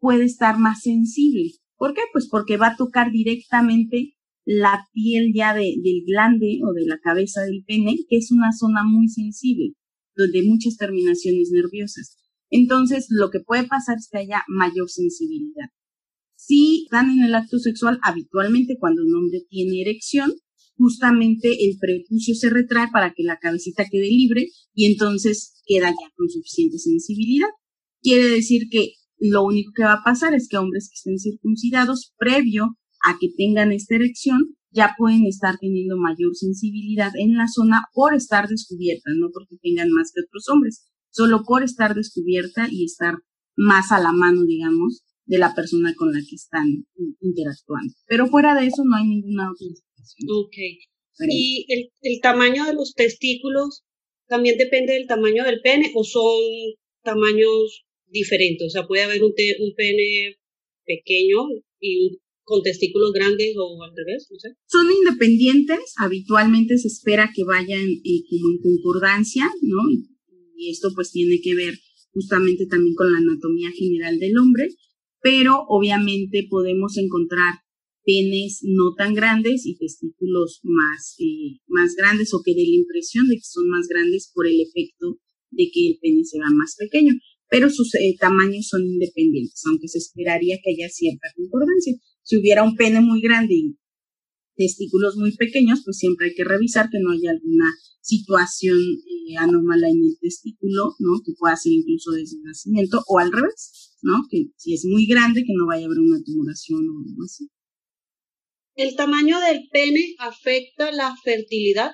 puede 0.00 0.24
estar 0.24 0.58
más 0.58 0.82
sensible. 0.82 1.52
¿Por 1.76 1.94
qué? 1.94 2.02
Pues 2.12 2.28
porque 2.28 2.56
va 2.56 2.68
a 2.68 2.76
tocar 2.76 3.12
directamente 3.12 4.16
la 4.50 4.88
piel 4.94 5.34
ya 5.34 5.52
de, 5.52 5.74
del 5.84 6.04
glande 6.06 6.60
o 6.64 6.72
de 6.72 6.86
la 6.86 6.98
cabeza 7.00 7.42
del 7.42 7.64
pene, 7.66 7.98
que 8.08 8.16
es 8.16 8.32
una 8.32 8.50
zona 8.50 8.82
muy 8.82 9.06
sensible, 9.08 9.74
donde 10.16 10.42
muchas 10.42 10.78
terminaciones 10.78 11.50
nerviosas. 11.52 12.16
Entonces, 12.48 13.08
lo 13.10 13.28
que 13.28 13.40
puede 13.40 13.64
pasar 13.64 13.98
es 13.98 14.08
que 14.10 14.20
haya 14.20 14.44
mayor 14.48 14.88
sensibilidad. 14.88 15.68
Si 16.34 16.84
están 16.84 17.10
en 17.10 17.24
el 17.24 17.34
acto 17.34 17.58
sexual, 17.58 17.98
habitualmente 18.02 18.78
cuando 18.80 19.02
un 19.02 19.14
hombre 19.16 19.42
tiene 19.50 19.82
erección, 19.82 20.32
justamente 20.78 21.66
el 21.66 21.76
prepucio 21.78 22.34
se 22.34 22.48
retrae 22.48 22.88
para 22.90 23.12
que 23.12 23.24
la 23.24 23.36
cabecita 23.36 23.84
quede 23.84 24.08
libre 24.08 24.46
y 24.72 24.86
entonces 24.86 25.60
queda 25.66 25.90
ya 25.90 26.10
con 26.16 26.30
suficiente 26.30 26.78
sensibilidad. 26.78 27.48
Quiere 28.00 28.30
decir 28.30 28.70
que 28.70 28.92
lo 29.18 29.44
único 29.44 29.72
que 29.76 29.82
va 29.82 29.94
a 29.94 30.04
pasar 30.04 30.32
es 30.32 30.48
que 30.48 30.56
hombres 30.56 30.88
que 30.88 30.94
estén 30.94 31.18
circuncidados 31.18 32.14
previo 32.16 32.78
a 33.04 33.16
que 33.20 33.28
tengan 33.36 33.72
esta 33.72 33.96
erección 33.96 34.56
ya 34.70 34.94
pueden 34.98 35.26
estar 35.26 35.56
teniendo 35.58 35.96
mayor 35.96 36.34
sensibilidad 36.34 37.10
en 37.16 37.34
la 37.34 37.48
zona 37.48 37.84
por 37.94 38.14
estar 38.14 38.48
descubierta, 38.48 39.10
no 39.16 39.30
porque 39.32 39.56
tengan 39.62 39.90
más 39.90 40.12
que 40.12 40.20
otros 40.20 40.48
hombres, 40.48 40.86
solo 41.10 41.42
por 41.44 41.62
estar 41.62 41.94
descubierta 41.94 42.68
y 42.70 42.84
estar 42.84 43.14
más 43.56 43.90
a 43.92 43.98
la 43.98 44.12
mano, 44.12 44.44
digamos, 44.44 45.02
de 45.24 45.38
la 45.38 45.54
persona 45.54 45.94
con 45.94 46.12
la 46.12 46.20
que 46.20 46.36
están 46.36 46.86
interactuando. 47.20 47.92
Pero 48.06 48.26
fuera 48.26 48.54
de 48.54 48.66
eso 48.66 48.82
no 48.84 48.96
hay 48.96 49.06
ninguna 49.06 49.50
otra 49.50 49.68
situación. 49.68 50.28
Ok. 50.32 50.56
¿Y 51.28 51.66
el, 51.68 51.90
el 52.02 52.20
tamaño 52.20 52.64
de 52.64 52.74
los 52.74 52.94
testículos 52.94 53.82
también 54.28 54.56
depende 54.56 54.92
del 54.92 55.06
tamaño 55.06 55.44
del 55.44 55.60
pene 55.60 55.90
o 55.94 56.04
son 56.04 56.40
tamaños 57.02 57.84
diferentes? 58.06 58.68
O 58.68 58.70
sea, 58.70 58.86
puede 58.86 59.02
haber 59.02 59.22
un, 59.22 59.32
un 59.32 59.74
pene 59.74 60.36
pequeño 60.86 61.38
y 61.80 62.20
con 62.48 62.62
testículos 62.62 63.12
grandes 63.12 63.54
o 63.58 63.82
al 63.82 63.92
revés, 63.94 64.26
no 64.30 64.38
sé. 64.38 64.56
Son 64.66 64.86
independientes, 64.90 65.92
habitualmente 65.98 66.78
se 66.78 66.88
espera 66.88 67.30
que 67.34 67.44
vayan 67.44 67.86
eh, 67.86 68.22
como 68.28 68.50
en 68.50 68.58
concordancia, 68.58 69.44
¿no? 69.60 69.82
Y 70.56 70.70
esto 70.70 70.88
pues 70.94 71.12
tiene 71.12 71.40
que 71.42 71.54
ver 71.54 71.78
justamente 72.10 72.66
también 72.66 72.94
con 72.94 73.12
la 73.12 73.18
anatomía 73.18 73.70
general 73.70 74.18
del 74.18 74.38
hombre, 74.38 74.68
pero 75.20 75.66
obviamente 75.68 76.46
podemos 76.48 76.96
encontrar 76.96 77.54
penes 78.02 78.60
no 78.62 78.94
tan 78.96 79.12
grandes 79.12 79.66
y 79.66 79.76
testículos 79.76 80.60
más, 80.62 81.16
eh, 81.18 81.60
más 81.66 81.94
grandes 81.94 82.32
o 82.32 82.40
que 82.42 82.54
dé 82.54 82.64
la 82.64 82.80
impresión 82.80 83.28
de 83.28 83.36
que 83.36 83.44
son 83.44 83.68
más 83.68 83.86
grandes 83.88 84.32
por 84.34 84.46
el 84.46 84.58
efecto 84.62 85.20
de 85.50 85.70
que 85.70 85.88
el 85.88 85.98
pene 86.00 86.24
se 86.24 86.38
va 86.38 86.48
más 86.50 86.76
pequeño, 86.78 87.12
pero 87.50 87.68
sus 87.68 87.94
eh, 87.94 88.16
tamaños 88.18 88.68
son 88.68 88.86
independientes, 88.86 89.62
aunque 89.66 89.88
se 89.88 89.98
esperaría 89.98 90.56
que 90.64 90.70
haya 90.70 90.88
cierta 90.88 91.28
concordancia. 91.36 91.94
Si 92.28 92.36
hubiera 92.36 92.62
un 92.62 92.76
pene 92.76 93.00
muy 93.00 93.22
grande 93.22 93.54
y 93.54 93.78
testículos 94.54 95.16
muy 95.16 95.34
pequeños, 95.34 95.80
pues 95.82 95.96
siempre 95.96 96.26
hay 96.26 96.34
que 96.34 96.44
revisar 96.44 96.90
que 96.90 96.98
no 97.00 97.12
haya 97.12 97.30
alguna 97.30 97.72
situación 98.02 98.76
eh, 98.76 99.36
anómala 99.38 99.88
en 99.88 100.04
el 100.04 100.18
testículo, 100.20 100.94
¿no? 100.98 101.22
Que 101.24 101.32
pueda 101.38 101.56
ser 101.56 101.72
incluso 101.72 102.10
desde 102.10 102.36
el 102.36 102.42
nacimiento 102.42 103.02
o 103.06 103.18
al 103.18 103.32
revés, 103.32 103.96
¿no? 104.02 104.26
Que 104.30 104.50
si 104.56 104.74
es 104.74 104.84
muy 104.84 105.06
grande, 105.06 105.40
que 105.40 105.54
no 105.56 105.66
vaya 105.66 105.84
a 105.84 105.86
haber 105.86 106.00
una 106.00 106.22
tumoración 106.22 106.80
o 106.80 107.08
algo 107.08 107.24
así. 107.24 107.48
¿El 108.74 108.94
tamaño 108.94 109.40
del 109.40 109.66
pene 109.72 110.14
afecta 110.18 110.92
la 110.92 111.16
fertilidad? 111.24 111.92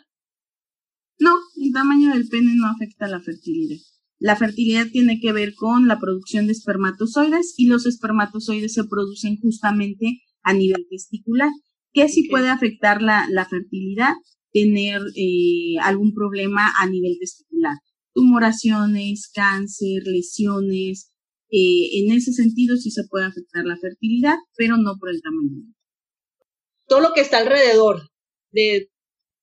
No, 1.21 1.37
el 1.63 1.73
tamaño 1.73 2.13
del 2.13 2.27
pene 2.27 2.57
no 2.57 2.67
afecta 2.67 3.07
la 3.07 3.21
fertilidad. 3.21 3.79
La 4.19 4.37
fertilidad 4.37 4.87
tiene 4.93 5.19
que 5.21 5.33
ver 5.33 5.55
con 5.55 5.89
la 5.89 5.99
producción 5.99 6.47
de 6.47 6.53
espermatozoides 6.53 7.55
y 7.57 7.67
los 7.67 7.87
espermatozoides 7.87 8.75
se 8.75 8.85
producen 8.85 9.39
justamente 9.41 10.21
a 10.43 10.55
nivel 10.55 10.87
testicular. 10.89 11.51
¿Qué 11.93 12.09
sí 12.09 12.29
puede 12.29 12.49
afectar 12.49 13.03
la, 13.03 13.27
la 13.31 13.47
fertilidad? 13.47 14.13
Tener 14.53 15.01
eh, 15.17 15.77
algún 15.83 16.15
problema 16.15 16.73
a 16.81 16.89
nivel 16.89 17.17
testicular. 17.19 17.75
Tumoraciones, 18.13 19.31
cáncer, 19.35 20.03
lesiones. 20.07 21.13
Eh, 21.51 21.99
en 21.99 22.13
ese 22.13 22.33
sentido 22.33 22.77
sí 22.77 22.91
se 22.91 23.05
puede 23.09 23.27
afectar 23.27 23.65
la 23.65 23.77
fertilidad, 23.77 24.37
pero 24.57 24.77
no 24.77 24.97
por 24.99 25.11
el 25.11 25.21
tamaño. 25.23 25.73
Todo 26.87 27.01
lo 27.01 27.13
que 27.15 27.21
está 27.21 27.39
alrededor 27.39 28.11
de, 28.53 28.91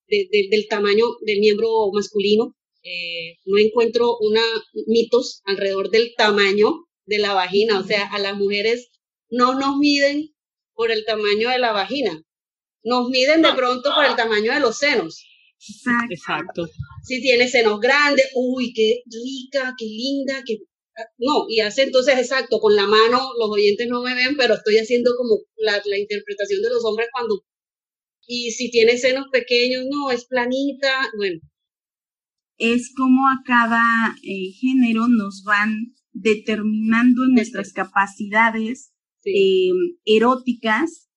del 0.08 0.68
tamaño 0.70 1.06
del 1.26 1.40
miembro 1.40 1.68
masculino 1.94 2.56
eh, 2.84 3.38
no 3.46 3.58
encuentro 3.58 4.18
una 4.20 4.42
mitos 4.88 5.42
alrededor 5.46 5.90
del 5.92 6.14
tamaño 6.16 6.88
de 7.06 7.20
la 7.20 7.34
vagina, 7.34 7.80
o 7.80 7.84
sea, 7.84 8.08
a 8.08 8.20
las 8.20 8.38
mujeres 8.38 8.90
no 9.30 9.54
nos 9.58 9.78
miden 9.78 10.34
por 10.74 10.92
el 10.92 11.06
tamaño 11.06 11.50
de 11.50 11.60
la 11.60 11.72
vagina, 11.72 12.24
nos 12.84 13.10
miden 13.10 13.42
de 13.42 13.54
pronto 13.54 13.94
por 13.94 14.06
el 14.06 14.16
tamaño 14.16 14.54
de 14.54 14.60
los 14.60 14.78
senos. 14.78 15.24
Exacto. 16.10 16.68
Si 17.04 17.22
tiene 17.22 17.48
senos 17.48 17.80
grandes, 17.80 18.30
uy, 18.34 18.74
qué 18.74 19.02
rica, 19.06 19.76
qué 19.78 19.86
linda, 19.86 20.44
qué... 20.46 20.58
No, 21.18 21.46
y 21.48 21.62
hace 21.62 21.84
entonces 21.84 22.18
exacto, 22.18 22.60
con 22.60 22.76
la 22.76 22.86
mano, 22.88 23.32
los 23.40 23.50
oyentes 23.50 23.88
no 23.88 24.02
me 24.02 24.16
ven, 24.16 24.36
pero 24.38 24.56
estoy 24.56 24.78
haciendo 24.78 25.12
como 25.16 25.38
la, 25.58 25.82
la 25.86 25.98
interpretación 25.98 26.62
de 26.62 26.70
los 26.70 26.84
hombres 26.84 27.10
cuando... 27.12 27.44
Y 28.28 28.52
si 28.52 28.72
tiene 28.72 28.98
senos 28.98 29.26
pequeños, 29.32 29.86
no, 29.90 30.12
es 30.12 30.26
planita, 30.26 31.10
bueno, 31.18 31.40
es 32.62 32.94
como 32.96 33.28
a 33.28 33.42
cada 33.44 34.16
eh, 34.22 34.52
género 34.52 35.08
nos 35.08 35.44
van 35.44 35.96
determinando 36.14 37.28
nuestras 37.28 37.74
capacidades 37.74 38.94
em, 39.24 39.98
eróticas 40.06 41.10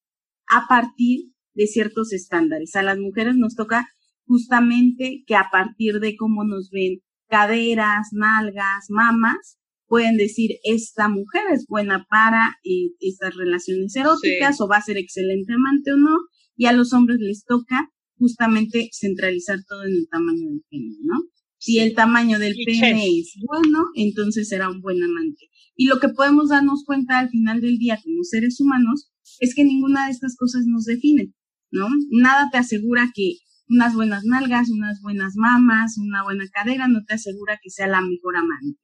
a 0.49 0.67
partir 0.67 1.33
de 1.53 1.67
ciertos 1.67 2.15
estándares. 2.15 2.75
A 2.77 2.83
las 2.83 2.99
mujeres 2.99 3.37
nos 3.37 3.57
toca 3.57 3.87
justamente 4.25 5.23
que 5.27 5.37
a 5.37 5.51
partir 5.53 6.01
de 6.01 6.17
cómo 6.17 6.45
nos 6.45 6.71
ven 6.71 7.01
caderas, 7.29 8.09
nalgas, 8.13 8.87
mamas, 8.89 9.59
pueden 9.87 10.17
decir, 10.17 10.53
esta 10.65 11.11
mujer 11.11 11.43
es 11.53 11.67
buena 11.67 12.07
para 12.09 12.57
eh, 12.65 12.93
estas 13.01 13.37
relaciones 13.37 13.95
eróticas 13.97 14.63
o 14.63 14.69
va 14.69 14.79
a 14.79 14.83
ser 14.83 14.97
excelente 14.97 15.53
amante 15.53 15.93
o 15.93 15.99
no, 15.99 16.17
y 16.57 16.67
a 16.67 16.73
los 16.73 16.95
hombres 16.95 17.19
les 17.21 17.45
toca 17.45 17.91
justamente 18.17 18.89
centralizar 18.93 19.59
todo 19.69 19.85
en 19.85 19.93
el 19.93 20.09
tamaño 20.11 20.49
del 20.49 20.63
género, 20.71 21.01
¿no? 21.03 21.34
Si 21.65 21.79
el 21.79 21.95
tamaño 21.95 22.39
del 22.39 22.55
pene 22.67 23.21
es 23.21 23.37
bueno, 23.41 23.87
entonces 23.95 24.51
será 24.51 24.69
un 24.69 24.83
buen 24.83 25.03
amante. 25.03 25.49
Y 25.75 25.87
lo 25.87 25.99
que 25.99 26.11
podemos 26.11 26.51
darnos 26.51 26.85
cuenta 26.85 27.19
al 27.19 27.31
final 27.31 27.63
del 27.63 27.79
día 27.79 27.99
como 28.05 28.23
seres 28.23 28.61
humanos 28.61 29.11
es 29.41 29.55
que 29.55 29.65
ninguna 29.65 30.05
de 30.05 30.13
estas 30.13 30.37
cosas 30.37 30.67
nos 30.67 30.85
define, 30.85 31.33
¿no? 31.71 31.89
Nada 32.11 32.51
te 32.53 32.59
asegura 32.59 33.11
que 33.15 33.39
unas 33.67 33.95
buenas 33.95 34.25
nalgas, 34.27 34.69
unas 34.69 35.01
buenas 35.01 35.37
mamas, 35.37 35.97
una 35.97 36.23
buena 36.23 36.47
cadera 36.53 36.87
no 36.87 37.03
te 37.07 37.15
asegura 37.15 37.59
que 37.63 37.71
sea 37.71 37.87
la 37.87 38.03
mejor 38.03 38.37
amante. 38.37 38.79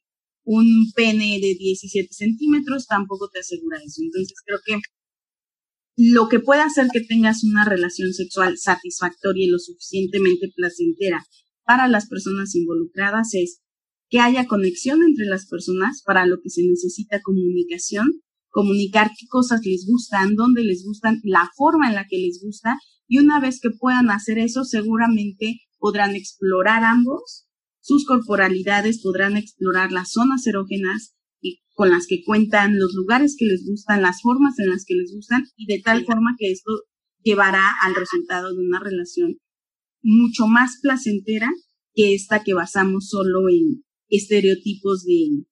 Un 0.44 0.90
pene 0.96 1.38
de 1.38 1.56
17 1.58 2.08
centímetros 2.14 2.86
tampoco 2.86 3.28
te 3.28 3.40
asegura 3.40 3.76
eso. 3.76 4.00
Entonces 4.02 4.38
creo 4.46 4.58
que 4.64 4.80
lo 5.96 6.30
que 6.30 6.40
puede 6.40 6.62
hacer 6.62 6.86
que 6.90 7.02
tengas 7.02 7.44
una 7.44 7.66
relación 7.66 8.14
sexual 8.14 8.56
satisfactoria 8.56 9.44
y 9.44 9.50
lo 9.50 9.58
suficientemente 9.58 10.50
placentera 10.56 11.22
para 11.70 11.86
las 11.86 12.08
personas 12.08 12.56
involucradas 12.56 13.32
es 13.34 13.60
que 14.08 14.18
haya 14.18 14.48
conexión 14.48 15.04
entre 15.04 15.26
las 15.26 15.46
personas 15.46 16.02
para 16.04 16.26
lo 16.26 16.40
que 16.42 16.50
se 16.50 16.64
necesita 16.64 17.22
comunicación, 17.22 18.08
comunicar 18.48 19.12
qué 19.16 19.28
cosas 19.28 19.60
les 19.64 19.86
gustan, 19.86 20.34
dónde 20.34 20.64
les 20.64 20.82
gustan, 20.84 21.20
la 21.22 21.48
forma 21.56 21.88
en 21.88 21.94
la 21.94 22.08
que 22.08 22.18
les 22.18 22.42
gusta 22.42 22.76
y 23.06 23.20
una 23.20 23.38
vez 23.38 23.60
que 23.60 23.70
puedan 23.70 24.10
hacer 24.10 24.40
eso 24.40 24.64
seguramente 24.64 25.60
podrán 25.78 26.16
explorar 26.16 26.82
ambos 26.82 27.46
sus 27.80 28.04
corporalidades, 28.04 29.00
podrán 29.00 29.36
explorar 29.36 29.92
las 29.92 30.10
zonas 30.10 30.44
erógenas 30.48 31.14
con 31.74 31.90
las 31.90 32.08
que 32.08 32.24
cuentan, 32.26 32.80
los 32.80 32.94
lugares 32.94 33.36
que 33.38 33.46
les 33.46 33.64
gustan, 33.64 34.02
las 34.02 34.22
formas 34.22 34.58
en 34.58 34.70
las 34.70 34.84
que 34.84 34.96
les 34.96 35.14
gustan 35.14 35.44
y 35.56 35.66
de 35.66 35.80
tal 35.80 36.04
forma 36.04 36.34
que 36.36 36.50
esto 36.50 36.72
llevará 37.22 37.70
al 37.84 37.94
resultado 37.94 38.52
de 38.56 38.60
una 38.60 38.80
relación 38.80 39.38
mucho 40.02 40.46
más 40.46 40.78
placentera 40.82 41.48
que 41.94 42.14
esta 42.14 42.42
que 42.42 42.54
basamos 42.54 43.08
solo 43.08 43.48
en 43.48 43.84
estereotipos 44.08 45.04
de, 45.04 45.44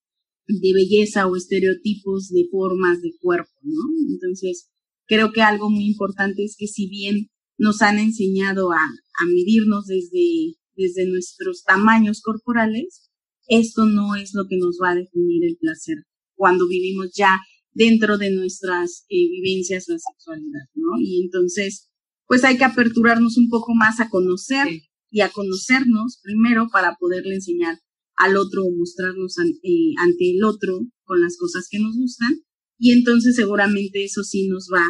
belleza 0.73 1.27
o 1.27 1.35
estereotipos 1.35 2.29
de 2.29 2.47
formas 2.51 3.01
de 3.01 3.11
cuerpo, 3.21 3.51
¿no? 3.61 3.83
Entonces, 4.09 4.69
creo 5.05 5.31
que 5.31 5.41
algo 5.41 5.69
muy 5.69 5.85
importante 5.85 6.43
es 6.43 6.55
que 6.57 6.67
si 6.67 6.89
bien 6.89 7.29
nos 7.57 7.81
han 7.81 7.99
enseñado 7.99 8.71
a, 8.71 8.79
medirnos 9.27 9.85
desde, 9.85 10.55
desde 10.75 11.05
nuestros 11.05 11.63
tamaños 11.63 12.21
corporales, 12.21 13.09
esto 13.47 13.85
no 13.85 14.15
es 14.15 14.33
lo 14.33 14.47
que 14.47 14.57
nos 14.57 14.77
va 14.81 14.91
a 14.91 14.95
definir 14.95 15.43
el 15.43 15.57
placer 15.57 15.97
cuando 16.35 16.69
vivimos 16.69 17.11
ya 17.13 17.37
dentro 17.73 18.17
de 18.17 18.31
nuestras 18.31 19.05
eh, 19.09 19.27
vivencias 19.29 19.89
la 19.89 19.97
sexualidad, 19.99 20.67
¿no? 20.73 20.91
Y 20.99 21.21
entonces, 21.21 21.88
pues 22.29 22.43
hay 22.43 22.57
que 22.57 22.63
aperturarnos 22.63 23.37
un 23.37 23.49
poco 23.49 23.73
más 23.73 23.99
a 23.99 24.07
conocer 24.07 24.67
y 25.09 25.21
a 25.21 25.29
conocernos 25.29 26.19
primero 26.21 26.67
para 26.71 26.95
poderle 26.99 27.33
enseñar 27.33 27.79
al 28.17 28.37
otro 28.37 28.65
o 28.65 28.71
mostrarnos 28.71 29.39
eh, 29.39 29.93
ante 29.97 30.31
el 30.31 30.43
otro 30.43 30.79
con 31.03 31.19
las 31.21 31.37
cosas 31.37 31.67
que 31.69 31.79
nos 31.79 31.97
gustan 31.97 32.29
y 32.77 32.91
entonces 32.91 33.35
seguramente 33.35 34.03
eso 34.03 34.23
sí 34.23 34.47
nos 34.47 34.69
va, 34.71 34.85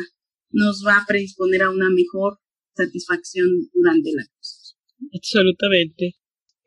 nos 0.52 0.84
va 0.86 0.98
a 0.98 1.06
predisponer 1.08 1.64
a 1.64 1.72
una 1.72 1.90
mejor 1.90 2.40
satisfacción 2.76 3.50
durante 3.74 4.12
la 4.14 4.26
cosa. 4.36 4.76
Absolutamente. 5.14 6.19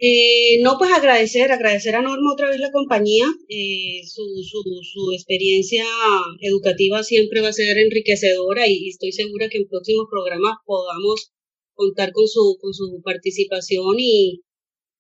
Eh, 0.05 0.59
no, 0.63 0.79
pues 0.79 0.91
agradecer, 0.93 1.53
agradecer 1.53 1.95
a 1.95 2.03
Norma 2.03 2.33
otra 2.33 2.49
vez 2.49 2.59
la 2.59 2.73
compañía. 2.73 3.25
Eh, 3.49 4.01
su, 4.05 4.23
su, 4.43 5.13
experiencia 5.13 5.85
educativa 6.41 7.05
siempre 7.05 7.41
va 7.41 7.49
a 7.51 7.53
ser 7.53 7.79
enriquecedora 7.79 8.67
y, 8.67 8.89
estoy 8.89 9.13
segura 9.13 9.49
que 9.49 9.59
en 9.59 9.69
próximos 9.69 10.07
programas 10.11 10.57
podamos 10.67 11.31
contar 11.75 12.11
con 12.13 12.27
su, 12.27 12.59
con 12.61 12.75
su 12.75 13.01
participación 13.05 13.95
y, 13.99 14.43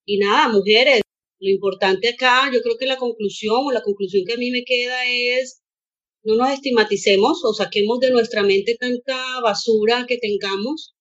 y 0.06 0.18
nada, 0.18 0.48
mujeres. 0.48 1.02
Lo 1.40 1.50
importante 1.50 2.08
acá, 2.10 2.48
yo 2.54 2.62
creo 2.62 2.76
que 2.78 2.86
la 2.86 2.96
conclusión 2.96 3.56
o 3.66 3.72
la 3.72 3.82
conclusión 3.82 4.24
que 4.24 4.34
a 4.34 4.36
mí 4.36 4.52
me 4.52 4.64
queda 4.64 5.04
es 5.08 5.62
no 6.22 6.36
nos 6.36 6.50
estigmaticemos 6.52 7.44
o 7.44 7.54
saquemos 7.54 7.98
de 7.98 8.12
nuestra 8.12 8.44
mente 8.44 8.76
tanta 8.78 9.40
basura 9.40 10.06
que 10.06 10.18
tengamos 10.18 10.94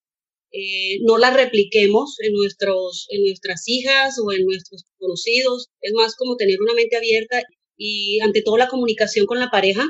eh, 0.52 1.00
no 1.04 1.18
la 1.18 1.32
repliquemos 1.32 2.18
en, 2.20 2.34
nuestros, 2.34 3.08
en 3.10 3.24
nuestras 3.24 3.64
hijas 3.68 4.20
o 4.20 4.32
en 4.32 4.46
nuestros 4.46 4.86
conocidos. 4.98 5.70
Es 5.82 5.94
más 5.94 6.16
como 6.16 6.36
tener 6.36 6.62
una 6.62 6.74
mente 6.74 6.98
abierta 6.98 7.42
y 7.78 8.20
ante 8.22 8.42
todo 8.42 8.58
la 8.58 8.68
comunicación 8.68 9.26
con 9.26 9.40
la 9.40 9.50
pareja 9.50 9.88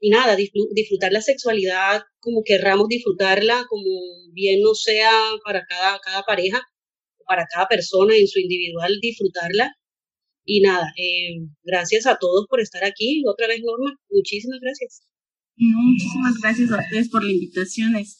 y 0.00 0.10
nada, 0.10 0.34
disfrutar 0.36 1.12
la 1.12 1.20
sexualidad 1.20 2.02
como 2.20 2.42
querramos 2.42 2.88
disfrutarla, 2.88 3.66
como 3.68 3.84
bien 4.32 4.60
no 4.62 4.74
sea 4.74 5.12
para 5.44 5.64
cada, 5.66 6.00
cada 6.00 6.22
pareja, 6.22 6.62
para 7.26 7.44
cada 7.52 7.66
persona 7.68 8.16
en 8.16 8.26
su 8.26 8.40
individual, 8.40 8.98
disfrutarla. 9.00 9.74
Y 10.44 10.62
nada, 10.62 10.86
eh, 10.96 11.46
gracias 11.62 12.06
a 12.06 12.16
todos 12.18 12.46
por 12.48 12.60
estar 12.60 12.82
aquí. 12.82 13.22
Otra 13.26 13.46
vez, 13.46 13.60
Norma, 13.62 13.94
muchísimas 14.10 14.58
gracias. 14.60 15.02
muchísimas 15.56 16.40
gracias 16.40 16.72
a 16.72 16.78
ustedes 16.78 17.10
por 17.10 17.22
la 17.22 17.32
invitación. 17.32 17.94
Es 17.94 18.19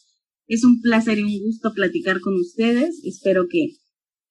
un 0.65 0.81
placer 0.81 1.19
y 1.19 1.23
un 1.23 1.41
gusto 1.45 1.73
platicar 1.73 2.21
con 2.21 2.35
ustedes. 2.35 3.01
Espero 3.05 3.47
que, 3.49 3.77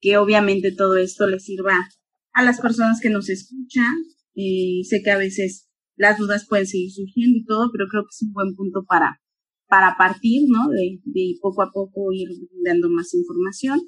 que 0.02 0.18
obviamente 0.18 0.72
todo 0.72 0.98
esto 0.98 1.28
les 1.28 1.46
sirva 1.46 1.88
a 2.34 2.44
las 2.44 2.60
personas 2.60 3.00
que 3.02 3.10
nos 3.10 3.30
escuchan. 3.30 3.94
Eh, 4.36 4.82
sé 4.84 5.02
que 5.02 5.12
a 5.12 5.18
veces 5.18 5.70
las 5.96 6.18
dudas 6.18 6.46
pueden 6.48 6.68
seguir 6.68 6.92
surgiendo 6.92 7.38
y 7.38 7.46
todo, 7.46 7.70
pero 7.72 7.88
creo 7.90 8.04
que 8.04 8.10
es 8.12 8.22
un 8.22 8.34
buen 8.34 8.56
punto 8.56 8.84
para, 8.88 9.22
para 9.68 9.96
partir, 9.98 10.44
¿no? 10.48 10.70
De, 10.70 11.00
de 11.06 11.36
poco 11.42 11.62
a 11.62 11.72
poco 11.72 12.12
ir 12.12 12.30
dando 12.66 12.90
más 12.90 13.14
información. 13.14 13.80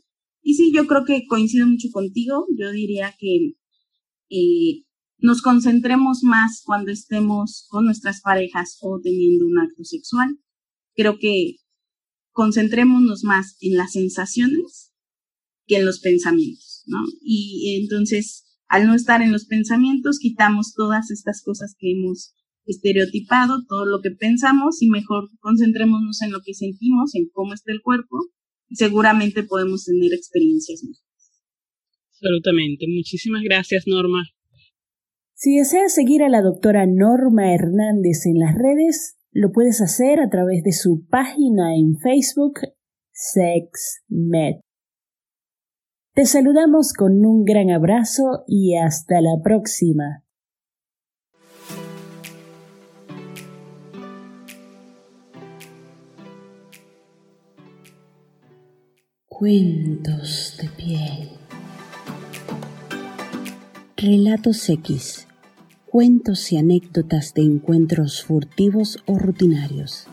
Y 0.42 0.56
sí, 0.56 0.72
yo 0.74 0.88
creo 0.88 1.04
que 1.06 1.26
coincido 1.28 1.68
mucho 1.68 1.90
contigo. 1.92 2.46
Yo 2.58 2.72
diría 2.72 3.14
que 3.20 3.54
eh, 4.30 4.84
nos 5.20 5.42
concentremos 5.42 6.24
más 6.24 6.64
cuando 6.66 6.92
estemos 6.92 7.68
con 7.70 7.86
nuestras 7.86 8.22
parejas 8.22 8.78
o 8.82 9.00
teniendo 9.02 9.46
un 9.46 9.60
acto 9.60 9.84
sexual. 9.84 10.40
Creo 10.96 11.18
que 11.20 11.58
concentrémonos 12.32 13.24
más 13.24 13.58
en 13.62 13.78
las 13.78 13.94
sensaciones 13.94 14.92
que 15.66 15.78
en 15.78 15.86
los 15.86 16.00
pensamientos, 16.00 16.84
¿no? 16.88 17.00
Y 17.22 17.80
entonces, 17.82 18.46
al 18.68 18.88
no 18.88 18.96
estar 18.96 19.22
en 19.22 19.32
los 19.32 19.46
pensamientos, 19.46 20.20
quitamos 20.20 20.74
todas 20.74 21.12
estas 21.12 21.42
cosas 21.44 21.76
que 21.78 21.92
hemos 21.92 22.34
estereotipado, 22.66 23.64
todo 23.68 23.86
lo 23.86 24.02
que 24.02 24.12
pensamos 24.12 24.82
y 24.82 24.90
mejor 24.90 25.30
concentrémonos 25.40 26.22
en 26.22 26.32
lo 26.32 26.42
que 26.42 26.54
sentimos, 26.54 27.16
en 27.16 27.30
cómo 27.32 27.54
está 27.54 27.72
el 27.72 27.82
cuerpo 27.82 28.18
y 28.70 28.76
seguramente 28.76 29.44
podemos 29.44 29.86
tener 29.86 30.14
experiencias 30.14 30.84
mejores. 30.84 31.12
Absolutamente. 32.14 32.86
Muchísimas 32.88 33.42
gracias, 33.44 33.84
Norma. 33.88 34.24
Si 35.34 35.58
deseas 35.58 35.94
seguir 35.94 36.22
a 36.22 36.30
la 36.30 36.42
doctora 36.42 36.86
Norma 36.86 37.54
Hernández 37.54 38.26
en 38.26 38.38
las 38.40 38.54
redes, 38.56 39.18
lo 39.32 39.52
puedes 39.52 39.82
hacer 39.82 40.20
a 40.20 40.30
través 40.30 40.64
de 40.64 40.74
su 40.74 41.06
página 41.08 41.76
en 41.76 41.98
Facebook 41.98 42.60
SexMed. 43.14 44.62
Te 46.14 46.26
saludamos 46.26 46.94
con 46.94 47.26
un 47.26 47.46
gran 47.46 47.72
abrazo 47.72 48.44
y 48.46 48.76
hasta 48.76 49.22
la 49.22 49.42
próxima. 49.42 50.26
Cuentos 59.28 60.58
de 60.62 60.70
piel. 60.78 61.30
Relatos 63.96 64.70
X 64.70 65.28
cuentos 65.92 66.54
y 66.54 66.58
anécdotas 66.58 67.34
de 67.34 67.42
encuentros 67.42 68.24
furtivos 68.24 69.04
o 69.08 69.20
rutinarios, 69.20 70.08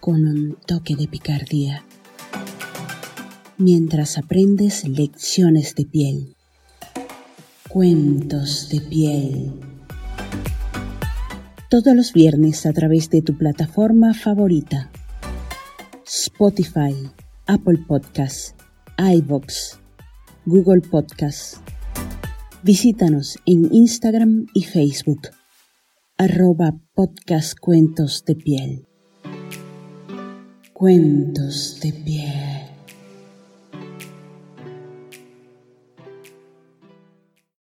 con 0.00 0.26
un 0.26 0.56
toque 0.66 0.96
de 0.96 1.06
picardía, 1.06 1.84
mientras 3.58 4.16
aprendes 4.16 4.88
lecciones 4.88 5.74
de 5.74 5.84
piel. 5.84 6.36
Cuentos 7.68 8.70
de 8.70 8.80
piel. 8.80 9.52
Todos 11.68 11.94
los 11.94 12.14
viernes 12.14 12.64
a 12.64 12.72
través 12.72 13.10
de 13.10 13.20
tu 13.20 13.36
plataforma 13.36 14.14
favorita. 14.14 14.90
Spotify, 16.06 16.94
Apple 17.44 17.84
Podcasts, 17.86 18.54
iVoox, 18.96 19.78
Google 20.46 20.80
Podcasts 20.80 21.60
Visítanos 22.66 23.38
en 23.46 23.72
Instagram 23.72 24.48
y 24.52 24.64
Facebook, 24.64 25.28
arroba 26.18 26.74
podcast 26.94 27.56
Cuentos 27.56 28.24
de 28.24 28.34
Piel. 28.34 28.88
Cuentos 30.72 31.78
de 31.80 31.92
Piel. 31.92 32.55